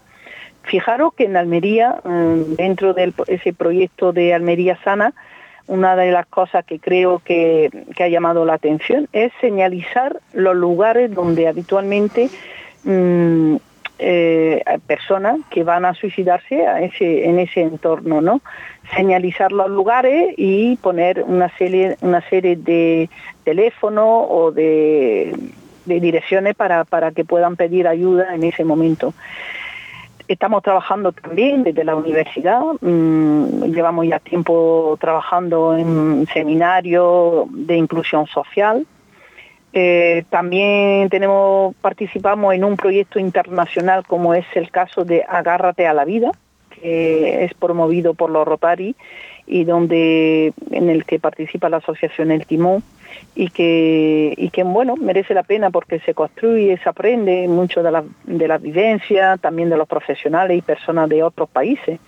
Fijaros 0.62 1.12
que 1.14 1.24
en 1.24 1.36
Almería, 1.36 1.96
mm, 2.04 2.54
dentro 2.56 2.94
de 2.94 3.12
ese 3.26 3.52
proyecto 3.52 4.12
de 4.12 4.34
Almería 4.34 4.78
Sana, 4.84 5.12
una 5.66 5.96
de 5.96 6.10
las 6.10 6.26
cosas 6.26 6.64
que 6.64 6.78
creo 6.78 7.20
que, 7.22 7.70
ha 8.00 8.08
llamado 8.08 8.46
la 8.46 8.54
atención 8.54 9.08
es 9.12 9.32
señalizar 9.40 10.20
los 10.32 10.56
lugares 10.56 11.14
donde 11.14 11.46
habitualmente 11.46 12.30
Mm, 12.84 13.56
eh, 14.00 14.62
personas 14.86 15.40
que 15.50 15.64
van 15.64 15.84
a 15.84 15.92
suicidarse 15.92 16.64
en 16.94 17.38
ese 17.40 17.62
entorno, 17.62 18.20
¿no? 18.20 18.40
Señalizar 18.94 19.50
los 19.50 19.68
lugares 19.68 20.34
y 20.36 20.76
poner 20.76 21.24
una 21.24 21.54
serie, 21.58 21.96
una 22.00 22.20
serie 22.30 22.54
de 22.54 23.10
teléfonos 23.44 24.26
o 24.30 24.52
de, 24.52 25.34
direcciones 25.88 26.54
para, 26.54 26.84
que 27.12 27.24
puedan 27.24 27.56
pedir 27.56 27.88
ayuda 27.88 28.34
en 28.34 28.44
ese 28.44 28.64
momento. 28.64 29.14
Estamos 30.26 30.62
trabajando 30.62 31.12
también 31.12 31.62
desde 31.62 31.84
la 31.84 31.96
universidad, 31.96 32.60
mm, 32.80 33.64
llevamos 33.72 34.06
ya 34.06 34.18
tiempo 34.18 34.96
trabajando 35.00 35.76
en 35.76 36.26
seminarios 36.32 37.46
de 37.50 37.76
inclusión 37.76 38.26
social, 38.26 38.86
eh, 39.72 40.24
también 40.30 41.08
tenemos, 41.10 41.74
participamos 41.76 42.54
en 42.54 42.64
un 42.64 42.76
proyecto 42.76 43.18
internacional 43.18 44.06
como 44.06 44.34
es 44.34 44.46
el 44.54 44.70
caso 44.70 45.04
de 45.04 45.24
Agárrate 45.28 45.86
a 45.86 45.94
la 45.94 46.04
Vida, 46.04 46.32
que 46.70 47.44
es 47.44 47.54
promovido 47.54 48.14
por 48.14 48.30
los 48.30 48.46
Rotary 48.46 48.96
y 49.46 49.64
donde 49.64 50.52
en 50.70 50.90
el 50.90 51.04
que 51.04 51.18
participa 51.18 51.68
la 51.68 51.78
asociación 51.78 52.30
El 52.30 52.46
Timón 52.46 52.82
y 53.34 53.50
que, 53.50 54.34
y 54.36 54.50
que 54.50 54.62
bueno, 54.64 54.96
merece 54.96 55.34
la 55.34 55.42
pena 55.42 55.70
porque 55.70 56.00
se 56.00 56.14
construye, 56.14 56.78
se 56.82 56.88
aprende 56.88 57.46
mucho 57.48 57.82
de 57.82 57.90
la, 57.90 58.04
de 58.24 58.48
la 58.48 58.58
vivencia, 58.58 59.36
también 59.36 59.70
de 59.70 59.76
los 59.76 59.88
profesionales 59.88 60.58
y 60.58 60.62
personas 60.62 61.08
de 61.08 61.22
otros 61.22 61.48
países. 61.48 62.00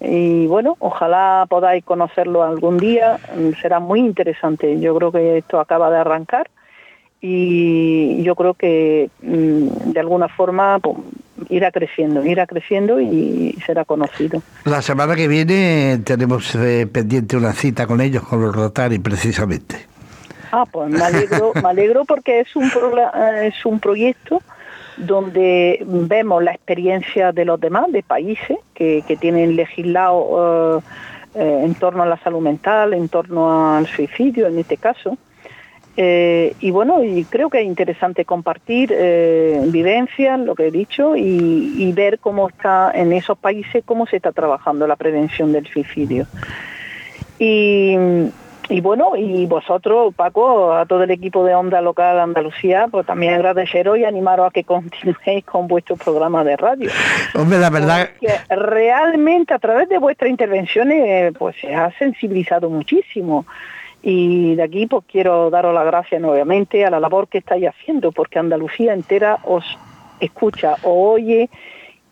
Y 0.00 0.46
bueno, 0.46 0.76
ojalá 0.78 1.46
podáis 1.48 1.84
conocerlo 1.84 2.42
algún 2.42 2.78
día, 2.78 3.18
será 3.60 3.80
muy 3.80 4.00
interesante. 4.00 4.78
Yo 4.78 4.96
creo 4.96 5.12
que 5.12 5.38
esto 5.38 5.58
acaba 5.58 5.90
de 5.90 5.98
arrancar 5.98 6.48
y 7.20 8.22
yo 8.22 8.36
creo 8.36 8.54
que 8.54 9.10
mm, 9.22 9.90
de 9.92 10.00
alguna 10.00 10.28
forma 10.28 10.78
pues, 10.78 10.96
irá 11.50 11.72
creciendo, 11.72 12.24
irá 12.24 12.46
creciendo 12.46 13.00
y 13.00 13.58
será 13.66 13.84
conocido. 13.84 14.40
La 14.64 14.82
semana 14.82 15.16
que 15.16 15.26
viene 15.26 16.00
tenemos 16.04 16.54
eh, 16.54 16.86
pendiente 16.86 17.36
una 17.36 17.52
cita 17.52 17.86
con 17.86 18.00
ellos, 18.00 18.22
con 18.22 18.40
los 18.40 18.54
Rotary 18.54 19.00
precisamente. 19.00 19.87
Ah, 20.52 20.64
pues 20.70 20.90
me 20.90 21.02
alegro, 21.02 21.52
me 21.62 21.68
alegro 21.68 22.04
porque 22.04 22.40
es 22.40 22.56
un, 22.56 22.64
eh, 22.64 23.46
es 23.46 23.66
un 23.66 23.80
proyecto 23.80 24.42
donde 24.96 25.84
vemos 25.86 26.42
la 26.42 26.52
experiencia 26.52 27.32
de 27.32 27.44
los 27.44 27.60
demás, 27.60 27.92
de 27.92 28.02
países 28.02 28.58
que, 28.74 29.04
que 29.06 29.16
tienen 29.16 29.54
legislado 29.54 30.82
eh, 31.34 31.60
en 31.64 31.74
torno 31.74 32.02
a 32.02 32.06
la 32.06 32.18
salud 32.18 32.40
mental, 32.40 32.94
en 32.94 33.08
torno 33.08 33.76
al 33.76 33.86
suicidio 33.86 34.48
en 34.48 34.58
este 34.58 34.76
caso, 34.76 35.16
eh, 36.00 36.54
y 36.60 36.70
bueno, 36.70 37.02
y 37.02 37.24
creo 37.24 37.50
que 37.50 37.60
es 37.60 37.66
interesante 37.66 38.24
compartir 38.24 38.94
eh, 38.94 39.60
vivencias, 39.66 40.38
lo 40.38 40.54
que 40.54 40.68
he 40.68 40.70
dicho, 40.70 41.16
y, 41.16 41.92
ver 41.92 42.20
cómo 42.20 42.48
está 42.48 42.92
en 42.94 43.12
esos 43.12 43.36
países, 43.36 43.82
cómo 43.84 44.06
se 44.06 44.18
está 44.18 44.30
trabajando 44.30 44.86
la 44.86 44.94
prevención 44.94 45.50
del 45.50 45.66
suicidio. 45.66 46.28
Y, 47.40 47.96
bueno, 48.80 49.16
y 49.16 49.46
vosotros, 49.46 50.14
Paco, 50.14 50.72
a 50.74 50.84
todo 50.84 51.02
el 51.02 51.10
equipo 51.10 51.44
de 51.44 51.54
Onda 51.54 51.80
Local 51.80 52.20
Andalucía, 52.20 52.88
pues 52.90 53.06
también 53.06 53.34
agradeceros 53.34 53.98
y 53.98 54.04
animaros 54.04 54.48
a 54.48 54.50
que 54.50 54.64
continuéis 54.64 55.44
con 55.44 55.66
vuestro 55.68 55.96
programa 55.96 56.44
de 56.44 56.56
radio. 56.56 56.90
Hombre, 57.34 57.58
la 57.58 57.70
verdad... 57.70 58.10
realmente 58.48 59.54
a 59.54 59.58
través 59.58 59.88
de 59.88 59.98
vuestras 59.98 60.30
intervenciones, 60.30 61.32
pues 61.38 61.56
se 61.60 61.74
ha 61.74 61.90
sensibilizado 61.98 62.68
muchísimo. 62.68 63.46
Y 64.02 64.54
de 64.54 64.62
aquí 64.62 64.86
pues 64.86 65.04
quiero 65.10 65.50
daros 65.50 65.74
las 65.74 65.86
gracias 65.86 66.20
nuevamente 66.20 66.84
a 66.84 66.90
la 66.90 67.00
labor 67.00 67.28
que 67.28 67.38
estáis 67.38 67.68
haciendo, 67.68 68.12
porque 68.12 68.38
Andalucía 68.38 68.92
entera 68.92 69.38
os 69.44 69.64
escucha 70.20 70.76
o 70.82 71.12
oye 71.12 71.48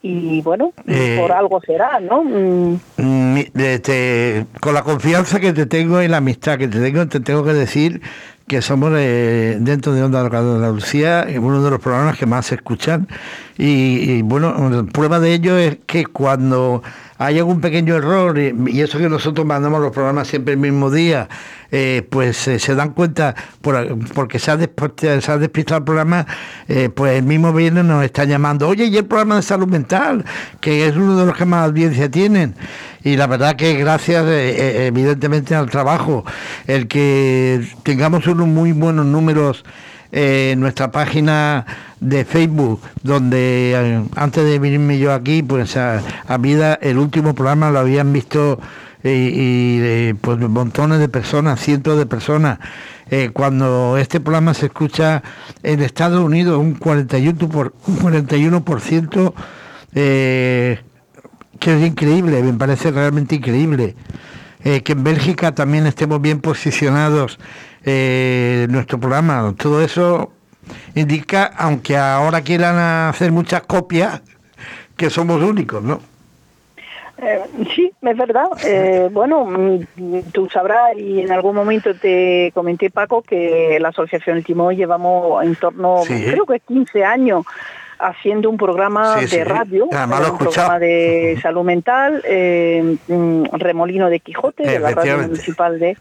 y 0.06 0.40
bueno, 0.42 0.72
eh, 0.86 1.16
por 1.20 1.32
algo 1.32 1.60
será, 1.60 1.98
¿no? 2.00 2.22
Mm. 2.22 3.38
Este, 3.54 4.46
con 4.60 4.74
la 4.74 4.82
confianza 4.82 5.40
que 5.40 5.52
te 5.52 5.66
tengo 5.66 6.00
y 6.02 6.08
la 6.08 6.18
amistad 6.18 6.58
que 6.58 6.68
te 6.68 6.80
tengo, 6.80 7.06
te 7.08 7.20
tengo 7.20 7.44
que 7.44 7.52
decir 7.52 8.00
que 8.46 8.62
somos 8.62 8.92
eh, 8.94 9.56
dentro 9.58 9.92
de 9.92 10.04
Onda 10.04 10.22
Local 10.22 10.44
de 10.44 10.54
Andalucía 10.56 11.26
uno 11.40 11.62
de 11.64 11.70
los 11.70 11.80
programas 11.80 12.16
que 12.16 12.26
más 12.26 12.46
se 12.46 12.54
escuchan 12.54 13.08
y, 13.58 14.22
bueno, 14.22 14.86
prueba 14.92 15.18
de 15.18 15.34
ello 15.34 15.58
es 15.58 15.78
que 15.86 16.06
cuando 16.06 16.82
hay 17.18 17.38
algún 17.38 17.60
pequeño 17.60 17.96
error 17.96 18.38
y, 18.38 18.80
eso 18.80 18.98
que 18.98 19.08
nosotros 19.08 19.46
mandamos 19.46 19.80
los 19.80 19.92
programas 19.92 20.28
siempre 20.28 20.54
el 20.54 20.60
mismo 20.60 20.90
día, 20.90 21.28
eh, 21.70 22.06
pues 22.08 22.46
eh, 22.48 22.58
se 22.58 22.74
dan 22.74 22.90
cuenta 22.90 23.34
porque 24.14 24.38
se 24.38 24.50
ha, 24.50 24.56
despistado 24.56 25.78
el 25.78 25.84
programa, 25.84 26.26
pues 26.94 27.18
el 27.18 27.24
mismo 27.24 27.52
viernes 27.52 27.84
nos 27.84 28.04
están 28.04 28.28
llamando, 28.28 28.68
oye, 28.68 28.86
y 28.86 28.96
el 28.96 29.04
programa 29.04 29.36
de 29.36 29.42
salud 29.42 29.66
mental, 29.66 30.24
que 30.60 30.86
es 30.86 30.96
uno 30.96 31.18
de 31.18 31.26
los 31.26 31.36
que 31.36 31.44
más 31.44 31.66
audiencia 31.66 32.10
tienen. 32.10 32.54
Y 33.02 33.16
la 33.16 33.26
verdad 33.26 33.56
que 33.56 33.74
gracias 33.74 34.24
evidentemente 34.26 35.54
al 35.54 35.70
trabajo, 35.70 36.24
el 36.66 36.88
que 36.88 37.66
tengamos 37.82 38.26
unos 38.26 38.46
muy 38.46 38.72
buenos 38.72 39.06
números 39.06 39.64
en 40.12 40.60
nuestra 40.60 40.90
página 40.90 41.66
de 42.00 42.24
Facebook, 42.24 42.80
donde 43.02 43.72
eh, 43.74 44.02
antes 44.16 44.44
de 44.44 44.58
venirme 44.58 44.98
yo 44.98 45.12
aquí, 45.12 45.42
pues 45.42 45.76
a, 45.76 46.02
vida 46.38 46.78
el 46.80 46.98
último 46.98 47.34
programa 47.34 47.70
lo 47.70 47.78
habían 47.78 48.12
visto 48.12 48.60
eh, 49.02 49.30
y, 49.32 49.78
eh, 49.80 50.14
pues 50.20 50.38
montones 50.38 50.98
de 50.98 51.08
personas, 51.08 51.60
cientos 51.60 51.98
de 51.98 52.06
personas. 52.06 52.58
cuando 53.32 53.96
este 53.98 54.20
programa 54.20 54.52
se 54.52 54.66
escucha 54.66 55.22
en 55.62 55.80
Estados 55.80 56.22
Unidos, 56.22 56.58
un 56.58 56.78
41%, 56.78 57.48
por, 57.48 57.74
un 57.86 57.98
41% 57.98 59.32
que 59.92 61.72
es 61.72 61.86
increíble, 61.86 62.42
me 62.42 62.52
parece 62.52 62.90
realmente 62.90 63.36
increíble. 63.36 63.94
que 64.62 64.92
en 64.92 65.04
Bélgica 65.04 65.54
también 65.54 65.86
estemos 65.86 66.20
bien 66.20 66.40
posicionados 66.40 67.38
eh, 67.86 68.66
nuestro 68.68 69.00
programa. 69.00 69.54
Todo 69.56 69.80
eso 69.80 70.32
indica, 70.94 71.52
aunque 71.56 71.96
ahora 71.96 72.42
quieran 72.42 72.76
hacer 72.76 73.32
muchas 73.32 73.62
copias, 73.62 74.22
que 74.96 75.08
somos 75.08 75.42
únicos, 75.42 75.82
¿no? 75.82 76.00
Eh, 77.18 77.40
sí, 77.74 77.90
es 78.02 78.16
verdad. 78.16 78.48
Eh, 78.64 79.08
bueno, 79.10 79.44
mm, 79.46 80.32
tú 80.32 80.48
sabrás, 80.50 80.96
y 80.96 81.20
en 81.20 81.32
algún 81.32 81.54
momento 81.54 81.94
te 81.94 82.50
comenté, 82.54 82.90
Paco, 82.90 83.22
que 83.22 83.78
la 83.80 83.88
Asociación 83.88 84.36
El 84.36 84.44
Timón 84.44 84.76
llevamos 84.76 85.42
en 85.44 85.54
torno, 85.54 86.02
creo 86.06 86.44
que 86.44 86.60
15 86.60 87.04
años 87.04 87.46
haciendo 87.98 88.50
un 88.50 88.58
programa 88.58 89.16
de 89.16 89.44
radio, 89.44 89.86
un 89.86 90.38
programa 90.38 90.78
de 90.78 91.38
salud 91.40 91.64
mental, 91.64 92.22
eh, 92.26 92.96
mm, 93.08 93.44
Remolino 93.52 94.10
de 94.10 94.20
Quijote, 94.20 94.64
de 94.64 94.78
la 94.78 94.90
radio 94.90 95.18
municipal 95.18 95.78
de 95.78 95.96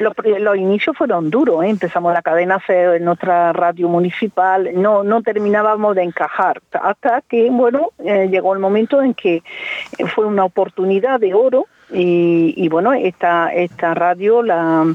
los, 0.00 0.56
inicios 0.56 0.96
fueron 0.96 1.30
duros, 1.30 1.62
¿eh? 1.62 1.68
empezamos 1.68 2.12
la 2.12 2.22
cadena 2.22 2.58
en 2.68 3.04
nuestra 3.04 3.52
radio 3.52 3.88
municipal, 3.88 4.70
no, 4.74 5.04
no 5.04 5.22
terminábamos 5.22 5.94
de 5.94 6.02
encajar, 6.02 6.60
hasta 6.72 7.22
que, 7.22 7.50
bueno, 7.50 7.90
eh, 7.98 8.28
llegó 8.30 8.54
el 8.54 8.60
momento 8.60 9.02
en 9.02 9.14
que 9.14 9.42
fue 10.14 10.24
una 10.26 10.44
oportunidad 10.44 11.20
de 11.20 11.34
oro 11.34 11.66
y, 11.92 12.68
bueno, 12.68 12.92
esta, 12.92 13.52
esta 13.52 13.94
radio 13.94 14.42
la, 14.42 14.86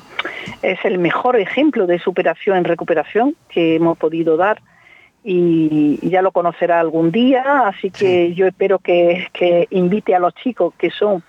es 0.61 0.79
el 0.85 0.97
mejor 0.97 1.35
ejemplo 1.35 1.87
de 1.87 1.99
superación 1.99 2.57
en 2.57 2.63
recuperación 2.63 3.35
que 3.49 3.75
hemos 3.75 3.97
podido 3.97 4.37
dar 4.37 4.61
y 5.23 5.99
ya 6.07 6.21
lo 6.21 6.31
conocerá 6.31 6.79
algún 6.79 7.11
día, 7.11 7.67
así 7.67 7.89
que 7.89 8.33
yo 8.33 8.47
espero 8.47 8.79
que, 8.79 9.27
que, 9.33 9.67
invite 9.71 10.15
a 10.15 10.19
los 10.19 10.33
chicos 10.35 10.73
que 10.77 10.89
son 10.89 11.23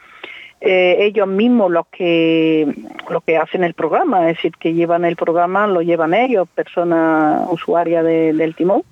eh, 0.60 0.96
ellos 1.00 1.28
mismos 1.28 1.70
los 1.70 1.86
que 1.88 2.66
los 3.10 3.22
que 3.22 3.36
hacen 3.36 3.62
el 3.62 3.74
programa, 3.74 4.30
es 4.30 4.36
decir, 4.36 4.52
que 4.58 4.72
llevan 4.72 5.04
el 5.04 5.16
programa, 5.16 5.66
lo 5.66 5.82
llevan 5.82 6.14
ellos, 6.14 6.48
personas 6.48 7.46
usuarias 7.50 8.04
del 8.04 8.54
timón, 8.54 8.82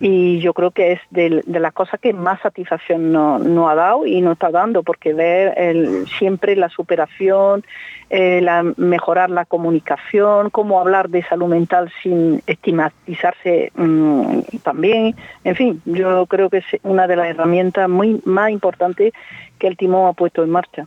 y 0.00 0.38
yo 0.38 0.54
creo 0.54 0.70
que 0.70 0.92
es 0.92 1.00
de, 1.10 1.42
las 1.46 1.72
cosas 1.72 1.98
que 1.98 2.12
más 2.12 2.40
satisfacción 2.40 3.10
nos 3.10 3.42
no 3.42 3.68
ha 3.68 3.74
dado 3.74 4.06
y 4.06 4.20
nos 4.20 4.34
está 4.34 4.50
dando, 4.50 4.84
porque 4.84 5.12
ver 5.12 5.54
siempre 6.18 6.54
la 6.54 6.68
superación, 6.68 7.64
eh, 8.10 8.40
la, 8.40 8.62
mejorar 8.76 9.28
la 9.28 9.44
comunicación, 9.44 10.50
cómo 10.50 10.78
hablar 10.78 11.08
de 11.08 11.24
salud 11.24 11.48
mental 11.48 11.90
sin 12.02 12.42
estigmatizarse 12.46 13.72
mm, 13.74 14.40
también, 14.62 15.16
en 15.42 15.56
fin, 15.56 15.82
yo 15.84 16.26
creo 16.26 16.48
que 16.48 16.58
es 16.58 16.66
una 16.84 17.08
de 17.08 17.16
las 17.16 17.26
herramientas 17.28 17.88
muy 17.88 18.20
más 18.24 18.50
importantes 18.50 19.12
que 19.58 19.66
el 19.66 19.76
timón 19.76 20.08
ha 20.08 20.12
puesto 20.12 20.44
en 20.44 20.50
marcha. 20.50 20.86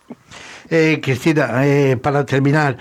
Eh, 0.69 1.01
Cristina, 1.03 1.67
eh, 1.67 1.97
para 1.97 2.25
terminar, 2.25 2.77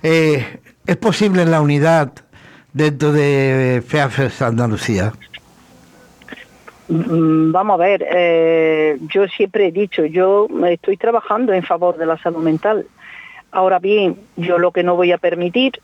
¿es 0.00 0.96
posible 1.00 1.44
la 1.44 1.60
unidad 1.60 2.12
dentro 2.72 3.12
de 3.12 3.82
FEAFES 3.84 4.42
Andalucía? 4.42 5.12
Mm, 6.92 7.52
vamos 7.52 7.80
a 7.80 7.84
ver, 7.84 8.06
eh, 8.06 8.98
yo 9.08 9.26
siempre 9.26 9.68
he 9.68 9.72
dicho, 9.72 10.04
yo 10.04 10.46
estoy 10.68 10.98
trabajando 10.98 11.54
en 11.54 11.62
favor 11.62 11.96
de 11.96 12.04
la 12.04 12.18
salud 12.18 12.42
mental. 12.42 12.86
Ahora 13.50 13.78
bien, 13.78 14.16
yo 14.36 14.58
lo 14.58 14.72
que 14.72 14.82
no 14.82 14.94
voy 14.94 15.10
a 15.10 15.16
permitir, 15.18 15.80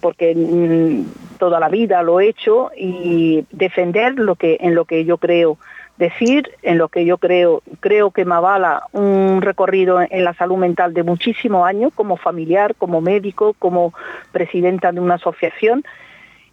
porque 0.00 0.34
mm, 0.34 1.38
toda 1.38 1.60
la 1.60 1.68
vida 1.68 2.02
lo 2.02 2.20
he 2.20 2.28
hecho, 2.28 2.70
y 2.74 3.44
defender 3.50 4.14
lo 4.18 4.34
que 4.36 4.56
en 4.60 4.74
lo 4.74 4.86
que 4.86 5.04
yo 5.04 5.18
creo, 5.18 5.58
decir 5.98 6.50
en 6.62 6.78
lo 6.78 6.88
que 6.88 7.04
yo 7.04 7.18
creo, 7.18 7.62
creo 7.80 8.10
que 8.10 8.24
me 8.24 8.34
avala 8.34 8.84
un 8.92 9.42
recorrido 9.42 10.00
en 10.00 10.24
la 10.24 10.32
salud 10.32 10.56
mental 10.56 10.94
de 10.94 11.02
muchísimos 11.02 11.66
años, 11.66 11.92
como 11.94 12.16
familiar, 12.16 12.74
como 12.76 13.02
médico, 13.02 13.54
como 13.58 13.92
presidenta 14.32 14.90
de 14.90 15.00
una 15.00 15.16
asociación, 15.16 15.84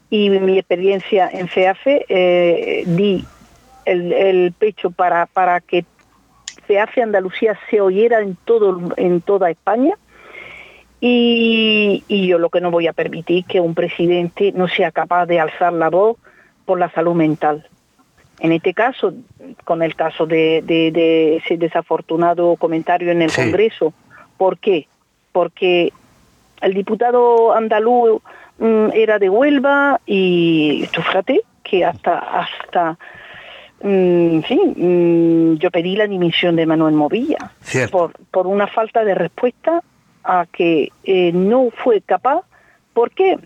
y 0.09 0.29
mi 0.29 0.57
experiencia 0.57 1.29
en 1.31 1.47
FEAFE, 1.47 2.05
eh, 2.09 2.83
di 2.85 3.23
el, 3.87 4.53
pecho 4.57 4.91
para, 4.91 5.25
para 5.25 5.61
que 5.61 5.85
se 6.67 6.79
hace 6.79 7.01
Andalucía 7.01 7.57
se 7.69 7.81
oyera 7.81 8.21
en, 8.21 8.35
todo, 8.45 8.79
en 8.97 9.21
toda 9.21 9.49
España. 9.49 9.95
Y, 10.99 12.03
yo 12.09 12.39
lo 12.39 12.49
que 12.49 12.59
no 12.59 12.71
voy 12.71 12.87
a 12.87 12.93
permitir 12.93 13.45
que 13.45 13.59
un 13.59 13.75
presidente 13.75 14.51
no 14.53 14.67
sea 14.67 14.91
capaz 14.91 15.25
de 15.27 15.39
alzar 15.39 15.73
la 15.73 15.89
voz 15.89 16.17
por 16.65 16.79
la 16.79 16.89
salud 16.91 17.13
mental. 17.13 17.67
En 18.39 18.51
este 18.51 18.73
caso, 18.73 19.13
con 19.63 19.81
el 19.81 19.95
caso 19.95 20.25
de, 20.25 21.39
ese 21.43 21.57
desafortunado 21.57 22.55
comentario 22.57 23.11
en 23.11 23.21
el 23.21 23.31
Congreso, 23.31 23.93
¿por 24.37 24.57
qué? 24.57 24.87
Porque 25.31 25.93
el 26.61 26.73
diputado 26.73 27.53
andaluz 27.53 28.21
mm, 28.59 28.89
era 28.93 29.19
de 29.19 29.29
Huelva 29.29 30.01
y 30.05 30.87
fíjate 30.91 31.41
que 31.63 31.85
hasta 31.85 32.17
hasta 32.17 32.97
Mm, 33.81 34.41
sí, 34.47 34.59
mm, 34.75 35.57
yo 35.57 35.69
pedí 35.69 35.95
la 35.95 36.07
dimisión 36.07 36.55
de 36.55 36.65
Manuel 36.65 36.95
Movilla 36.95 37.51
por, 37.91 38.13
por 38.31 38.47
una 38.47 38.65
falta 38.67 39.03
de 39.03 39.13
respuesta 39.13 39.83
a 40.23 40.45
que 40.51 40.91
eh, 41.03 41.31
no 41.31 41.69
fue 41.83 42.01
capaz. 42.01 42.41
¿Por 42.93 43.11
qué? 43.11 43.37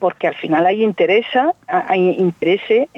Porque 0.00 0.26
al 0.26 0.34
final 0.34 0.66
hay 0.66 0.82
interesa, 0.82 1.54
hay 1.66 2.16
intereses, 2.18 2.88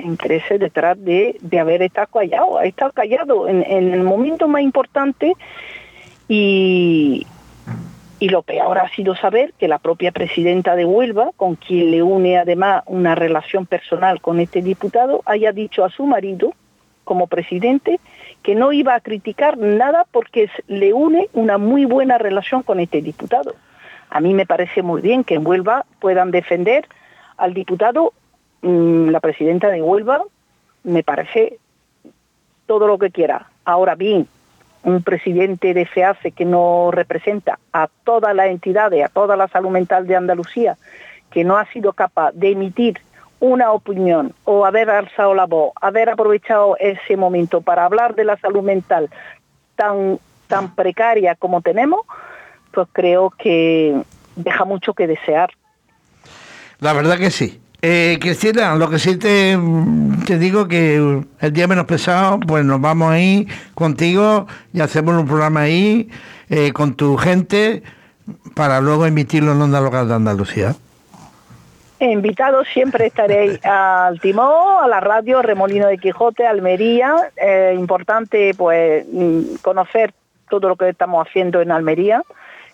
detrás 0.60 1.02
de, 1.04 1.36
de 1.40 1.58
haber 1.58 1.82
estado 1.82 2.06
callado, 2.06 2.58
ha 2.58 2.64
estado 2.64 2.92
callado 2.92 3.48
en, 3.48 3.62
en 3.62 3.92
el 3.92 4.02
momento 4.02 4.48
más 4.48 4.62
importante 4.62 5.34
y, 6.28 7.26
y 8.18 8.28
lo 8.28 8.42
peor 8.42 8.78
ha 8.78 8.88
sido 8.90 9.16
saber 9.16 9.52
que 9.58 9.66
la 9.66 9.78
propia 9.78 10.12
presidenta 10.12 10.76
de 10.76 10.84
Huelva, 10.84 11.32
con 11.36 11.56
quien 11.56 11.90
le 11.90 12.04
une 12.04 12.38
además 12.38 12.84
una 12.86 13.16
relación 13.16 13.66
personal 13.66 14.20
con 14.20 14.38
este 14.38 14.62
diputado, 14.62 15.22
haya 15.26 15.52
dicho 15.52 15.84
a 15.84 15.90
su 15.90 16.06
marido 16.06 16.54
como 17.04 17.26
presidente 17.26 18.00
que 18.42 18.54
no 18.54 18.72
iba 18.72 18.94
a 18.94 19.00
criticar 19.00 19.56
nada 19.58 20.06
porque 20.10 20.50
le 20.66 20.92
une 20.92 21.28
una 21.32 21.58
muy 21.58 21.84
buena 21.84 22.18
relación 22.18 22.62
con 22.62 22.80
este 22.80 23.02
diputado. 23.02 23.54
A 24.10 24.20
mí 24.20 24.34
me 24.34 24.46
parece 24.46 24.82
muy 24.82 25.00
bien 25.00 25.24
que 25.24 25.34
en 25.34 25.46
Huelva 25.46 25.86
puedan 26.00 26.30
defender 26.30 26.86
al 27.36 27.54
diputado, 27.54 28.12
mm, 28.62 29.08
la 29.08 29.20
presidenta 29.20 29.68
de 29.68 29.82
Huelva, 29.82 30.22
me 30.84 31.02
parece 31.02 31.58
todo 32.66 32.86
lo 32.86 32.98
que 32.98 33.10
quiera. 33.10 33.46
Ahora 33.64 33.94
bien, 33.94 34.26
un 34.84 35.02
presidente 35.02 35.74
de 35.74 35.86
FEACE 35.86 36.32
que 36.32 36.44
no 36.44 36.90
representa 36.90 37.58
a 37.72 37.88
todas 38.04 38.34
las 38.34 38.48
entidades, 38.48 39.04
a 39.04 39.08
toda 39.08 39.36
la 39.36 39.48
salud 39.48 39.70
mental 39.70 40.06
de 40.06 40.16
Andalucía, 40.16 40.76
que 41.30 41.44
no 41.44 41.56
ha 41.56 41.66
sido 41.66 41.92
capaz 41.92 42.32
de 42.32 42.50
emitir 42.50 43.00
una 43.42 43.72
opinión 43.72 44.32
o 44.44 44.64
haber 44.64 44.88
alzado 44.88 45.34
la 45.34 45.46
voz, 45.46 45.72
haber 45.80 46.08
aprovechado 46.08 46.76
ese 46.78 47.16
momento 47.16 47.60
para 47.60 47.84
hablar 47.84 48.14
de 48.14 48.24
la 48.24 48.36
salud 48.36 48.62
mental 48.62 49.10
tan, 49.74 50.20
tan 50.46 50.76
precaria 50.76 51.34
como 51.34 51.60
tenemos, 51.60 52.02
pues 52.70 52.86
creo 52.92 53.30
que 53.30 54.00
deja 54.36 54.64
mucho 54.64 54.94
que 54.94 55.08
desear. 55.08 55.50
La 56.78 56.92
verdad 56.92 57.18
que 57.18 57.32
sí. 57.32 57.60
Eh, 57.82 58.18
Cristina, 58.20 58.76
lo 58.76 58.88
que 58.88 59.00
sí 59.00 59.16
te, 59.16 59.58
digo 60.38 60.68
que 60.68 61.24
el 61.40 61.52
día 61.52 61.66
menos 61.66 61.86
pesado, 61.86 62.38
pues 62.38 62.64
nos 62.64 62.80
vamos 62.80 63.10
ahí 63.10 63.48
contigo 63.74 64.46
y 64.72 64.80
hacemos 64.82 65.16
un 65.16 65.26
programa 65.26 65.62
ahí 65.62 66.08
eh, 66.48 66.72
con 66.72 66.94
tu 66.94 67.16
gente 67.16 67.82
para 68.54 68.80
luego 68.80 69.04
emitirlo 69.04 69.50
en 69.50 69.62
Onda 69.62 69.80
Local 69.80 70.06
de 70.06 70.14
Andalucía. 70.14 70.76
Invitados 72.10 72.66
siempre 72.68 73.06
estaréis 73.06 73.64
al 73.64 74.20
Timón, 74.20 74.82
a 74.82 74.88
la 74.88 74.98
radio 74.98 75.40
Remolino 75.40 75.86
de 75.86 75.98
Quijote, 75.98 76.46
Almería. 76.46 77.30
Eh, 77.36 77.76
importante 77.78 78.54
pues 78.56 79.06
mm, 79.10 79.56
conocer 79.62 80.12
todo 80.48 80.68
lo 80.68 80.76
que 80.76 80.88
estamos 80.88 81.24
haciendo 81.26 81.60
en 81.60 81.70
Almería, 81.70 82.22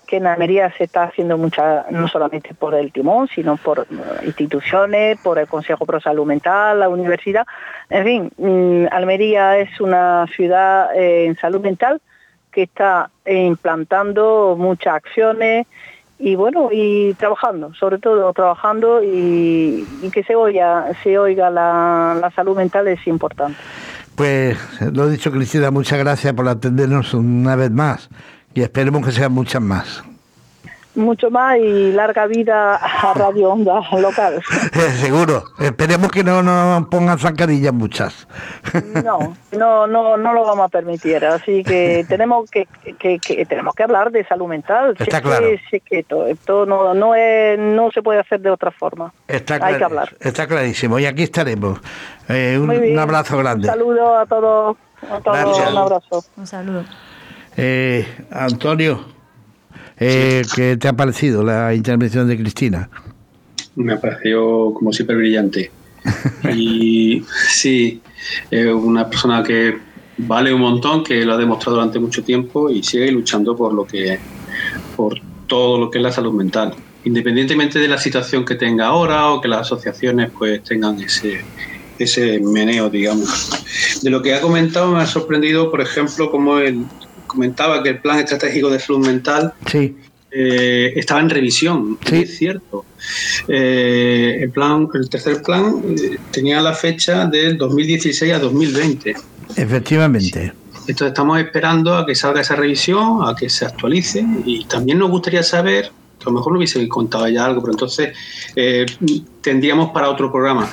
que 0.06 0.16
en 0.16 0.26
Almería 0.26 0.72
se 0.78 0.84
está 0.84 1.04
haciendo 1.04 1.36
mucha, 1.36 1.84
no 1.90 2.08
solamente 2.08 2.54
por 2.54 2.74
el 2.74 2.90
Timón, 2.90 3.28
sino 3.28 3.58
por 3.58 3.86
mm, 3.90 4.24
instituciones, 4.24 5.18
por 5.20 5.38
el 5.38 5.46
Consejo 5.46 5.84
Pro 5.84 6.00
Salud 6.00 6.24
Mental, 6.24 6.80
la 6.80 6.88
universidad. 6.88 7.46
En 7.90 8.04
fin, 8.04 8.30
mm, 8.38 8.86
Almería 8.90 9.58
es 9.58 9.78
una 9.78 10.26
ciudad 10.34 10.96
eh, 10.96 11.26
en 11.26 11.36
salud 11.36 11.60
mental 11.60 12.00
que 12.50 12.62
está 12.62 13.10
implantando 13.26 14.56
muchas 14.58 14.94
acciones 14.94 15.66
y 16.18 16.34
bueno, 16.34 16.70
y 16.72 17.14
trabajando, 17.14 17.72
sobre 17.74 17.98
todo 17.98 18.32
trabajando 18.32 19.02
y, 19.02 19.86
que 20.12 20.24
se 20.24 20.34
oiga, 20.34 20.86
se 21.02 21.18
oiga 21.18 21.50
la, 21.50 22.16
la, 22.20 22.30
salud 22.32 22.56
mental 22.56 22.88
es 22.88 23.06
importante. 23.06 23.58
Pues 24.16 24.58
lo 24.92 25.06
he 25.06 25.12
dicho 25.12 25.30
Cristina, 25.30 25.70
muchas 25.70 25.98
gracias 25.98 26.34
por 26.34 26.48
atendernos 26.48 27.14
una 27.14 27.54
vez 27.54 27.70
más 27.70 28.08
y 28.52 28.62
esperemos 28.62 29.06
que 29.06 29.12
sean 29.12 29.32
muchas 29.32 29.62
más 29.62 30.02
mucho 30.98 31.30
más 31.30 31.58
y 31.58 31.92
larga 31.92 32.26
vida 32.26 32.76
a 32.76 33.14
Radio 33.14 33.50
Onda 33.50 33.80
local. 33.98 34.42
Seguro. 35.00 35.44
Esperemos 35.58 36.10
que 36.10 36.24
no 36.24 36.42
nos 36.42 36.88
pongan 36.88 37.18
zancadillas 37.18 37.72
muchas. 37.72 38.28
No, 39.04 39.36
no, 39.52 39.86
no, 39.86 40.16
no 40.16 40.32
lo 40.32 40.44
vamos 40.44 40.66
a 40.66 40.68
permitir. 40.68 41.24
Así 41.24 41.62
que 41.62 42.04
tenemos 42.08 42.50
que, 42.50 42.66
que, 42.98 43.46
tenemos 43.46 43.74
que 43.74 43.82
hablar 43.82 44.10
de 44.10 44.26
salud 44.26 44.48
mental. 44.48 44.96
Está 44.98 45.22
claro. 45.22 45.46
esto, 45.46 46.66
no, 46.66 46.94
no, 46.94 47.14
es, 47.14 47.58
no 47.58 47.90
se 47.90 48.02
puede 48.02 48.20
hacer 48.20 48.40
de 48.40 48.50
otra 48.50 48.70
forma. 48.70 49.12
Está 49.26 49.58
Hay 49.62 49.76
que 49.76 49.84
hablar. 49.84 50.14
Está 50.20 50.46
clarísimo. 50.46 50.98
Y 50.98 51.06
aquí 51.06 51.22
estaremos. 51.22 51.80
Eh, 52.28 52.58
un, 52.60 52.98
abrazo 52.98 53.38
grande. 53.38 53.68
Un 53.68 53.74
saludo 53.74 54.18
a 54.18 54.26
todos. 54.26 54.76
A 55.10 55.20
todos 55.20 55.70
un 55.70 55.78
abrazo. 55.78 56.24
Un 56.36 56.46
saludo. 56.46 56.84
Eh, 57.56 58.06
Antonio. 58.30 59.17
Eh, 60.00 60.42
¿Qué 60.54 60.76
te 60.76 60.88
ha 60.88 60.92
parecido 60.92 61.42
la 61.42 61.74
intervención 61.74 62.28
de 62.28 62.36
Cristina? 62.36 62.88
Me 63.74 63.94
ha 63.94 64.00
parecido 64.00 64.72
como 64.74 64.92
siempre 64.92 65.16
brillante. 65.16 65.70
y 66.54 67.22
sí, 67.48 68.00
es 68.50 68.66
una 68.66 69.08
persona 69.08 69.42
que 69.42 69.78
vale 70.18 70.52
un 70.52 70.60
montón, 70.60 71.04
que 71.04 71.24
lo 71.24 71.34
ha 71.34 71.36
demostrado 71.36 71.76
durante 71.76 71.98
mucho 71.98 72.22
tiempo 72.22 72.70
y 72.70 72.82
sigue 72.82 73.10
luchando 73.10 73.56
por 73.56 73.72
lo 73.72 73.86
que, 73.86 74.18
por 74.96 75.20
todo 75.46 75.78
lo 75.78 75.90
que 75.90 75.98
es 75.98 76.04
la 76.04 76.12
salud 76.12 76.32
mental, 76.32 76.74
independientemente 77.04 77.78
de 77.78 77.88
la 77.88 77.98
situación 77.98 78.44
que 78.44 78.54
tenga 78.54 78.86
ahora 78.86 79.30
o 79.30 79.40
que 79.40 79.48
las 79.48 79.60
asociaciones 79.62 80.30
pues 80.36 80.62
tengan 80.62 81.00
ese, 81.00 81.40
ese 81.98 82.40
meneo, 82.40 82.90
digamos. 82.90 83.50
De 84.02 84.10
lo 84.10 84.22
que 84.22 84.34
ha 84.34 84.40
comentado 84.40 84.92
me 84.92 85.00
ha 85.00 85.06
sorprendido, 85.06 85.70
por 85.70 85.80
ejemplo, 85.80 86.30
como 86.30 86.58
el, 86.58 86.84
comentaba 87.28 87.82
que 87.82 87.90
el 87.90 88.00
plan 88.00 88.18
estratégico 88.18 88.68
de 88.70 88.80
salud 88.80 89.06
mental 89.06 89.54
sí. 89.70 89.94
eh, 90.32 90.92
estaba 90.96 91.20
en 91.20 91.30
revisión, 91.30 91.98
es 92.10 92.36
cierto. 92.36 92.84
Eh, 93.46 94.40
el 94.42 94.50
plan, 94.50 94.88
el 94.92 95.08
tercer 95.08 95.40
plan 95.42 95.80
eh, 95.90 96.18
tenía 96.32 96.60
la 96.60 96.72
fecha 96.72 97.26
del 97.26 97.56
2016 97.56 98.32
a 98.32 98.38
2020. 98.40 99.14
Efectivamente. 99.54 100.52
Entonces 100.88 101.08
estamos 101.08 101.38
esperando 101.38 101.94
a 101.94 102.04
que 102.04 102.14
salga 102.14 102.40
esa 102.40 102.56
revisión, 102.56 103.20
a 103.22 103.36
que 103.36 103.48
se 103.48 103.66
actualice 103.66 104.24
y 104.44 104.64
también 104.64 104.98
nos 104.98 105.10
gustaría 105.10 105.42
saber, 105.42 105.92
a 106.20 106.24
lo 106.24 106.32
mejor 106.32 106.52
no 106.52 106.58
hubiese 106.58 106.88
contado 106.88 107.28
ya 107.28 107.44
algo, 107.44 107.60
pero 107.60 107.74
entonces 107.74 108.16
tendríamos 109.42 109.90
para 109.90 110.08
otro 110.08 110.32
programa, 110.32 110.70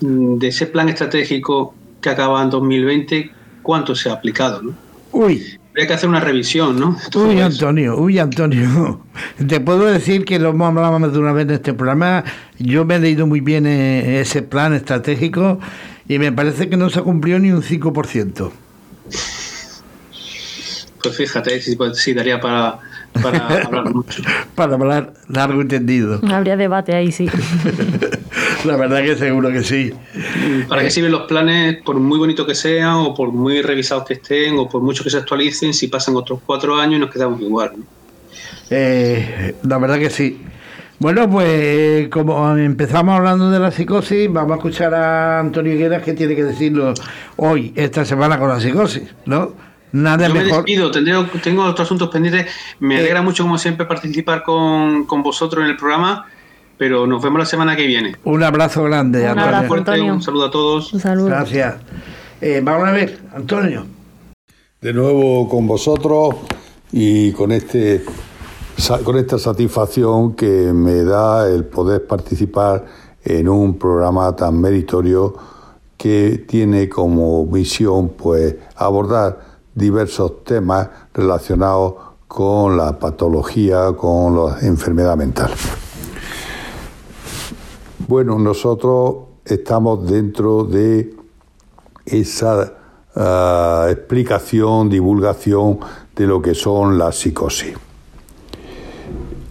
mm, 0.00 0.38
de 0.38 0.48
ese 0.48 0.66
plan 0.66 0.88
estratégico 0.88 1.74
que 2.00 2.10
acaba 2.10 2.40
en 2.42 2.50
2020, 2.50 3.30
¿cuánto 3.62 3.96
se 3.96 4.08
ha 4.08 4.12
aplicado? 4.12 4.62
¿no? 4.62 4.86
Uy, 5.10 5.58
Habría 5.76 5.88
que 5.88 5.92
hacer 5.92 6.08
una 6.08 6.20
revisión, 6.20 6.80
¿no? 6.80 6.96
uy, 7.16 7.38
Antonio, 7.38 7.98
uy, 7.98 8.18
Antonio. 8.18 9.02
Te 9.46 9.60
puedo 9.60 9.84
decir 9.84 10.24
que 10.24 10.38
lo 10.38 10.48
hemos 10.48 10.68
hablado 10.68 10.98
más 10.98 11.12
de 11.12 11.18
una 11.18 11.32
vez 11.34 11.42
en 11.44 11.50
este 11.50 11.74
programa. 11.74 12.24
Yo 12.58 12.86
me 12.86 12.96
he 12.96 12.98
leído 12.98 13.26
muy 13.26 13.40
bien 13.40 13.66
eh, 13.66 14.22
ese 14.22 14.40
plan 14.40 14.72
estratégico 14.72 15.60
y 16.08 16.18
me 16.18 16.32
parece 16.32 16.70
que 16.70 16.78
no 16.78 16.88
se 16.88 17.00
ha 17.00 17.02
cumplido 17.02 17.38
ni 17.40 17.52
un 17.52 17.60
5%. 17.60 18.50
Pues 21.02 21.14
fíjate, 21.14 21.60
si, 21.60 21.76
si 21.92 22.14
daría 22.14 22.40
para, 22.40 22.78
para 23.22 23.46
hablar 23.46 23.90
mucho. 23.94 24.22
para 24.54 24.76
hablar 24.76 25.12
largo 25.28 25.60
y 25.60 25.68
tendido. 25.68 26.22
Habría 26.26 26.56
debate 26.56 26.94
ahí, 26.94 27.12
sí. 27.12 27.28
La 28.64 28.76
verdad 28.76 29.02
que 29.02 29.14
seguro 29.14 29.50
que 29.50 29.62
sí. 29.62 29.92
¿Para 30.68 30.82
qué 30.82 30.90
sirven 30.90 31.12
los 31.12 31.22
planes, 31.22 31.82
por 31.82 31.96
muy 31.96 32.18
bonito 32.18 32.46
que 32.46 32.54
sean, 32.54 32.94
o 32.96 33.14
por 33.14 33.32
muy 33.32 33.62
revisados 33.62 34.04
que 34.04 34.14
estén, 34.14 34.58
o 34.58 34.68
por 34.68 34.82
mucho 34.82 35.02
que 35.02 35.10
se 35.10 35.18
actualicen, 35.18 35.74
si 35.74 35.88
pasan 35.88 36.16
otros 36.16 36.40
cuatro 36.44 36.76
años 36.76 36.96
y 36.96 37.00
nos 37.00 37.10
quedamos 37.10 37.40
igual? 37.40 37.72
Eh, 38.70 39.54
la 39.62 39.78
verdad 39.78 39.98
que 39.98 40.10
sí. 40.10 40.40
Bueno, 40.98 41.28
pues 41.28 42.08
como 42.08 42.56
empezamos 42.56 43.16
hablando 43.16 43.50
de 43.50 43.58
la 43.58 43.70
psicosis, 43.70 44.32
vamos 44.32 44.52
a 44.52 44.54
escuchar 44.56 44.94
a 44.94 45.40
Antonio 45.40 45.74
Higueras 45.74 46.02
que 46.02 46.14
tiene 46.14 46.34
que 46.34 46.44
decirlo 46.44 46.94
hoy, 47.36 47.72
esta 47.76 48.04
semana 48.06 48.38
con 48.38 48.48
la 48.48 48.58
psicosis, 48.58 49.02
¿no? 49.26 49.52
Nada 49.92 50.28
Yo 50.28 50.34
me 50.34 50.44
despido, 50.44 50.90
tengo 50.90 51.64
otros 51.64 51.86
asuntos 51.86 52.08
pendientes. 52.08 52.46
Me 52.80 52.98
alegra 52.98 53.22
mucho, 53.22 53.44
como 53.44 53.56
siempre, 53.56 53.86
participar 53.86 54.42
con, 54.42 55.04
con, 55.04 55.22
vosotros 55.22 55.64
en 55.64 55.70
el 55.70 55.76
programa, 55.76 56.26
pero 56.78 57.06
nos 57.06 57.22
vemos 57.22 57.38
la 57.38 57.46
semana 57.46 57.76
que 57.76 57.86
viene. 57.86 58.16
Un 58.24 58.42
abrazo 58.42 58.84
grande. 58.84 59.30
Un 59.30 59.38
abrazo, 59.38 59.74
Antonio. 59.74 60.14
Un 60.14 60.22
saludo 60.22 60.46
a 60.46 60.50
todos. 60.50 60.92
Un 60.92 61.00
saludo. 61.00 61.26
Gracias. 61.26 61.76
Eh, 62.40 62.60
vamos 62.62 62.88
a 62.88 62.92
ver, 62.92 63.18
Antonio. 63.34 63.86
De 64.80 64.92
nuevo 64.92 65.48
con 65.48 65.66
vosotros 65.66 66.36
y 66.92 67.32
con 67.32 67.52
este 67.52 68.04
con 69.04 69.16
esta 69.16 69.38
satisfacción 69.38 70.34
que 70.34 70.70
me 70.72 71.02
da 71.02 71.48
el 71.48 71.64
poder 71.64 72.06
participar 72.06 72.84
en 73.24 73.48
un 73.48 73.78
programa 73.78 74.36
tan 74.36 74.60
meritorio 74.60 75.34
que 75.96 76.44
tiene 76.46 76.88
como 76.88 77.46
misión 77.46 78.10
pues 78.10 78.54
abordar 78.76 79.40
diversos 79.74 80.44
temas 80.44 80.88
relacionados 81.14 81.94
con 82.28 82.76
la 82.76 82.98
patología, 82.98 83.92
con 83.96 84.36
la 84.36 84.58
enfermedad 84.60 85.16
mental. 85.16 85.52
Bueno, 88.08 88.38
nosotros 88.38 89.16
estamos 89.44 90.08
dentro 90.08 90.62
de 90.62 91.12
esa 92.04 92.72
ah, 93.16 93.88
explicación, 93.90 94.88
divulgación 94.88 95.80
de 96.14 96.26
lo 96.28 96.40
que 96.40 96.54
son 96.54 96.98
las 96.98 97.18
psicosis. 97.18 97.74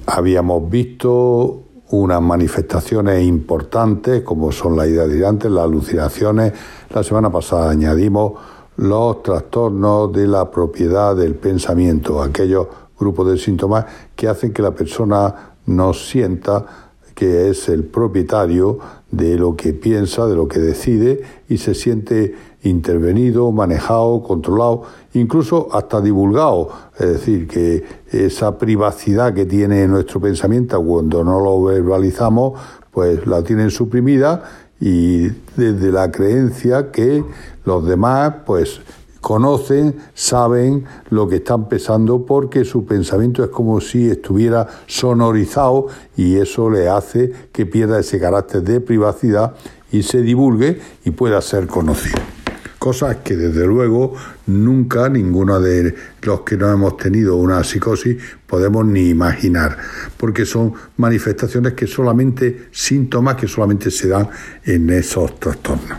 Habíamos 0.05 0.69
visto 0.69 1.63
unas 1.89 2.21
manifestaciones 2.21 3.25
importantes 3.25 4.21
como 4.21 4.53
son 4.53 4.77
la 4.77 4.87
idea 4.87 5.05
de 5.05 5.27
antes, 5.27 5.51
las 5.51 5.65
alucinaciones. 5.65 6.53
La 6.93 7.03
semana 7.03 7.29
pasada 7.29 7.69
añadimos 7.69 8.35
los 8.77 9.21
trastornos 9.21 10.13
de 10.13 10.27
la 10.27 10.49
propiedad 10.49 11.13
del 11.13 11.35
pensamiento, 11.35 12.23
aquellos 12.23 12.67
grupos 12.97 13.31
de 13.31 13.37
síntomas 13.37 13.85
que 14.15 14.29
hacen 14.29 14.53
que 14.53 14.61
la 14.61 14.71
persona 14.71 15.55
no 15.65 15.93
sienta 15.93 16.84
que 17.15 17.49
es 17.49 17.69
el 17.69 17.85
propietario 17.85 18.77
de 19.09 19.37
lo 19.37 19.55
que 19.55 19.73
piensa, 19.73 20.27
de 20.27 20.35
lo 20.35 20.47
que 20.47 20.59
decide 20.59 21.23
y 21.47 21.57
se 21.57 21.73
siente 21.73 22.35
intervenido, 22.63 23.51
manejado, 23.51 24.21
controlado, 24.21 24.83
incluso 25.13 25.69
hasta 25.71 26.01
divulgado. 26.01 26.69
Es 26.99 27.07
decir, 27.13 27.47
que 27.47 27.83
esa 28.11 28.57
privacidad 28.57 29.33
que 29.33 29.45
tiene 29.45 29.87
nuestro 29.87 30.19
pensamiento 30.19 30.81
cuando 30.83 31.23
no 31.23 31.39
lo 31.39 31.63
verbalizamos, 31.63 32.59
pues 32.91 33.25
la 33.25 33.41
tienen 33.43 33.71
suprimida 33.71 34.43
y 34.79 35.27
desde 35.55 35.91
la 35.91 36.11
creencia 36.11 36.91
que 36.91 37.23
los 37.63 37.85
demás 37.87 38.33
pues 38.45 38.81
conocen, 39.25 39.95
saben 40.13 40.85
lo 41.09 41.27
que 41.27 41.37
están 41.37 41.67
pensando 41.67 42.27
porque 42.27 42.63
su 42.63 42.85
pensamiento 42.85 43.43
es 43.43 43.49
como 43.49 43.81
si 43.81 44.07
estuviera 44.07 44.67
sonorizado 44.85 45.87
y 46.15 46.35
eso 46.35 46.69
le 46.69 46.87
hace 46.89 47.31
que 47.51 47.65
pierda 47.65 47.99
ese 47.99 48.19
carácter 48.19 48.61
de 48.61 48.81
privacidad 48.81 49.55
y 49.91 50.03
se 50.03 50.21
divulgue 50.21 50.79
y 51.05 51.09
pueda 51.09 51.41
ser 51.41 51.65
conocido. 51.65 52.19
Cosas 52.77 53.17
que 53.23 53.35
desde 53.35 53.65
luego 53.65 54.13
nunca 54.45 55.09
ninguno 55.09 55.59
de 55.59 55.95
los 56.21 56.41
que 56.41 56.55
no 56.55 56.71
hemos 56.71 56.95
tenido 56.95 57.35
una 57.37 57.63
psicosis 57.63 58.17
podemos 58.45 58.85
ni 58.85 59.09
imaginar, 59.09 59.75
porque 60.17 60.45
son 60.45 60.71
manifestaciones 60.97 61.73
que 61.73 61.87
solamente, 61.87 62.67
síntomas 62.71 63.37
que 63.37 63.47
solamente 63.47 63.89
se 63.89 64.07
dan 64.07 64.29
en 64.65 64.87
esos 64.91 65.39
trastornos. 65.39 65.97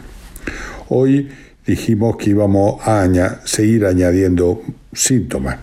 Hoy 0.91 1.29
dijimos 1.67 2.17
que 2.17 2.31
íbamos 2.31 2.81
a 2.87 3.09
seguir 3.45 3.87
añadiendo 3.87 4.63
síntomas. 4.93 5.59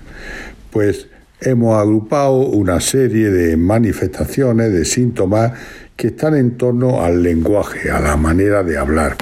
Pues 0.71 1.07
hemos 1.39 1.77
agrupado 1.77 2.37
una 2.37 2.79
serie 2.81 3.29
de 3.29 3.57
manifestaciones, 3.57 4.71
de 4.71 4.85
síntomas 4.85 5.53
que 5.95 6.07
están 6.07 6.35
en 6.35 6.57
torno 6.57 7.03
al 7.03 7.23
lenguaje, 7.23 7.91
a 7.91 7.99
la 7.99 8.17
manera 8.17 8.63
de 8.63 8.77
hablar. 8.77 9.15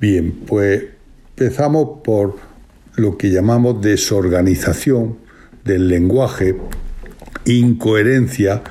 Bien, 0.00 0.32
pues 0.46 0.84
empezamos 1.36 2.00
por 2.02 2.36
lo 2.96 3.16
que 3.16 3.30
llamamos 3.30 3.80
desorganización 3.80 5.18
del 5.64 5.88
lenguaje, 5.88 6.56
incoherencia, 7.44 8.62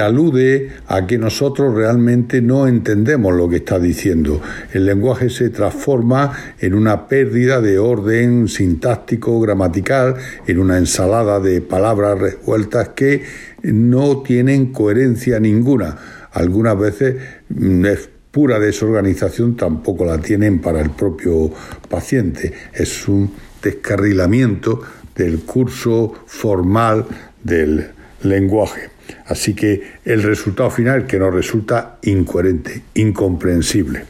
alude 0.00 0.70
a 0.86 1.06
que 1.06 1.18
nosotros 1.18 1.74
realmente 1.74 2.40
no 2.40 2.66
entendemos 2.68 3.34
lo 3.34 3.48
que 3.48 3.56
está 3.56 3.78
diciendo. 3.78 4.40
El 4.72 4.86
lenguaje 4.86 5.28
se 5.28 5.50
transforma 5.50 6.32
en 6.60 6.74
una 6.74 7.08
pérdida 7.08 7.60
de 7.60 7.78
orden 7.78 8.48
sintáctico, 8.48 9.40
gramatical, 9.40 10.14
en 10.46 10.58
una 10.58 10.78
ensalada 10.78 11.40
de 11.40 11.60
palabras 11.60 12.18
revueltas 12.18 12.90
que 12.90 13.22
no 13.62 14.22
tienen 14.22 14.72
coherencia 14.72 15.40
ninguna. 15.40 15.96
Algunas 16.32 16.78
veces 16.78 17.16
mm, 17.48 17.84
es 17.86 18.08
pura 18.30 18.58
desorganización, 18.58 19.56
tampoco 19.56 20.04
la 20.04 20.18
tienen 20.18 20.60
para 20.60 20.80
el 20.80 20.90
propio 20.90 21.50
paciente. 21.88 22.52
Es 22.72 23.06
un 23.08 23.30
descarrilamiento 23.62 24.80
del 25.14 25.40
curso 25.40 26.14
formal 26.26 27.04
del 27.42 27.90
lenguaje. 28.22 28.91
Así 29.26 29.54
que 29.54 29.82
el 30.04 30.22
resultado 30.22 30.70
final 30.70 31.06
que 31.06 31.18
nos 31.18 31.32
resulta 31.32 31.98
incoherente, 32.02 32.82
incomprensible. 32.94 34.04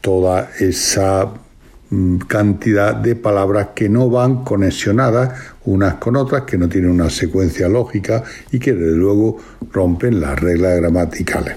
Toda 0.00 0.50
esa 0.58 1.32
mm, 1.90 2.18
cantidad 2.18 2.94
de 2.94 3.16
palabras 3.16 3.68
que 3.74 3.88
no 3.88 4.10
van 4.10 4.44
conexionadas 4.44 5.32
unas 5.64 5.94
con 5.94 6.16
otras, 6.16 6.42
que 6.42 6.58
no 6.58 6.68
tienen 6.68 6.90
una 6.90 7.10
secuencia 7.10 7.68
lógica 7.68 8.24
y 8.50 8.58
que 8.58 8.72
desde 8.72 8.96
luego 8.96 9.38
rompen 9.72 10.20
las 10.20 10.38
reglas 10.40 10.76
gramaticales. 10.76 11.56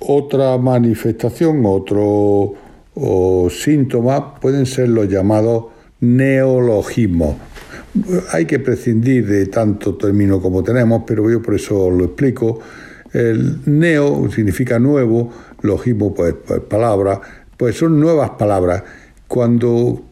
Otra 0.00 0.56
manifestación, 0.56 1.62
otro 1.66 2.54
síntoma 3.50 4.34
pueden 4.34 4.66
ser 4.66 4.88
los 4.88 5.08
llamados 5.08 5.66
neologismos 6.00 7.36
hay 8.32 8.46
que 8.46 8.58
prescindir 8.58 9.26
de 9.26 9.46
tanto 9.46 9.96
término 9.96 10.40
como 10.40 10.62
tenemos, 10.62 11.02
pero 11.06 11.30
yo 11.30 11.42
por 11.42 11.54
eso 11.54 11.90
lo 11.90 12.04
explico. 12.04 12.60
El 13.12 13.60
neo 13.66 14.30
significa 14.30 14.78
nuevo, 14.78 15.32
logismo, 15.62 16.14
pues, 16.14 16.34
pues 16.46 16.60
palabra, 16.60 17.20
pues 17.56 17.76
son 17.76 17.98
nuevas 17.98 18.30
palabras. 18.30 18.84
Cuando 19.26 20.04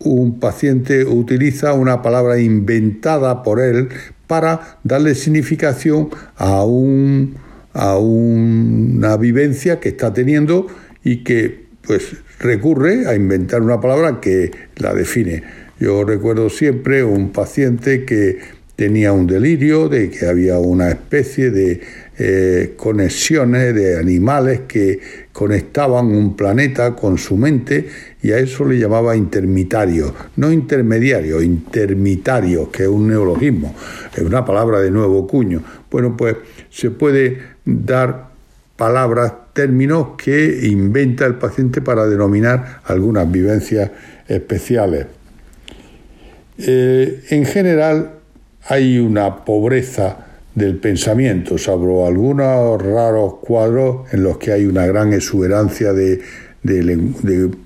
un 0.00 0.40
paciente 0.40 1.04
utiliza 1.04 1.72
una 1.72 2.02
palabra 2.02 2.38
inventada 2.40 3.42
por 3.42 3.60
él 3.60 3.88
para 4.26 4.78
darle 4.82 5.14
significación 5.14 6.10
a, 6.36 6.64
un, 6.64 7.36
a 7.72 7.96
una 7.96 9.16
vivencia 9.16 9.78
que 9.78 9.90
está 9.90 10.12
teniendo 10.12 10.66
y 11.04 11.22
que 11.22 11.66
pues 11.86 12.16
recurre 12.40 13.06
a 13.06 13.14
inventar 13.14 13.62
una 13.62 13.80
palabra 13.80 14.20
que 14.20 14.50
la 14.76 14.92
define 14.92 15.65
Yo 15.78 16.04
recuerdo 16.04 16.48
siempre 16.48 17.04
un 17.04 17.32
paciente 17.32 18.04
que 18.04 18.38
tenía 18.76 19.12
un 19.12 19.26
delirio 19.26 19.88
de 19.88 20.10
que 20.10 20.26
había 20.26 20.58
una 20.58 20.90
especie 20.90 21.50
de 21.50 21.80
eh, 22.18 22.74
conexiones 22.76 23.74
de 23.74 23.98
animales 23.98 24.60
que 24.68 25.00
conectaban 25.32 26.06
un 26.06 26.36
planeta 26.36 26.94
con 26.94 27.18
su 27.18 27.36
mente 27.36 27.88
y 28.22 28.32
a 28.32 28.38
eso 28.38 28.64
le 28.64 28.78
llamaba 28.78 29.16
intermitario, 29.16 30.14
no 30.36 30.50
intermediario, 30.50 31.42
intermitario, 31.42 32.70
que 32.70 32.84
es 32.84 32.88
un 32.88 33.08
neologismo, 33.08 33.74
es 34.14 34.22
una 34.22 34.44
palabra 34.44 34.80
de 34.80 34.90
nuevo 34.90 35.26
cuño. 35.26 35.62
Bueno, 35.90 36.16
pues 36.16 36.36
se 36.70 36.90
puede 36.90 37.38
dar 37.64 38.30
palabras, 38.76 39.32
términos 39.52 40.08
que 40.16 40.66
inventa 40.68 41.24
el 41.26 41.34
paciente 41.34 41.80
para 41.80 42.06
denominar 42.06 42.80
algunas 42.84 43.30
vivencias 43.30 43.90
especiales. 44.28 45.06
Eh, 46.58 47.24
en 47.30 47.44
general 47.44 48.12
hay 48.68 48.98
una 48.98 49.44
pobreza 49.44 50.26
del 50.54 50.76
pensamiento, 50.76 51.58
salvo 51.58 52.06
algunos 52.06 52.82
raros 52.82 53.34
cuadros 53.42 54.12
en 54.12 54.22
los 54.22 54.38
que 54.38 54.52
hay 54.52 54.64
una 54.64 54.86
gran 54.86 55.12
exuberancia 55.12 55.92
de, 55.92 56.20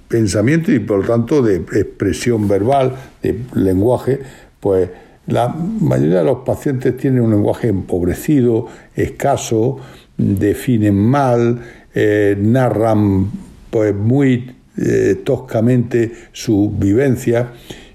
pensamiento 0.09 0.73
y 0.73 0.81
por 0.81 1.01
lo 1.01 1.07
tanto 1.07 1.41
de 1.41 1.57
expresión 1.57 2.49
verbal, 2.49 2.95
de 3.23 3.39
lenguaje, 3.55 4.19
pues 4.59 4.91
la 5.27 5.49
mayoría 5.49 6.19
de 6.19 6.25
los 6.25 6.39
pacientes 6.39 6.97
tienen 6.97 7.23
un 7.23 7.31
lenguaje 7.31 7.69
empobrecido, 7.69 8.67
escaso, 8.95 9.79
definen 10.19 10.97
mal, 10.97 11.61
eh, 11.95 12.37
narran 12.39 13.31
pues 13.71 13.95
muy 13.95 14.51
eh, 14.77 15.21
toscamente 15.25 16.13
su 16.33 16.73
vivencia 16.77 17.53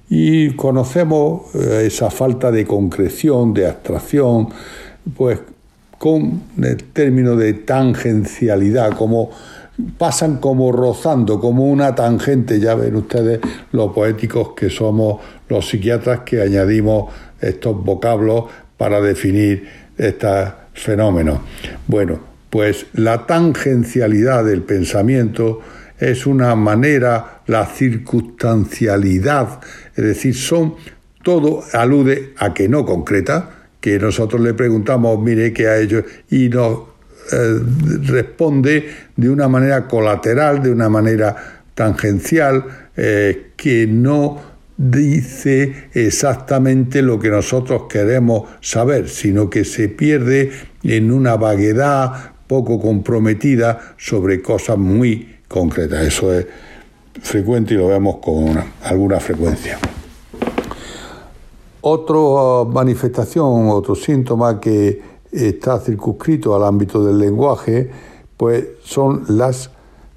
y 0.09 0.51
conocemos 0.55 1.55
eh, 1.55 1.85
esa 1.87 2.09
falta 2.09 2.51
de 2.51 2.65
concreción, 2.65 3.53
de 3.53 3.67
abstracción, 3.67 4.49
pues 5.15 5.39
con 5.97 6.43
el 6.61 6.83
término 6.83 7.35
de 7.35 7.53
tangencialidad, 7.53 8.91
como 8.95 9.31
pasan 9.97 10.37
como 10.37 10.71
rozando, 10.71 11.39
como 11.39 11.65
una 11.65 11.95
tangente, 11.95 12.59
ya 12.59 12.75
ven 12.75 12.95
ustedes 12.95 13.39
lo 13.71 13.93
poéticos 13.93 14.53
que 14.55 14.69
somos 14.69 15.21
los 15.49 15.67
psiquiatras 15.67 16.21
que 16.21 16.41
añadimos 16.41 17.13
estos 17.41 17.83
vocablos 17.83 18.45
para 18.77 19.01
definir 19.01 19.67
estos 19.97 20.53
fenómenos. 20.73 21.39
Bueno, 21.87 22.19
pues 22.49 22.87
la 22.93 23.25
tangencialidad 23.25 24.45
del 24.45 24.61
pensamiento 24.61 25.61
es 25.99 26.25
una 26.25 26.55
manera, 26.55 27.41
la 27.47 27.65
circunstancialidad, 27.65 29.59
es 29.95 30.03
decir, 30.03 30.35
son 30.35 30.75
todo 31.23 31.63
alude 31.73 32.33
a 32.37 32.53
que 32.53 32.69
no 32.69 32.85
concreta, 32.85 33.67
que 33.79 33.97
nosotros 33.97 34.41
le 34.41 34.53
preguntamos, 34.53 35.19
mire, 35.21 35.53
¿qué 35.53 35.67
ha 35.67 35.79
hecho? 35.79 36.03
Y 36.29 36.49
nos 36.49 36.79
eh, 37.31 37.59
responde 38.03 38.89
de 39.15 39.29
una 39.29 39.47
manera 39.47 39.87
colateral, 39.87 40.61
de 40.61 40.71
una 40.71 40.89
manera 40.89 41.63
tangencial, 41.73 42.63
eh, 42.95 43.51
que 43.55 43.87
no 43.87 44.55
dice 44.77 45.89
exactamente 45.93 47.01
lo 47.01 47.19
que 47.19 47.29
nosotros 47.29 47.83
queremos 47.89 48.49
saber, 48.61 49.09
sino 49.09 49.49
que 49.49 49.63
se 49.63 49.89
pierde 49.89 50.51
en 50.83 51.11
una 51.11 51.37
vaguedad 51.37 52.33
poco 52.47 52.79
comprometida 52.79 53.95
sobre 53.97 54.41
cosas 54.41 54.77
muy 54.77 55.37
concretas. 55.47 56.05
Eso 56.05 56.33
es 56.33 56.45
frecuente 57.21 57.73
y 57.73 57.77
lo 57.77 57.87
vemos 57.87 58.17
con 58.17 58.57
alguna 58.83 59.19
frecuencia. 59.19 59.79
Otra 61.81 62.69
manifestación, 62.69 63.69
otro 63.69 63.95
síntoma 63.95 64.59
que 64.59 65.01
está 65.31 65.79
circunscrito 65.79 66.55
al 66.55 66.63
ámbito 66.63 67.03
del 67.03 67.19
lenguaje, 67.19 67.91
pues 68.37 68.65
son 68.83 69.23
las 69.29 69.69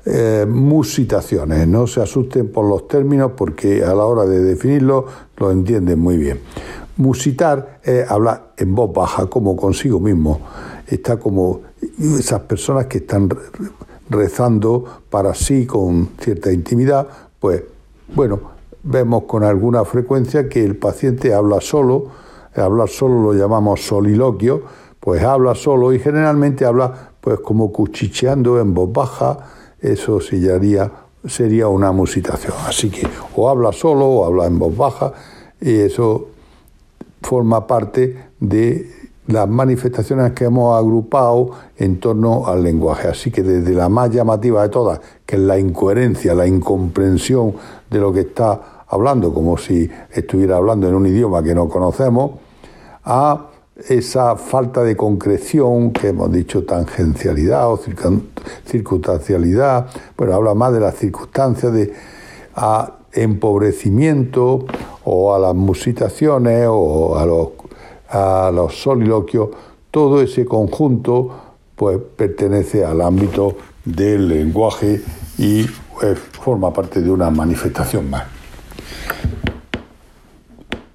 eh, 0.07 0.47
musitaciones. 0.49 1.69
No 1.69 1.87
se 1.87 2.01
asusten 2.01 2.51
por 2.51 2.65
los 2.65 2.89
términos 2.89 3.33
porque 3.37 3.85
a 3.85 3.95
la 3.95 4.07
hora 4.07 4.25
de 4.25 4.43
definirlo 4.43 5.05
lo 5.37 5.51
entienden 5.51 5.99
muy 5.99 6.17
bien. 6.17 6.41
Musitar 6.97 7.81
es 7.83 8.11
hablar 8.11 8.55
en 8.57 8.75
voz 8.75 8.93
baja, 8.93 9.27
como 9.27 9.55
consigo 9.55 10.01
mismo. 10.01 10.41
Está 10.87 11.19
como 11.19 11.61
esas 12.01 12.41
personas 12.41 12.87
que 12.87 12.99
están 12.99 13.29
rezando 14.11 14.85
para 15.11 15.35
sí 15.35 15.67
con 15.67 16.11
cierta 16.21 16.53
intimidad, 16.53 17.09
pues 17.41 17.63
bueno, 18.15 18.41
vemos 18.83 19.25
con 19.25 19.45
alguna 19.45 19.85
frecuencia 19.85 20.49
que 20.49 20.65
el 20.65 20.77
paciente 20.77 21.35
habla 21.35 21.61
solo, 21.61 22.07
hablar 22.55 22.89
solo 22.89 23.23
lo 23.23 23.35
llamamos 23.35 23.83
soliloquio, 23.87 24.63
pues 25.01 25.23
habla 25.23 25.55
solo 25.55 25.93
y 25.93 25.99
generalmente 25.99 26.65
habla 26.65 27.13
pues 27.21 27.41
como 27.41 27.73
cuchicheando 27.73 28.61
en 28.61 28.75
voz 28.75 28.93
baja, 28.93 29.39
eso 29.81 30.21
sería, 30.21 30.91
sería 31.27 31.69
una 31.69 31.93
musitación. 31.93 32.55
Así 32.67 32.91
que 32.91 33.07
o 33.37 33.49
habla 33.49 33.73
solo 33.73 34.07
o 34.07 34.25
habla 34.25 34.47
en 34.47 34.59
voz 34.59 34.77
baja 34.77 35.13
y 35.61 35.75
eso 35.75 36.29
forma 37.23 37.67
parte 37.67 38.29
de 38.41 38.98
las 39.29 39.49
manifestaciones 39.49 40.33
que 40.33 40.47
hemos 40.47 40.77
agrupado 40.77 41.51
en 41.77 42.01
torno 42.01 42.47
al 42.47 42.63
lenguaje. 42.63 43.09
Así 43.09 43.31
que 43.31 43.43
desde 43.43 43.73
la 43.75 43.89
más 43.89 44.11
llamativa 44.11 44.63
de 44.63 44.71
todas, 44.71 45.01
que 45.25 45.37
es 45.37 45.43
la 45.43 45.59
incoherencia, 45.59 46.35
la 46.35 46.47
incomprensión 46.47 47.55
de 47.89 47.99
lo 48.01 48.13
que 48.13 48.21
está 48.21 48.85
hablando 48.89 49.33
como 49.33 49.59
si 49.59 49.89
estuviera 50.11 50.57
hablando 50.57 50.89
en 50.89 50.95
un 50.95 51.07
idioma 51.07 51.43
que 51.43 51.55
no 51.55 51.69
conocemos, 51.69 52.33
a 53.05 53.47
esa 53.87 54.37
falta 54.37 54.83
de 54.83 54.97
concreción 54.97 55.93
que 55.93 56.09
hemos 56.09 56.33
dicho 56.33 56.65
tangencialidad 56.65 57.71
o 57.71 57.79
circunstancialidad, 58.67 59.87
bueno, 60.17 60.35
habla 60.35 60.55
más 60.55 60.73
de 60.73 60.81
las 60.81 60.97
circunstancias 60.97 61.73
de 61.73 61.93
a 62.57 62.95
empobrecimiento 63.13 64.67
o 65.05 65.35
a 65.35 65.39
las 65.39 65.55
musitaciones 65.55 66.67
o 66.69 67.17
a 67.17 67.25
los, 67.25 67.51
a 68.09 68.51
los 68.53 68.75
soliloquios, 68.75 69.51
todo 69.91 70.21
ese 70.21 70.45
conjunto 70.45 71.31
pues 71.75 71.99
pertenece 72.17 72.85
al 72.85 73.01
ámbito 73.01 73.57
del 73.85 74.29
lenguaje 74.29 75.01
y 75.39 75.61
eh, 75.61 76.15
forma 76.15 76.73
parte 76.73 77.01
de 77.01 77.11
una 77.11 77.31
manifestación 77.31 78.11
más. 78.11 78.25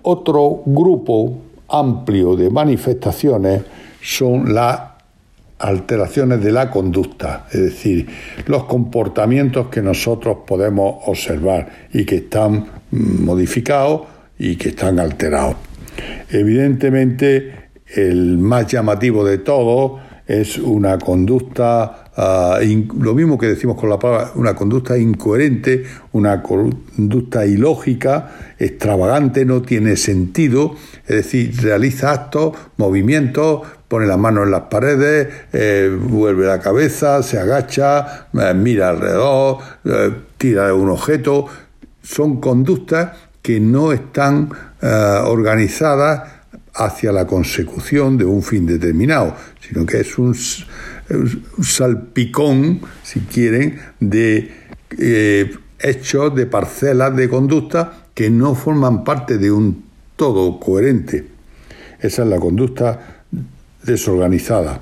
Otro 0.01 0.61
grupo 0.65 1.37
amplio 1.69 2.35
de 2.35 2.49
manifestaciones 2.49 3.63
son 4.01 4.53
las 4.53 4.79
alteraciones 5.59 6.43
de 6.43 6.51
la 6.51 6.69
conducta, 6.69 7.47
es 7.49 7.61
decir, 7.61 8.09
los 8.47 8.65
comportamientos 8.65 9.67
que 9.69 9.81
nosotros 9.81 10.39
podemos 10.45 11.03
observar 11.05 11.87
y 11.93 12.05
que 12.05 12.17
están 12.17 12.67
modificados 12.91 14.01
y 14.37 14.57
que 14.57 14.69
están 14.69 14.99
alterados. 14.99 15.55
Evidentemente, 16.29 17.69
el 17.95 18.37
más 18.37 18.67
llamativo 18.67 19.25
de 19.25 19.37
todos 19.39 20.01
es 20.27 20.57
una 20.57 20.97
conducta 20.97 22.03
Ah, 22.15 22.59
lo 22.99 23.15
mismo 23.15 23.39
que 23.39 23.47
decimos 23.47 23.75
con 23.75 23.89
la 23.89 23.97
palabra, 23.97 24.33
una 24.35 24.53
conducta 24.53 24.95
incoherente, 24.95 25.83
una 26.11 26.43
conducta 26.43 27.43
ilógica, 27.43 28.53
extravagante, 28.59 29.45
no 29.45 29.63
tiene 29.63 29.97
sentido, 29.97 30.75
es 31.07 31.15
decir, 31.15 31.59
realiza 31.59 32.11
actos, 32.11 32.55
movimientos, 32.77 33.61
pone 33.87 34.05
las 34.05 34.19
manos 34.19 34.45
en 34.45 34.51
las 34.51 34.61
paredes, 34.63 35.27
eh, 35.53 35.97
vuelve 35.99 36.45
la 36.45 36.59
cabeza, 36.59 37.23
se 37.23 37.39
agacha, 37.39 38.27
eh, 38.31 38.53
mira 38.53 38.89
alrededor, 38.89 39.57
eh, 39.83 40.11
tira 40.37 40.67
de 40.67 40.73
un 40.73 40.91
objeto. 40.91 41.47
Son 42.03 42.39
conductas 42.39 43.09
que 43.43 43.59
no 43.59 43.91
están 43.91 44.49
organizadas 44.81 46.31
hacia 46.73 47.11
la 47.11 47.27
consecución 47.27 48.17
de 48.17 48.25
un 48.25 48.41
fin 48.41 48.65
determinado, 48.65 49.35
sino 49.59 49.85
que 49.85 49.99
es 49.99 50.17
un 50.17 50.33
un 51.09 51.63
salpicón, 51.63 52.81
si 53.03 53.21
quieren, 53.21 53.79
de 53.99 54.51
eh, 54.97 55.55
hechos, 55.79 56.35
de 56.35 56.45
parcelas 56.45 57.15
de 57.15 57.29
conducta 57.29 58.07
que 58.13 58.29
no 58.29 58.55
forman 58.55 59.03
parte 59.03 59.37
de 59.37 59.51
un 59.51 59.85
todo 60.15 60.59
coherente. 60.59 61.27
Esa 61.99 62.23
es 62.23 62.27
la 62.27 62.39
conducta 62.39 63.23
desorganizada. 63.83 64.81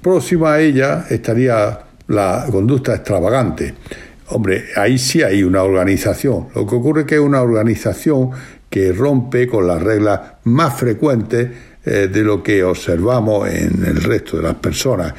Próxima 0.00 0.54
a 0.54 0.60
ella 0.60 1.06
estaría 1.10 1.80
la 2.06 2.46
conducta 2.50 2.94
extravagante. 2.94 3.74
Hombre, 4.30 4.66
ahí 4.76 4.98
sí 4.98 5.22
hay 5.22 5.42
una 5.42 5.62
organización. 5.62 6.48
Lo 6.54 6.66
que 6.66 6.74
ocurre 6.74 7.00
es 7.02 7.06
que 7.06 7.14
es 7.16 7.20
una 7.20 7.42
organización 7.42 8.30
que 8.68 8.92
rompe 8.92 9.46
con 9.46 9.66
las 9.66 9.82
reglas 9.82 10.20
más 10.44 10.78
frecuentes 10.78 11.48
eh, 11.84 12.08
de 12.12 12.22
lo 12.22 12.42
que 12.42 12.62
observamos 12.62 13.48
en 13.48 13.84
el 13.86 14.02
resto 14.02 14.36
de 14.36 14.42
las 14.42 14.56
personas. 14.56 15.14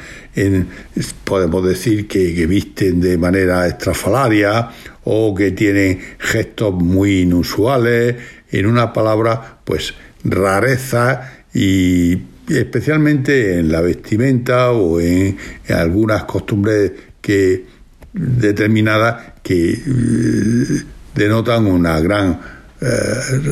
podemos 1.24 1.66
decir 1.66 2.06
que, 2.06 2.34
que, 2.34 2.46
visten 2.46 3.00
de 3.00 3.18
manera 3.18 3.66
estrafalaria 3.66 4.68
o 5.04 5.34
que 5.34 5.50
tienen 5.50 5.98
gestos 6.18 6.74
muy 6.74 7.22
inusuales, 7.22 8.16
en 8.52 8.66
una 8.66 8.92
palabra, 8.92 9.60
pues 9.64 9.94
rareza 10.24 11.44
y 11.54 12.18
especialmente 12.48 13.58
en 13.58 13.70
la 13.70 13.80
vestimenta 13.80 14.72
o 14.72 15.00
en, 15.00 15.36
algunas 15.68 16.24
costumbres 16.24 16.92
que 17.20 17.64
determinadas 18.12 19.34
que 19.42 19.72
eh, 19.72 20.82
denotan 21.14 21.66
una 21.66 22.00
gran 22.00 22.40
eh, 22.80 22.86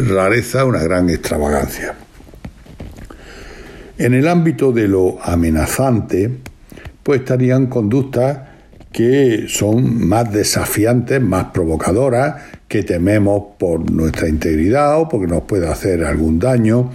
rareza, 0.09 0.65
una 0.65 0.83
gran 0.83 1.11
extravagancia. 1.11 1.95
En 3.99 4.15
el 4.15 4.29
ámbito 4.29 4.73
de 4.73 4.89
lo 4.89 5.19
amenazante, 5.23 6.31
pues 7.03 7.21
estarían 7.21 7.67
conductas 7.67 8.39
que 8.93 9.47
son 9.49 10.09
más 10.09 10.33
desafiantes, 10.33 11.21
más 11.21 11.47
provocadoras, 11.47 12.43
que 12.69 12.83
tememos 12.83 13.57
por 13.59 13.91
nuestra 13.91 14.29
integridad 14.29 15.01
o 15.01 15.09
porque 15.09 15.27
nos 15.27 15.43
puede 15.43 15.69
hacer 15.69 16.05
algún 16.05 16.39
daño. 16.39 16.91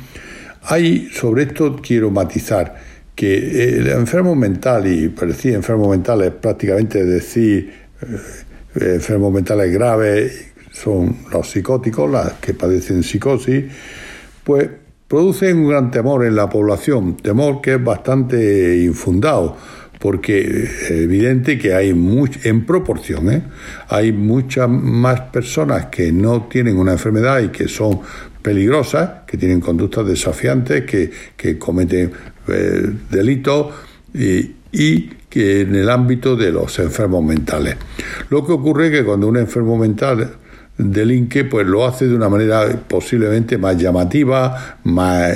Hay, 0.63 1.09
sobre 1.09 1.43
esto 1.43 1.75
quiero 1.81 2.09
matizar 2.09 2.75
que 3.15 3.77
el 3.77 3.87
enfermo 3.87 4.35
mental, 4.35 4.87
y 4.87 5.09
parecía 5.09 5.55
enfermo 5.55 5.89
mental 5.89 6.21
es 6.23 6.31
prácticamente 6.31 7.03
decir 7.03 7.71
eh, 8.01 8.95
enfermos 8.95 9.31
mentales 9.31 9.71
graves, 9.71 10.53
son 10.71 11.17
los 11.31 11.49
psicóticos, 11.49 12.09
las 12.09 12.33
que 12.33 12.53
padecen 12.53 13.03
psicosis, 13.03 13.65
pues 14.43 14.69
producen 15.07 15.57
un 15.57 15.69
gran 15.69 15.91
temor 15.91 16.25
en 16.25 16.35
la 16.35 16.49
población, 16.49 17.17
temor 17.17 17.61
que 17.61 17.75
es 17.75 17.83
bastante 17.83 18.77
infundado 18.77 19.57
porque 20.03 20.65
es 20.65 20.91
evidente 20.91 21.57
que 21.57 21.73
hay 21.73 21.91
en 21.91 22.65
proporción, 22.65 23.31
¿eh? 23.31 23.41
hay 23.87 24.11
muchas 24.11 24.67
más 24.67 25.21
personas 25.21 25.85
que 25.85 26.11
no 26.11 26.43
tienen 26.47 26.77
una 26.77 26.91
enfermedad 26.91 27.39
y 27.39 27.47
que 27.49 27.69
son 27.69 28.01
peligrosas, 28.43 29.23
que 29.25 29.37
tienen 29.37 29.61
conductas 29.61 30.05
desafiantes, 30.05 30.83
que, 30.85 31.57
cometen 31.57 32.11
eh, 32.47 32.91
delitos 33.09 33.73
y, 34.13 35.01
que 35.29 35.61
en 35.61 35.75
el 35.75 35.89
ámbito 35.89 36.35
de 36.35 36.51
los 36.51 36.77
enfermos 36.77 37.23
mentales. 37.23 37.75
Lo 38.29 38.45
que 38.45 38.51
ocurre 38.51 38.87
es 38.87 38.91
que 38.91 39.03
cuando 39.03 39.27
un 39.27 39.37
enfermo 39.37 39.77
mental 39.77 40.35
delinque, 40.77 41.45
pues 41.45 41.65
lo 41.65 41.87
hace 41.87 42.07
de 42.07 42.15
una 42.15 42.29
manera 42.29 42.67
posiblemente 42.87 43.57
más 43.57 43.77
llamativa, 43.77 44.77
más 44.83 45.33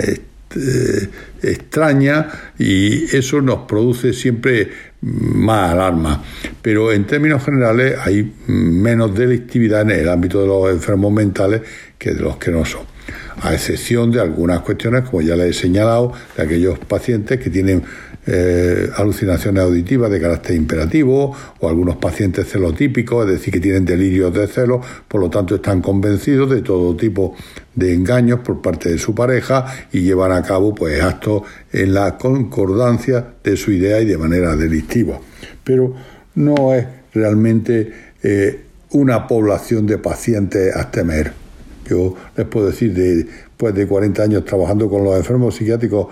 eh, 0.55 1.09
extraña 1.41 2.27
y 2.57 3.15
eso 3.15 3.41
nos 3.41 3.67
produce 3.67 4.13
siempre 4.13 4.69
más 5.01 5.71
alarma. 5.73 6.23
Pero 6.61 6.91
en 6.91 7.05
términos 7.05 7.43
generales 7.43 7.95
hay 7.99 8.33
menos 8.47 9.15
delictividad 9.15 9.81
en 9.81 9.91
el 9.91 10.09
ámbito 10.09 10.41
de 10.41 10.47
los 10.47 10.71
enfermos 10.71 11.11
mentales 11.11 11.61
que 11.97 12.13
de 12.13 12.21
los 12.21 12.37
que 12.37 12.51
no 12.51 12.65
son. 12.65 12.96
A 13.41 13.53
excepción 13.53 14.11
de 14.11 14.19
algunas 14.19 14.61
cuestiones, 14.61 15.03
como 15.03 15.21
ya 15.21 15.35
les 15.35 15.55
he 15.55 15.61
señalado, 15.61 16.11
de 16.35 16.43
aquellos 16.43 16.79
pacientes 16.79 17.39
que 17.39 17.49
tienen 17.49 17.83
eh, 18.29 18.89
alucinaciones 18.97 19.63
auditivas 19.63 20.11
de 20.11 20.19
carácter 20.19 20.55
imperativo 20.57 21.33
o 21.59 21.69
algunos 21.69 21.95
pacientes 21.95 22.49
celotípicos, 22.49 23.25
es 23.25 23.31
decir, 23.33 23.53
que 23.53 23.61
tienen 23.61 23.85
delirios 23.85 24.33
de 24.33 24.47
celos, 24.47 24.85
por 25.07 25.21
lo 25.21 25.29
tanto 25.29 25.55
están 25.55 25.81
convencidos 25.81 26.49
de 26.49 26.61
todo 26.61 26.97
tipo 26.97 27.35
de 27.73 27.93
engaños 27.93 28.41
por 28.41 28.61
parte 28.61 28.89
de 28.89 28.97
su 28.97 29.15
pareja 29.15 29.65
y 29.93 30.01
llevan 30.01 30.33
a 30.33 30.41
cabo 30.41 30.75
pues 30.75 31.01
actos 31.01 31.43
en 31.71 31.93
la 31.93 32.17
concordancia 32.17 33.25
de 33.41 33.55
su 33.55 33.71
idea 33.71 34.01
y 34.01 34.05
de 34.05 34.17
manera 34.17 34.57
delictiva. 34.57 35.21
Pero 35.63 35.95
no 36.35 36.73
es 36.73 36.85
realmente 37.13 37.93
eh, 38.23 38.61
una 38.91 39.25
población 39.25 39.85
de 39.85 39.99
pacientes 39.99 40.75
a 40.75 40.91
temer. 40.91 41.46
Yo 41.87 42.15
les 42.35 42.45
puedo 42.47 42.67
decir, 42.67 42.93
después 42.93 43.73
de 43.73 43.87
40 43.87 44.23
años 44.23 44.45
trabajando 44.45 44.89
con 44.89 45.03
los 45.03 45.15
enfermos 45.15 45.55
psiquiátricos, 45.55 46.07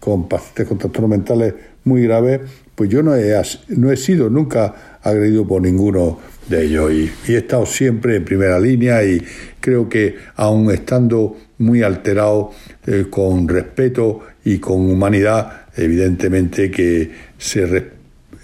con 0.00 0.28
pacientes 0.28 0.66
con 0.66 0.78
trastornos 0.78 1.10
mentales 1.10 1.54
muy 1.84 2.02
graves, 2.02 2.40
pues 2.74 2.90
yo 2.90 3.02
no 3.02 3.14
he, 3.14 3.34
no 3.68 3.90
he 3.90 3.96
sido 3.96 4.28
nunca 4.28 4.98
agredido 5.02 5.46
por 5.46 5.62
ninguno 5.62 6.18
de 6.48 6.64
ellos. 6.64 6.92
Y, 6.92 7.32
he 7.32 7.36
estado 7.36 7.66
siempre 7.66 8.16
en 8.16 8.24
primera 8.24 8.58
línea 8.58 9.02
y 9.04 9.22
creo 9.60 9.88
que 9.88 10.16
aun 10.36 10.70
estando 10.70 11.36
muy 11.58 11.82
alterado 11.82 12.52
eh, 12.86 13.06
con 13.10 13.48
respeto 13.48 14.20
y 14.44 14.58
con 14.58 14.90
humanidad, 14.90 15.66
evidentemente 15.76 16.70
que 16.70 17.10
se 17.38 17.66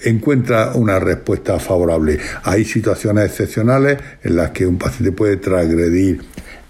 encuentra 0.04 0.72
una 0.74 0.98
respuesta 0.98 1.58
favorable. 1.58 2.18
Hay 2.44 2.64
situaciones 2.64 3.26
excepcionales 3.26 3.98
en 4.22 4.36
las 4.36 4.50
que 4.50 4.66
un 4.66 4.78
paciente 4.78 5.12
puede 5.12 5.36
transgredir 5.36 6.20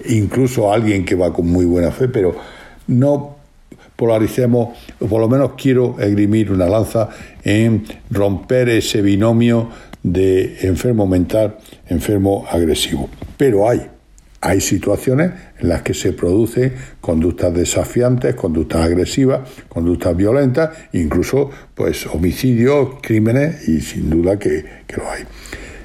incluso 0.06 0.70
a 0.70 0.74
alguien 0.74 1.04
que 1.04 1.14
va 1.14 1.32
con 1.32 1.46
muy 1.46 1.64
buena 1.64 1.90
fe, 1.90 2.08
pero 2.08 2.34
no 2.88 3.36
polaricemos, 3.96 4.76
o 4.98 5.06
por 5.06 5.20
lo 5.20 5.28
menos 5.28 5.52
quiero 5.56 5.96
esgrimir 6.00 6.50
una 6.50 6.66
lanza 6.66 7.08
en 7.44 7.84
romper 8.10 8.68
ese 8.68 9.00
binomio 9.02 9.68
de 10.02 10.66
enfermo 10.66 11.06
mental, 11.06 11.58
enfermo 11.88 12.44
agresivo. 12.50 13.08
Pero 13.36 13.68
hay, 13.68 13.86
hay 14.44 14.60
situaciones 14.60 15.30
en 15.60 15.68
las 15.68 15.82
que 15.82 15.94
se 15.94 16.12
producen 16.12 16.74
conductas 17.00 17.54
desafiantes, 17.54 18.34
conductas 18.34 18.84
agresivas, 18.84 19.48
conductas 19.68 20.16
violentas, 20.16 20.70
incluso 20.92 21.48
pues 21.74 22.06
homicidios, 22.06 22.96
crímenes 23.00 23.68
y 23.68 23.80
sin 23.80 24.10
duda 24.10 24.40
que, 24.40 24.64
lo 24.96 25.08
hay. 25.08 25.22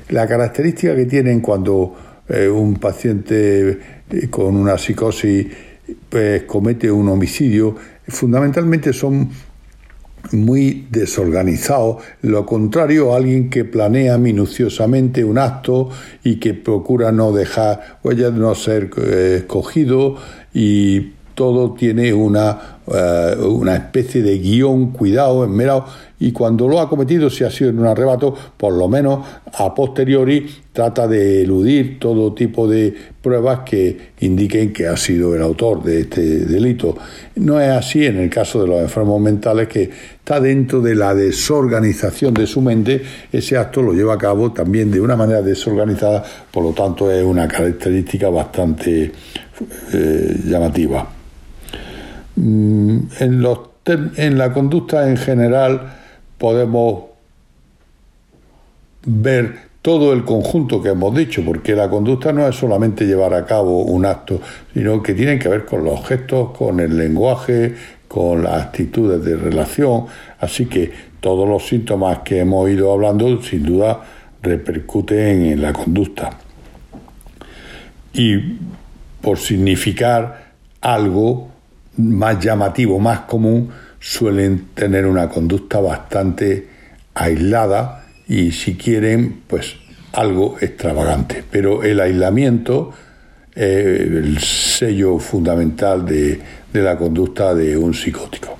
La 0.09 0.27
característica 0.27 0.95
que 0.95 1.05
tienen 1.05 1.39
cuando 1.39 1.95
eh, 2.27 2.49
un 2.49 2.77
paciente 2.77 3.79
eh, 4.09 4.27
con 4.29 4.55
una 4.55 4.75
psicosis 4.79 5.45
pues, 6.09 6.43
comete 6.43 6.89
un 6.91 7.09
homicidio 7.09 7.75
fundamentalmente 8.07 8.93
son 8.93 9.29
muy 10.31 10.87
desorganizados, 10.91 12.03
lo 12.21 12.45
contrario 12.45 13.13
a 13.13 13.17
alguien 13.17 13.49
que 13.49 13.65
planea 13.65 14.17
minuciosamente 14.17 15.23
un 15.23 15.37
acto 15.37 15.89
y 16.23 16.37
que 16.37 16.53
procura 16.53 17.11
no 17.11 17.31
dejar 17.31 17.99
huellas, 18.03 18.33
no 18.33 18.53
ser 18.55 18.89
eh, 18.97 19.37
escogido 19.39 20.15
y 20.53 21.16
todo 21.37 21.75
tiene 21.75 22.11
una, 22.11 22.79
eh, 22.87 23.35
una 23.39 23.75
especie 23.75 24.23
de 24.23 24.39
guion 24.39 24.87
cuidado, 24.87 25.43
enmerado, 25.45 25.85
y 26.19 26.31
cuando 26.31 26.67
lo 26.67 26.79
ha 26.79 26.89
cometido, 26.89 27.29
si 27.29 27.43
ha 27.43 27.51
sido 27.51 27.69
en 27.69 27.77
un 27.77 27.85
arrebato, 27.85 28.33
por 28.57 28.73
lo 28.73 28.87
menos 28.87 29.23
a 29.53 29.75
posteriori 29.75 30.49
trata 30.73 31.07
de 31.07 31.43
eludir 31.43 31.99
todo 31.99 32.33
tipo 32.33 32.67
de 32.67 32.91
pruebas 33.21 33.59
que 33.59 34.13
indiquen 34.21 34.73
que 34.73 34.87
ha 34.87 34.97
sido 34.97 35.35
el 35.35 35.43
autor 35.43 35.83
de 35.83 36.01
este 36.01 36.21
delito. 36.45 36.97
No 37.35 37.61
es 37.61 37.69
así 37.69 38.03
en 38.03 38.17
el 38.17 38.31
caso 38.31 38.63
de 38.63 38.69
los 38.69 38.81
enfermos 38.81 39.21
mentales, 39.21 39.67
que 39.67 39.83
está 39.83 40.39
dentro 40.39 40.81
de 40.81 40.95
la 40.95 41.13
desorganización 41.13 42.33
de 42.33 42.47
su 42.47 42.61
mente, 42.61 43.03
ese 43.31 43.57
acto 43.57 43.83
lo 43.83 43.93
lleva 43.93 44.15
a 44.15 44.17
cabo 44.17 44.51
también 44.53 44.89
de 44.89 44.99
una 44.99 45.15
manera 45.15 45.43
desorganizada, 45.43 46.23
por 46.51 46.63
lo 46.63 46.71
tanto 46.71 47.11
es 47.11 47.23
una 47.23 47.47
característica 47.47 48.27
bastante 48.27 49.11
eh, 49.93 50.41
llamativa. 50.43 51.16
Mm, 52.37 52.99
en, 53.19 53.41
los, 53.41 53.59
en 53.85 54.37
la 54.37 54.53
conducta 54.53 55.09
en 55.09 55.17
general 55.17 55.93
podemos 56.37 57.05
ver 59.05 59.67
todo 59.81 60.13
el 60.13 60.23
conjunto 60.23 60.81
que 60.81 60.89
hemos 60.89 61.15
dicho, 61.15 61.43
porque 61.43 61.73
la 61.73 61.89
conducta 61.89 62.31
no 62.31 62.47
es 62.47 62.55
solamente 62.55 63.05
llevar 63.05 63.33
a 63.33 63.45
cabo 63.45 63.83
un 63.83 64.05
acto, 64.05 64.39
sino 64.73 65.01
que 65.01 65.13
tiene 65.13 65.39
que 65.39 65.49
ver 65.49 65.65
con 65.65 65.83
los 65.83 66.05
gestos, 66.05 66.51
con 66.51 66.79
el 66.79 66.97
lenguaje, 66.97 67.73
con 68.07 68.43
las 68.43 68.65
actitudes 68.65 69.23
de 69.23 69.35
relación, 69.35 70.05
así 70.39 70.65
que 70.65 70.91
todos 71.19 71.47
los 71.47 71.65
síntomas 71.65 72.19
que 72.19 72.39
hemos 72.39 72.69
ido 72.69 72.91
hablando 72.91 73.41
sin 73.41 73.63
duda 73.63 74.01
repercuten 74.43 75.45
en 75.45 75.61
la 75.61 75.73
conducta. 75.73 76.37
Y 78.13 78.57
por 79.21 79.39
significar 79.39 80.53
algo, 80.81 81.49
más 81.97 82.39
llamativo, 82.39 82.99
más 82.99 83.21
común, 83.21 83.69
suelen 83.99 84.67
tener 84.73 85.05
una 85.05 85.29
conducta 85.29 85.79
bastante 85.79 86.67
aislada 87.13 88.05
y 88.27 88.51
si 88.51 88.75
quieren, 88.75 89.41
pues 89.47 89.75
algo 90.13 90.57
extravagante. 90.61 91.43
Pero 91.49 91.83
el 91.83 91.99
aislamiento 91.99 92.91
es 93.53 93.65
el 93.65 94.39
sello 94.39 95.17
fundamental 95.19 96.05
de, 96.05 96.39
de 96.71 96.81
la 96.81 96.97
conducta 96.97 97.55
de 97.55 97.75
un 97.75 97.93
psicótico. 97.93 98.57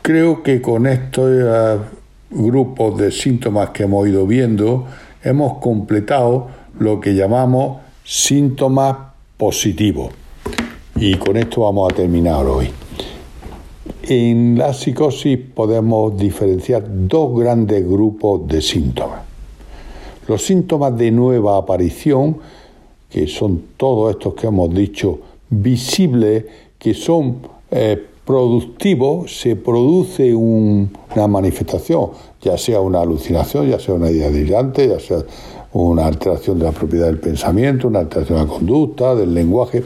Creo 0.00 0.42
que 0.42 0.60
con 0.60 0.86
estos 0.86 1.30
eh, 1.30 1.78
grupos 2.30 2.98
de 2.98 3.12
síntomas 3.12 3.70
que 3.70 3.84
hemos 3.84 4.08
ido 4.08 4.26
viendo, 4.26 4.88
hemos 5.22 5.58
completado 5.58 6.50
lo 6.78 7.00
que 7.00 7.14
llamamos 7.14 7.82
síntomas 8.04 8.96
positivos 9.36 10.21
Y 11.04 11.16
con 11.16 11.36
esto 11.36 11.62
vamos 11.62 11.92
a 11.92 11.96
terminar 11.96 12.46
hoy. 12.46 12.68
En 14.04 14.56
la 14.56 14.72
psicosis 14.72 15.36
podemos 15.36 16.16
diferenciar 16.16 16.84
dos 16.86 17.36
grandes 17.40 17.84
grupos 17.84 18.46
de 18.46 18.62
síntomas. 18.62 19.22
Los 20.28 20.44
síntomas 20.44 20.96
de 20.96 21.10
nueva 21.10 21.56
aparición, 21.56 22.36
que 23.10 23.26
son 23.26 23.64
todos 23.76 24.12
estos 24.12 24.34
que 24.34 24.46
hemos 24.46 24.72
dicho, 24.72 25.18
visibles, 25.50 26.44
que 26.78 26.94
son 26.94 27.38
eh, 27.72 28.00
productivos, 28.24 29.40
se 29.40 29.56
produce 29.56 30.32
una 30.32 31.26
manifestación, 31.26 32.10
ya 32.40 32.56
sea 32.56 32.80
una 32.80 33.00
alucinación, 33.00 33.68
ya 33.68 33.80
sea 33.80 33.94
una 33.94 34.08
idea 34.08 34.30
delirante, 34.30 34.86
ya 34.86 35.00
sea 35.00 35.24
una 35.72 36.06
alteración 36.06 36.58
de 36.58 36.66
la 36.66 36.72
propiedad 36.72 37.06
del 37.06 37.18
pensamiento, 37.18 37.88
una 37.88 38.00
alteración 38.00 38.38
de 38.38 38.44
la 38.44 38.50
conducta, 38.50 39.14
del 39.14 39.32
lenguaje, 39.32 39.82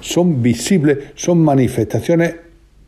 son 0.00 0.42
visibles, 0.42 0.98
son 1.14 1.42
manifestaciones 1.42 2.36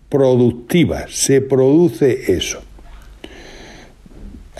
productivas, 0.08 1.10
se 1.10 1.40
produce 1.40 2.32
eso. 2.34 2.60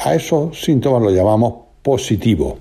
A 0.04 0.14
esos 0.14 0.60
síntomas 0.60 1.02
los 1.02 1.12
llamamos 1.12 1.54
positivos. 1.82 2.54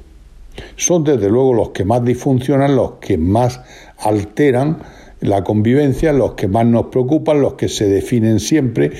Son 0.76 1.04
desde 1.04 1.30
luego 1.30 1.54
los 1.54 1.70
que 1.70 1.86
más 1.86 2.04
disfuncionan, 2.04 2.76
los 2.76 2.94
que 2.94 3.18
más 3.18 3.62
alteran 3.98 4.80
la 5.22 5.44
convivencia, 5.44 6.12
los 6.12 6.34
que 6.34 6.48
más 6.48 6.66
nos 6.66 6.88
preocupan, 6.88 7.42
los 7.42 7.54
que 7.54 7.70
se 7.70 7.88
definen 7.88 8.40
siempre 8.40 8.92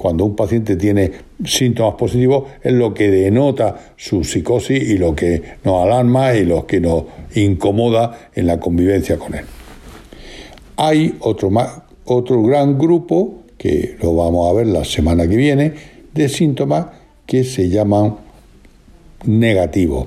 cuando 0.00 0.24
un 0.24 0.34
paciente 0.34 0.76
tiene 0.76 1.12
síntomas 1.44 1.96
positivos, 1.96 2.44
es 2.62 2.72
lo 2.72 2.94
que 2.94 3.10
denota 3.10 3.92
su 3.98 4.24
psicosis 4.24 4.82
y 4.82 4.96
lo 4.96 5.14
que 5.14 5.42
nos 5.62 5.84
alarma 5.84 6.32
y 6.32 6.46
lo 6.46 6.66
que 6.66 6.80
nos 6.80 7.04
incomoda 7.34 8.30
en 8.34 8.46
la 8.46 8.58
convivencia 8.58 9.18
con 9.18 9.34
él. 9.34 9.44
Hay 10.78 11.16
otro, 11.20 11.50
otro 12.06 12.42
gran 12.42 12.78
grupo, 12.78 13.42
que 13.58 13.98
lo 14.00 14.14
vamos 14.14 14.50
a 14.50 14.54
ver 14.54 14.68
la 14.68 14.86
semana 14.86 15.28
que 15.28 15.36
viene, 15.36 15.74
de 16.14 16.30
síntomas 16.30 16.86
que 17.26 17.44
se 17.44 17.68
llaman 17.68 18.16
negativos. 19.26 20.06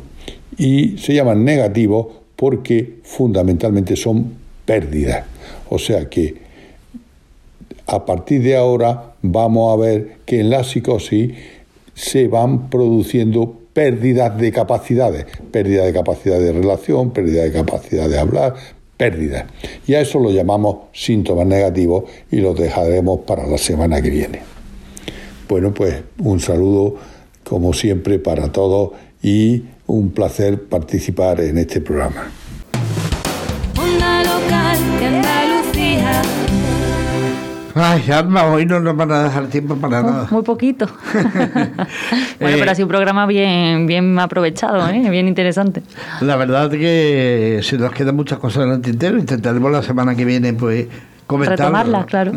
Y 0.57 0.97
se 0.97 1.13
llaman 1.13 1.45
negativos 1.45 2.07
porque 2.35 2.95
fundamentalmente 3.03 3.95
son 3.95 4.33
pérdidas. 4.65 5.25
O 5.69 5.77
sea 5.77 6.09
que 6.09 6.33
a 7.85 8.03
partir 8.03 8.41
de 8.41 8.55
ahora 8.55 9.12
vamos 9.23 9.73
a 9.73 9.81
ver 9.81 10.17
que 10.25 10.41
en 10.41 10.51
la 10.51 10.63
psicosis 10.63 11.33
se 11.95 12.27
van 12.27 12.69
produciendo 12.69 13.59
pérdidas 13.73 14.37
de 14.37 14.51
capacidades, 14.51 15.25
pérdida 15.51 15.85
de 15.85 15.93
capacidad 15.93 16.39
de 16.39 16.51
relación, 16.51 17.11
pérdida 17.11 17.43
de 17.43 17.51
capacidad 17.51 18.07
de 18.07 18.19
hablar, 18.19 18.53
pérdidas. 18.97 19.45
Y 19.87 19.95
a 19.95 20.01
eso 20.01 20.19
lo 20.19 20.29
llamamos 20.29 20.89
síntomas 20.93 21.47
negativos 21.47 22.03
y 22.29 22.37
los 22.37 22.55
dejaremos 22.57 23.21
para 23.21 23.47
la 23.47 23.57
semana 23.57 24.01
que 24.01 24.09
viene. 24.11 24.41
Bueno, 25.49 25.73
pues 25.73 25.95
un 26.19 26.39
saludo 26.39 26.95
como 27.43 27.73
siempre 27.73 28.19
para 28.19 28.51
todos 28.51 28.91
y 29.21 29.63
un 29.87 30.11
placer 30.11 30.63
participar 30.63 31.41
en 31.41 31.57
este 31.57 31.81
programa. 31.81 32.42
Ay, 37.75 38.11
Alma, 38.11 38.45
hoy 38.45 38.67
no 38.67 38.79
nos 38.79 38.95
van 38.95 39.11
a 39.11 39.23
dejar 39.23 39.47
tiempo 39.47 39.75
para 39.75 40.03
nada. 40.03 40.27
Muy 40.29 40.43
poquito. 40.43 40.87
bueno, 41.13 42.57
pero 42.59 42.71
ha 42.71 42.75
sido 42.75 42.85
un 42.85 42.91
programa 42.91 43.25
bien, 43.25 43.87
bien 43.87 44.19
aprovechado, 44.19 44.87
¿eh? 44.89 45.09
bien 45.09 45.27
interesante. 45.27 45.81
La 46.21 46.35
verdad 46.35 46.69
que 46.69 47.61
se 47.63 47.77
nos 47.79 47.91
quedan 47.91 48.15
muchas 48.15 48.37
cosas 48.37 48.65
en 48.65 48.73
el 48.73 48.81
tintero. 48.81 49.17
Intentaremos 49.17 49.71
la 49.71 49.81
semana 49.81 50.15
que 50.15 50.23
viene, 50.23 50.53
pues, 50.53 50.87
comentarlas. 51.25 51.59
Retomarlas, 51.59 52.05
claro. 52.05 52.31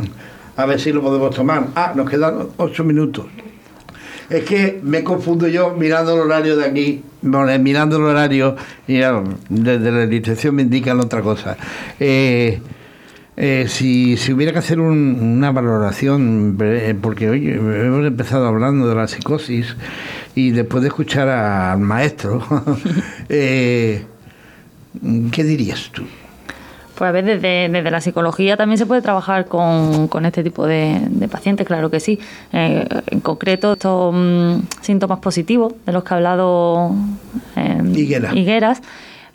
A 0.57 0.65
ver 0.65 0.81
si 0.81 0.91
lo 0.91 1.03
podemos 1.03 1.35
tomar. 1.35 1.67
Ah, 1.75 1.93
nos 1.95 2.09
quedan 2.09 2.49
ocho 2.57 2.83
minutos. 2.83 3.27
Es 4.31 4.43
que 4.45 4.81
me 4.83 5.05
confundo 5.05 5.47
yo 5.49 5.75
mirando 5.77 6.15
el 6.15 6.21
horario 6.21 6.57
de 6.57 6.65
aquí, 6.65 7.05
mirando 7.23 7.99
el 7.99 8.03
horario, 8.05 8.57
y 8.89 8.95
desde 9.49 9.93
la 9.93 10.05
ilustración 10.05 10.55
me 10.55 10.63
indican 10.63 10.99
otra 10.99 11.21
cosa. 11.21 11.57
Eh, 12.01 12.61
eh, 13.37 13.67
si, 13.69 14.17
si, 14.17 14.33
hubiera 14.33 14.53
que 14.53 14.61
hacer 14.61 14.81
una 14.81 15.53
valoración, 15.53 16.57
eh, 16.61 16.95
porque 17.01 17.29
hoy 17.29 17.51
hemos 17.51 18.07
empezado 18.07 18.47
hablando 18.47 18.89
de 18.89 18.95
la 18.95 19.07
psicosis 19.07 19.77
y 20.35 20.53
después 20.53 20.83
de 20.83 20.89
escuchar 20.89 21.29
al 21.29 21.79
maestro, 21.79 22.43
eh, 23.29 24.07
¿qué 25.31 25.45
dirías 25.45 25.91
tú? 25.93 26.05
Pues 26.95 27.09
a 27.11 27.13
ver, 27.13 27.27
desde, 27.27 27.69
la 27.91 28.01
psicología 28.01 28.57
también 28.57 28.79
se 28.79 28.87
puede 28.87 29.03
trabajar 29.03 29.45
con, 29.45 30.09
este 30.25 30.43
tipo 30.43 30.67
de, 30.67 30.99
pacientes, 31.31 31.67
claro 31.67 31.91
que 31.91 32.01
sí. 32.01 32.19
en 32.53 33.21
concreto, 33.21 33.75
estos 33.75 34.15
mm, 34.15 34.61
síntomas 34.81 35.19
positivos 35.19 35.75
de 35.85 35.93
los 35.93 36.03
que 36.05 36.15
ha 36.15 36.17
hablado 36.17 36.95
Higueras 38.35 38.81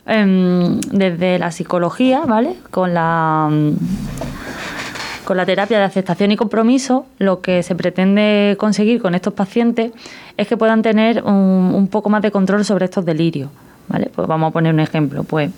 Em, 0.05 0.79
desde 0.81 1.37
la 1.37 1.51
psicología, 1.51 2.21
¿vale? 2.25 2.55
Con 2.71 2.93
la 2.93 3.49
con 5.23 5.37
la 5.37 5.45
terapia 5.45 5.77
de 5.77 5.85
aceptación 5.85 6.31
y 6.31 6.35
compromiso, 6.35 7.05
lo 7.19 7.41
que 7.41 7.61
se 7.63 7.75
pretende 7.75 8.57
conseguir 8.59 9.01
con 9.01 9.13
estos 9.15 9.33
pacientes 9.33 9.91
es 10.35 10.47
que 10.47 10.57
puedan 10.57 10.81
tener 10.81 11.23
un, 11.23 11.73
un 11.73 11.87
poco 11.87 12.09
más 12.09 12.21
de 12.21 12.31
control 12.31 12.65
sobre 12.65 12.85
estos 12.85 13.05
delirios. 13.05 13.49
¿vale? 13.87 14.09
Pues 14.13 14.27
vamos 14.27 14.49
a 14.49 14.51
poner 14.51 14.73
un 14.73 14.79
ejemplo. 14.79 15.23
Pues 15.23 15.51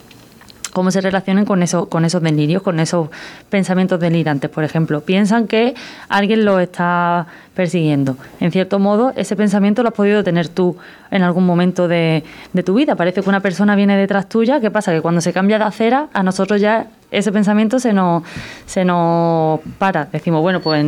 cómo 0.74 0.92
se 0.92 1.02
relacionan 1.02 1.46
con, 1.46 1.64
eso, 1.64 1.88
con 1.88 2.04
esos 2.04 2.22
delirios, 2.22 2.62
con 2.64 2.80
esos 2.80 3.10
pensamientos 3.50 4.00
delirantes. 4.00 4.50
Por 4.50 4.64
ejemplo, 4.64 5.02
piensan 5.02 5.48
que 5.48 5.76
alguien 6.10 6.44
los 6.44 6.60
está 6.60 7.28
persiguiendo. 7.54 8.18
En 8.40 8.52
cierto 8.52 8.80
modo, 8.80 9.14
ese 9.16 9.36
pensamiento 9.36 9.84
lo 9.84 9.90
has 9.90 9.96
podido 9.96 10.24
tener 10.24 10.50
tú 10.50 10.76
en 11.12 11.22
algún 11.22 11.46
momento 11.46 11.88
de, 11.88 12.24
de 12.52 12.64
tu 12.64 12.74
vida. 12.74 12.96
Parece 12.96 13.22
que 13.22 13.30
una 13.30 13.40
persona 13.40 13.76
viene 13.76 13.96
detrás 13.96 14.28
tuya. 14.28 14.60
¿Qué 14.60 14.72
pasa? 14.72 14.92
Que 14.92 15.02
cuando 15.02 15.22
se 15.22 15.32
cambia 15.32 15.60
de 15.60 15.66
acera, 15.66 16.08
a 16.14 16.24
nosotros 16.24 16.60
ya 16.60 16.88
ese 17.14 17.32
pensamiento 17.32 17.80
se 17.80 17.94
nos, 17.94 18.24
se 18.66 18.84
nos 18.84 19.60
para. 19.78 20.06
Decimos, 20.06 20.42
bueno, 20.42 20.60
pues 20.62 20.84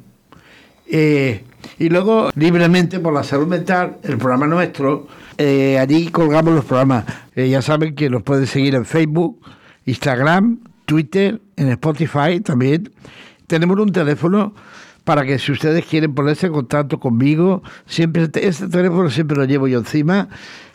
eh, 0.89 1.43
Y 1.79 1.89
luego, 1.89 2.29
libremente 2.35 3.01
por 3.01 3.15
la 3.15 3.23
salud 3.23 3.47
mental, 3.47 3.97
el 4.03 4.19
programa 4.19 4.47
nuestro, 4.47 5.09
eh, 5.39 5.79
allí 5.79 6.09
colgamos 6.09 6.55
los 6.55 6.65
programas. 6.65 7.05
Eh, 7.35 7.49
ya 7.49 7.63
saben 7.63 7.95
que 7.95 8.11
nos 8.11 8.23
pueden 8.23 8.47
seguir 8.47 8.75
en 8.75 8.85
Facebook, 8.85 9.41
Instagram, 9.85 10.61
Twitter, 10.85 11.41
en 11.57 11.69
Spotify 11.69 12.41
también. 12.41 12.91
Tenemos 13.47 13.79
un 13.79 13.93
teléfono 13.93 14.55
para 15.05 15.25
que 15.25 15.39
si 15.39 15.53
ustedes 15.53 15.85
quieren 15.85 16.15
ponerse 16.15 16.49
en 16.49 16.53
contacto 16.53 16.99
conmigo, 16.99 17.63
siempre 17.87 18.29
este 18.35 18.69
teléfono 18.69 19.09
siempre 19.09 19.37
lo 19.37 19.45
llevo 19.45 19.69
yo 19.69 19.79
encima 19.79 20.29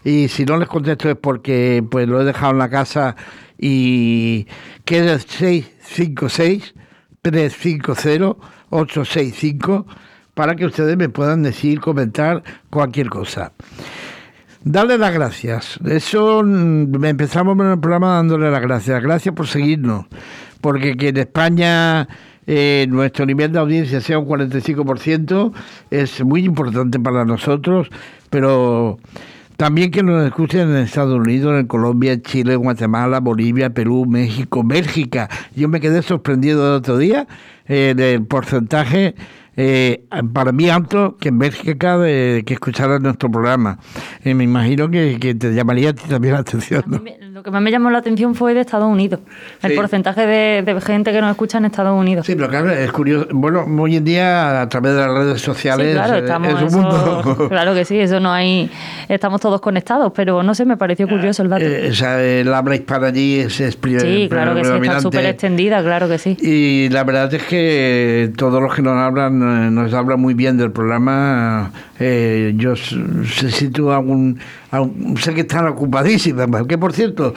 y 0.05 0.30
si 0.30 0.45
no 0.45 0.57
les 0.57 0.70
contesto 0.70 1.09
es 1.09 1.18
porque 1.18 1.84
pues 1.91 2.07
lo 2.07 2.22
he 2.22 2.24
dejado 2.24 2.53
en 2.53 2.59
la 2.59 2.70
casa 2.70 3.18
y 3.57 4.47
queda 4.86 5.20
656 5.20 6.74
350 7.22 8.38
865 8.70 9.86
para 10.34 10.55
que 10.55 10.66
ustedes 10.66 10.97
me 10.97 11.09
puedan 11.09 11.43
decir, 11.43 11.82
comentar 11.82 12.41
cualquier 12.70 13.09
cosa. 13.09 13.51
Darle 14.64 14.97
las 14.97 15.14
gracias. 15.14 15.80
Eso 15.86 16.43
mm, 16.43 17.03
empezamos 17.03 17.57
en 17.59 17.72
el 17.72 17.80
programa 17.80 18.16
dándole 18.16 18.51
las 18.51 18.62
gracias. 18.62 19.01
Gracias 19.01 19.34
por 19.34 19.47
seguirnos. 19.47 20.05
Porque 20.62 20.95
que 20.95 21.09
en 21.09 21.18
España 21.18 22.07
eh, 22.45 22.86
nuestro 22.89 23.26
nivel 23.26 23.51
de 23.51 23.59
audiencia 23.59 24.01
sea 24.01 24.20
un 24.20 24.28
45% 24.28 25.51
es 25.89 26.24
muy 26.24 26.43
importante 26.45 26.99
para 26.99 27.24
nosotros, 27.26 27.89
pero 28.30 28.99
también 29.57 29.91
que 29.91 30.03
nos 30.03 30.26
escuchen 30.26 30.70
en 30.70 30.78
Estados 30.78 31.20
Unidos, 31.20 31.59
en 31.59 31.68
Colombia, 31.68 32.22
Chile, 32.22 32.55
Guatemala, 32.55 33.20
Bolivia, 33.20 33.72
Perú, 33.72 34.05
México, 34.07 34.64
Bélgica. 34.64 35.30
Yo 35.55 35.70
me 35.70 35.80
quedé 35.80 36.01
sorprendido 36.01 36.68
el 36.68 36.74
otro 36.74 36.97
día 36.97 37.28
eh, 37.68 37.93
del 37.95 38.26
porcentaje 38.26 39.16
eh, 39.58 40.06
para 40.34 40.52
mí 40.52 40.70
alto 40.70 41.18
que 41.20 41.30
en 41.30 41.39
Bélgica 41.39 41.97
de, 41.97 42.43
que 42.45 42.54
escuchara 42.54 42.99
nuestro 42.99 43.30
programa. 43.30 43.80
Eh, 44.24 44.34
me 44.34 44.43
imagino 44.43 44.89
que, 44.89 45.18
te 45.18 45.54
llamaría 45.54 45.89
a 45.89 45.93
ti 45.93 46.04
también 46.08 46.36
la 46.36 46.39
atención. 46.41 46.84
Lo 47.41 47.45
que 47.45 47.49
más 47.49 47.61
me 47.63 47.71
llamó 47.71 47.89
la 47.89 47.97
atención 47.97 48.35
fue 48.35 48.53
de 48.53 48.61
Estados 48.61 48.87
Unidos, 48.87 49.19
el 49.63 49.73
porcentaje 49.73 50.27
de, 50.27 50.81
gente 50.81 51.11
que 51.11 51.21
nos 51.21 51.31
escucha 51.31 51.57
en 51.57 51.65
Estados 51.65 51.99
Unidos. 51.99 52.27
Sí, 52.27 52.35
pero 52.35 52.49
claro, 52.49 52.69
es 52.69 52.91
curioso. 52.91 53.27
Bueno, 53.31 53.65
hoy 53.79 53.95
en 53.95 54.03
día 54.03 54.61
a 54.61 54.69
través 54.69 54.93
de 54.93 54.99
las 54.99 55.11
redes 55.11 55.41
sociales 55.41 55.95
claro, 55.95 56.15
estamos, 56.17 56.49
es 56.49 56.73
un 56.73 56.81
mundo... 56.81 57.47
Claro 57.49 57.73
que 57.73 57.83
sí, 57.83 57.99
eso 57.99 58.19
no 58.19 58.31
hay... 58.31 58.69
Estamos 59.09 59.41
todos 59.41 59.59
conectados, 59.59 60.11
pero 60.15 60.43
no 60.43 60.53
sé, 60.53 60.65
me 60.65 60.77
pareció 60.77 61.07
curioso 61.07 61.41
el 61.41 61.49
dato. 61.49 61.65
Eh, 61.65 61.89
o 61.89 61.93
sea, 61.95 62.21
el 62.21 62.53
habla 62.53 62.75
hispana 62.75 63.07
allí 63.07 63.39
es, 63.39 63.59
es 63.59 63.75
Sí, 63.81 64.27
claro 64.29 64.53
que 64.53 64.63
sí, 64.63 64.71
está 64.71 65.01
súper 65.01 65.25
extendida, 65.25 65.81
claro 65.81 66.07
que 66.07 66.19
sí. 66.19 66.37
Y 66.39 66.89
la 66.89 67.03
verdad 67.03 67.33
es 67.33 67.43
que 67.43 68.31
todos 68.37 68.61
los 68.61 68.75
que 68.75 68.83
nos 68.83 68.97
hablan 68.97 69.41
eh, 69.41 69.71
nos 69.71 69.91
habla 69.93 70.15
muy 70.15 70.35
bien 70.35 70.57
del 70.57 70.71
programa. 70.71 71.71
Eh, 71.99 72.53
yo 72.55 72.75
sé 72.75 73.51
si 73.51 73.69
tú 73.69 73.91
algún, 73.91 74.39
sé 75.19 75.34
que 75.34 75.41
están 75.41 75.67
ocupadísimas, 75.67 76.47
que 76.67 76.78
por 76.78 76.93
cierto, 76.93 77.34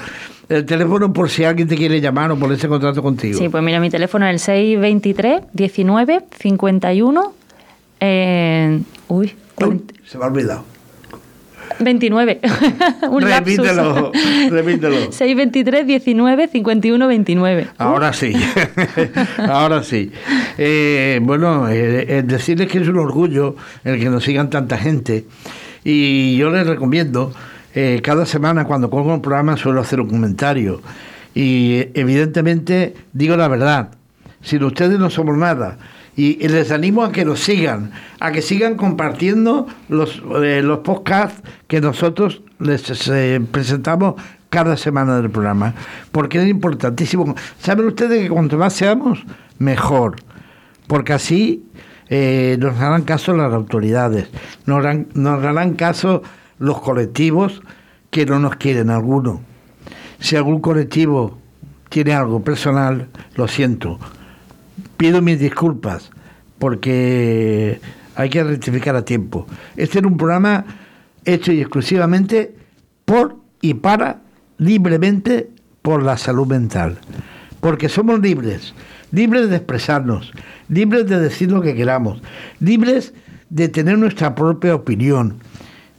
el 0.48 0.64
teléfono 0.64 1.12
por 1.12 1.28
si 1.30 1.44
alguien 1.44 1.68
te 1.68 1.76
quiere 1.76 2.00
llamar 2.00 2.30
o 2.30 2.36
ponerse 2.36 2.66
en 2.66 2.70
contrato 2.70 3.02
contigo. 3.02 3.38
Sí, 3.38 3.48
pues 3.48 3.62
mira, 3.62 3.80
mi 3.80 3.90
teléfono 3.90 4.26
es 4.26 4.32
el 4.34 4.38
623 4.38 5.42
19 5.52 6.24
51. 6.38 7.32
uy, 9.08 9.32
se 10.06 10.18
me 10.18 10.24
ha 10.24 10.26
olvidado. 10.26 10.74
29. 11.78 12.40
Un 13.10 13.22
repítelo, 13.22 14.12
repítelo. 14.50 15.12
623 15.12 15.86
19 15.86 16.48
51 16.48 17.08
29. 17.08 17.68
Ahora 17.78 18.12
sí, 18.12 18.32
ahora 19.38 19.82
sí. 19.82 20.12
Eh, 20.58 21.18
bueno, 21.22 21.68
eh, 21.68 22.22
decirles 22.24 22.68
que 22.68 22.78
es 22.78 22.88
un 22.88 22.98
orgullo 22.98 23.56
el 23.82 23.98
que 23.98 24.08
nos 24.08 24.24
sigan 24.24 24.50
tanta 24.50 24.78
gente. 24.78 25.24
Y 25.84 26.36
yo 26.36 26.50
les 26.50 26.66
recomiendo, 26.66 27.32
eh, 27.74 28.00
cada 28.02 28.26
semana 28.26 28.64
cuando 28.64 28.90
colgo 28.90 29.12
un 29.12 29.22
programa 29.22 29.56
suelo 29.56 29.80
hacer 29.80 30.00
un 30.00 30.08
comentario. 30.08 30.80
Y 31.34 31.88
evidentemente 31.94 32.94
digo 33.12 33.36
la 33.36 33.48
verdad. 33.48 33.90
Sin 34.40 34.62
ustedes 34.62 34.98
no 34.98 35.08
somos 35.08 35.36
nada 35.38 35.78
y 36.16 36.46
les 36.48 36.70
animo 36.70 37.02
a 37.02 37.12
que 37.12 37.24
nos 37.24 37.40
sigan, 37.40 37.90
a 38.20 38.30
que 38.30 38.40
sigan 38.40 38.76
compartiendo 38.76 39.66
los, 39.88 40.22
eh, 40.42 40.62
los 40.62 40.78
podcasts 40.80 41.42
que 41.66 41.80
nosotros 41.80 42.42
les 42.60 43.08
eh, 43.08 43.40
presentamos 43.50 44.14
cada 44.48 44.76
semana 44.76 45.16
del 45.16 45.30
programa, 45.30 45.74
porque 46.12 46.40
es 46.40 46.48
importantísimo. 46.48 47.34
Saben 47.60 47.86
ustedes 47.86 48.22
que 48.22 48.28
cuanto 48.28 48.56
más 48.56 48.74
seamos, 48.74 49.24
mejor, 49.58 50.16
porque 50.86 51.12
así 51.12 51.64
eh, 52.16 52.56
nos 52.60 52.78
harán 52.78 53.02
caso 53.02 53.34
las 53.34 53.52
autoridades, 53.52 54.28
nos 54.66 54.84
harán, 54.84 55.74
caso 55.74 56.22
los 56.60 56.80
colectivos 56.80 57.60
que 58.10 58.24
no 58.24 58.38
nos 58.38 58.54
quieren 58.54 58.88
alguno. 58.88 59.40
Si 60.20 60.36
algún 60.36 60.60
colectivo 60.60 61.36
tiene 61.88 62.14
algo 62.14 62.40
personal, 62.44 63.08
lo 63.34 63.48
siento, 63.48 63.98
pido 64.96 65.22
mis 65.22 65.40
disculpas 65.40 66.12
porque 66.60 67.80
hay 68.14 68.30
que 68.30 68.44
rectificar 68.44 68.94
a 68.94 69.04
tiempo. 69.04 69.48
Este 69.74 69.98
es 69.98 70.04
un 70.04 70.16
programa 70.16 70.64
hecho 71.24 71.50
exclusivamente 71.50 72.54
por 73.04 73.38
y 73.60 73.74
para, 73.74 74.20
libremente, 74.58 75.50
por 75.82 76.04
la 76.04 76.16
salud 76.16 76.46
mental. 76.46 76.98
Porque 77.58 77.88
somos 77.88 78.20
libres, 78.20 78.72
libres 79.14 79.48
de 79.48 79.56
expresarnos, 79.56 80.32
libres 80.68 81.06
de 81.06 81.20
decir 81.20 81.50
lo 81.50 81.62
que 81.62 81.74
queramos, 81.74 82.20
libres 82.58 83.14
de 83.48 83.68
tener 83.68 83.96
nuestra 83.96 84.34
propia 84.34 84.74
opinión. 84.74 85.38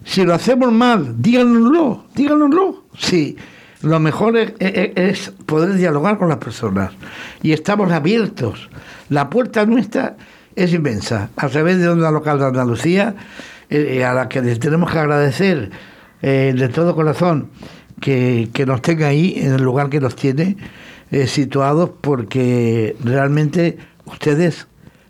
Si 0.03 0.23
lo 0.23 0.33
hacemos 0.33 0.71
mal, 0.71 1.21
díganoslo, 1.21 2.05
díganoslo. 2.13 2.83
Sí, 2.97 3.37
lo 3.81 3.99
mejor 3.99 4.37
es, 4.37 5.31
poder 5.45 5.75
dialogar 5.75 6.17
con 6.17 6.27
las 6.27 6.37
personas. 6.37 6.91
Y 7.41 7.53
estamos 7.53 7.91
abiertos. 7.91 8.69
La 9.09 9.29
puerta 9.29 9.65
nuestra 9.65 10.17
es 10.55 10.73
inmensa. 10.73 11.29
A 11.37 11.47
través 11.47 11.79
de 11.79 11.87
Onda 11.87 12.11
Local 12.11 12.37
de 12.39 12.45
Andalucía, 12.45 13.15
eh, 13.69 14.03
a 14.03 14.13
la 14.13 14.27
que 14.27 14.41
les 14.41 14.59
tenemos 14.59 14.91
que 14.91 14.99
agradecer 14.99 15.71
eh, 16.21 16.53
de 16.55 16.67
todo 16.67 16.95
corazón 16.95 17.49
que, 17.99 18.49
nos 18.65 18.81
tenga 18.81 19.07
ahí, 19.07 19.35
en 19.37 19.53
el 19.53 19.63
lugar 19.63 19.89
que 19.89 19.99
nos 19.99 20.15
tiene, 20.15 20.57
eh, 21.11 21.27
situados, 21.27 21.91
porque 22.01 22.95
realmente 23.03 23.77
ustedes 24.05 24.67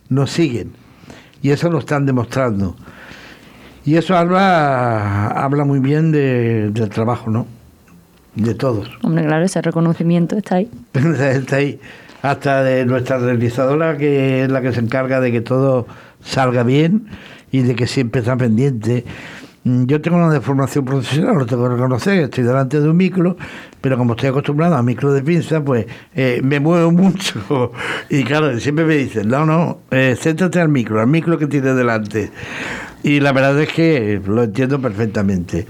nos 0.09 0.31
siguen. 0.31 0.71
Y 1.41 1.51
eso 1.51 1.69
lo 1.69 1.79
están 1.79 2.05
demostrando. 2.05 2.75
Y 3.85 3.97
eso 3.97 4.17
habla, 4.17 5.27
habla 5.27 5.63
muy 5.63 5.79
bien 5.79 6.11
del 6.11 6.89
trabajo, 6.89 7.29
¿no? 7.29 7.45
De 8.33 8.55
todos. 8.55 8.89
Hombre, 9.03 9.25
claro, 9.25 9.45
ese 9.45 9.61
reconocimiento 9.61 10.35
está 10.37 10.55
ahí. 10.55 10.69
está 10.93 11.57
ahí 11.57 11.79
hasta 12.21 12.63
de 12.63 12.85
nuestra 12.85 13.19
realizadora, 13.19 13.97
que 13.97 14.43
es 14.43 14.51
la 14.51 14.61
que 14.61 14.73
se 14.73 14.79
encarga 14.79 15.19
de 15.19 15.31
que 15.31 15.41
todo 15.41 15.85
salga 16.23 16.63
bien 16.63 17.07
y 17.51 17.61
de 17.61 17.75
que 17.75 17.85
siempre 17.85 18.21
está 18.21 18.35
pendiente. 18.35 19.05
Mm, 19.65 19.85
yo 19.85 19.99
tengo 19.99 20.17
una 20.17 20.29
deformación 20.29 20.85
profesional, 20.85 21.37
lo 21.37 21.45
tengo 21.47 21.67
que 21.67 21.73
reconocer, 21.73 22.19
estoy 22.19 22.43
delante 22.43 22.79
de 22.79 22.87
un 22.87 22.95
micro, 22.95 23.35
pero 23.81 23.97
como 23.97 24.13
estoy 24.13 24.29
acostumbrado 24.29 24.75
a 24.75 24.83
micro 24.83 25.11
de 25.11 25.23
pinza, 25.23 25.63
pues 25.63 25.87
eh, 26.15 26.39
me 26.43 26.59
muevo 26.59 26.91
mucho. 26.93 27.71
Y 28.09 28.23
claro, 28.23 28.57
siempre 28.59 28.85
me 28.85 28.95
dicen, 28.95 29.27
no, 29.27 29.43
no, 29.43 29.79
eh, 29.89 30.15
céntrate 30.19 30.61
al 30.61 30.69
micro, 30.69 31.01
al 31.01 31.07
micro 31.07 31.39
que 31.39 31.47
tienes 31.47 31.75
delante. 31.75 32.29
Y 33.01 33.19
la 33.19 33.31
verdad 33.31 33.59
es 33.59 33.73
que 33.73 34.21
lo 34.23 34.43
entiendo 34.43 34.79
perfectamente. 34.79 35.65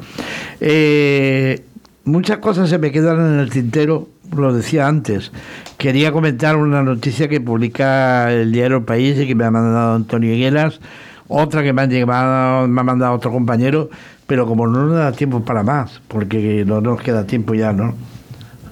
Eh, 0.59 1.63
muchas 2.03 2.39
cosas 2.39 2.69
se 2.69 2.77
me 2.77 2.91
quedan 2.91 3.33
en 3.33 3.39
el 3.39 3.49
tintero, 3.49 4.09
lo 4.35 4.53
decía 4.53 4.87
antes. 4.87 5.31
Quería 5.77 6.11
comentar 6.11 6.57
una 6.57 6.83
noticia 6.83 7.29
que 7.29 7.39
publica 7.39 8.29
el 8.29 8.51
diario 8.51 8.85
País 8.85 9.17
y 9.17 9.25
que 9.25 9.35
me 9.35 9.45
ha 9.45 9.51
mandado 9.51 9.95
Antonio 9.95 10.33
Higuelas, 10.33 10.81
otra 11.27 11.63
que 11.63 11.73
me, 11.73 11.81
han 11.81 11.89
llegado, 11.89 12.67
me 12.67 12.81
ha 12.81 12.83
mandado 12.83 13.13
otro 13.13 13.31
compañero, 13.31 13.89
pero 14.27 14.45
como 14.45 14.67
no 14.67 14.85
nos 14.85 14.97
da 14.97 15.11
tiempo 15.11 15.43
para 15.43 15.63
más, 15.63 16.01
porque 16.07 16.63
no 16.65 16.81
nos 16.81 17.01
queda 17.01 17.25
tiempo 17.25 17.53
ya, 17.53 17.73
¿no? 17.73 17.93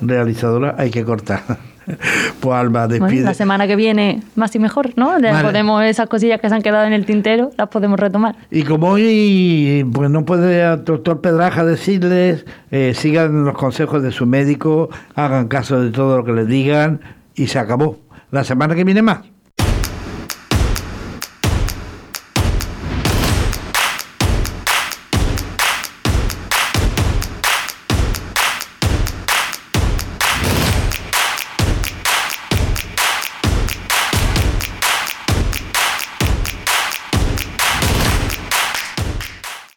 Realizadora, 0.01 0.75
hay 0.77 0.91
que 0.91 1.03
cortar. 1.03 1.41
pues 2.39 2.55
Alba, 2.55 2.87
despide. 2.87 3.23
la 3.23 3.33
semana 3.33 3.67
que 3.67 3.75
viene, 3.75 4.21
más 4.35 4.55
y 4.55 4.59
mejor, 4.59 4.91
¿no? 4.95 5.17
Podemos, 5.41 5.83
esas 5.83 6.07
cosillas 6.07 6.39
que 6.39 6.49
se 6.49 6.55
han 6.55 6.61
quedado 6.61 6.85
en 6.85 6.93
el 6.93 7.05
tintero, 7.05 7.51
las 7.57 7.69
podemos 7.69 7.99
retomar. 7.99 8.35
Y 8.51 8.63
como 8.63 8.89
hoy, 8.89 9.87
pues 9.93 10.09
no 10.09 10.25
puede 10.25 10.63
el 10.63 10.83
doctor 10.83 11.21
Pedraja 11.21 11.65
decirles, 11.65 12.45
eh, 12.71 12.93
sigan 12.95 13.45
los 13.45 13.55
consejos 13.55 14.01
de 14.03 14.11
su 14.11 14.25
médico, 14.25 14.89
hagan 15.15 15.47
caso 15.47 15.81
de 15.81 15.91
todo 15.91 16.17
lo 16.17 16.25
que 16.25 16.33
les 16.33 16.47
digan 16.47 17.01
y 17.35 17.47
se 17.47 17.59
acabó. 17.59 17.99
La 18.31 18.43
semana 18.43 18.75
que 18.75 18.83
viene 18.83 19.01
más. 19.01 19.32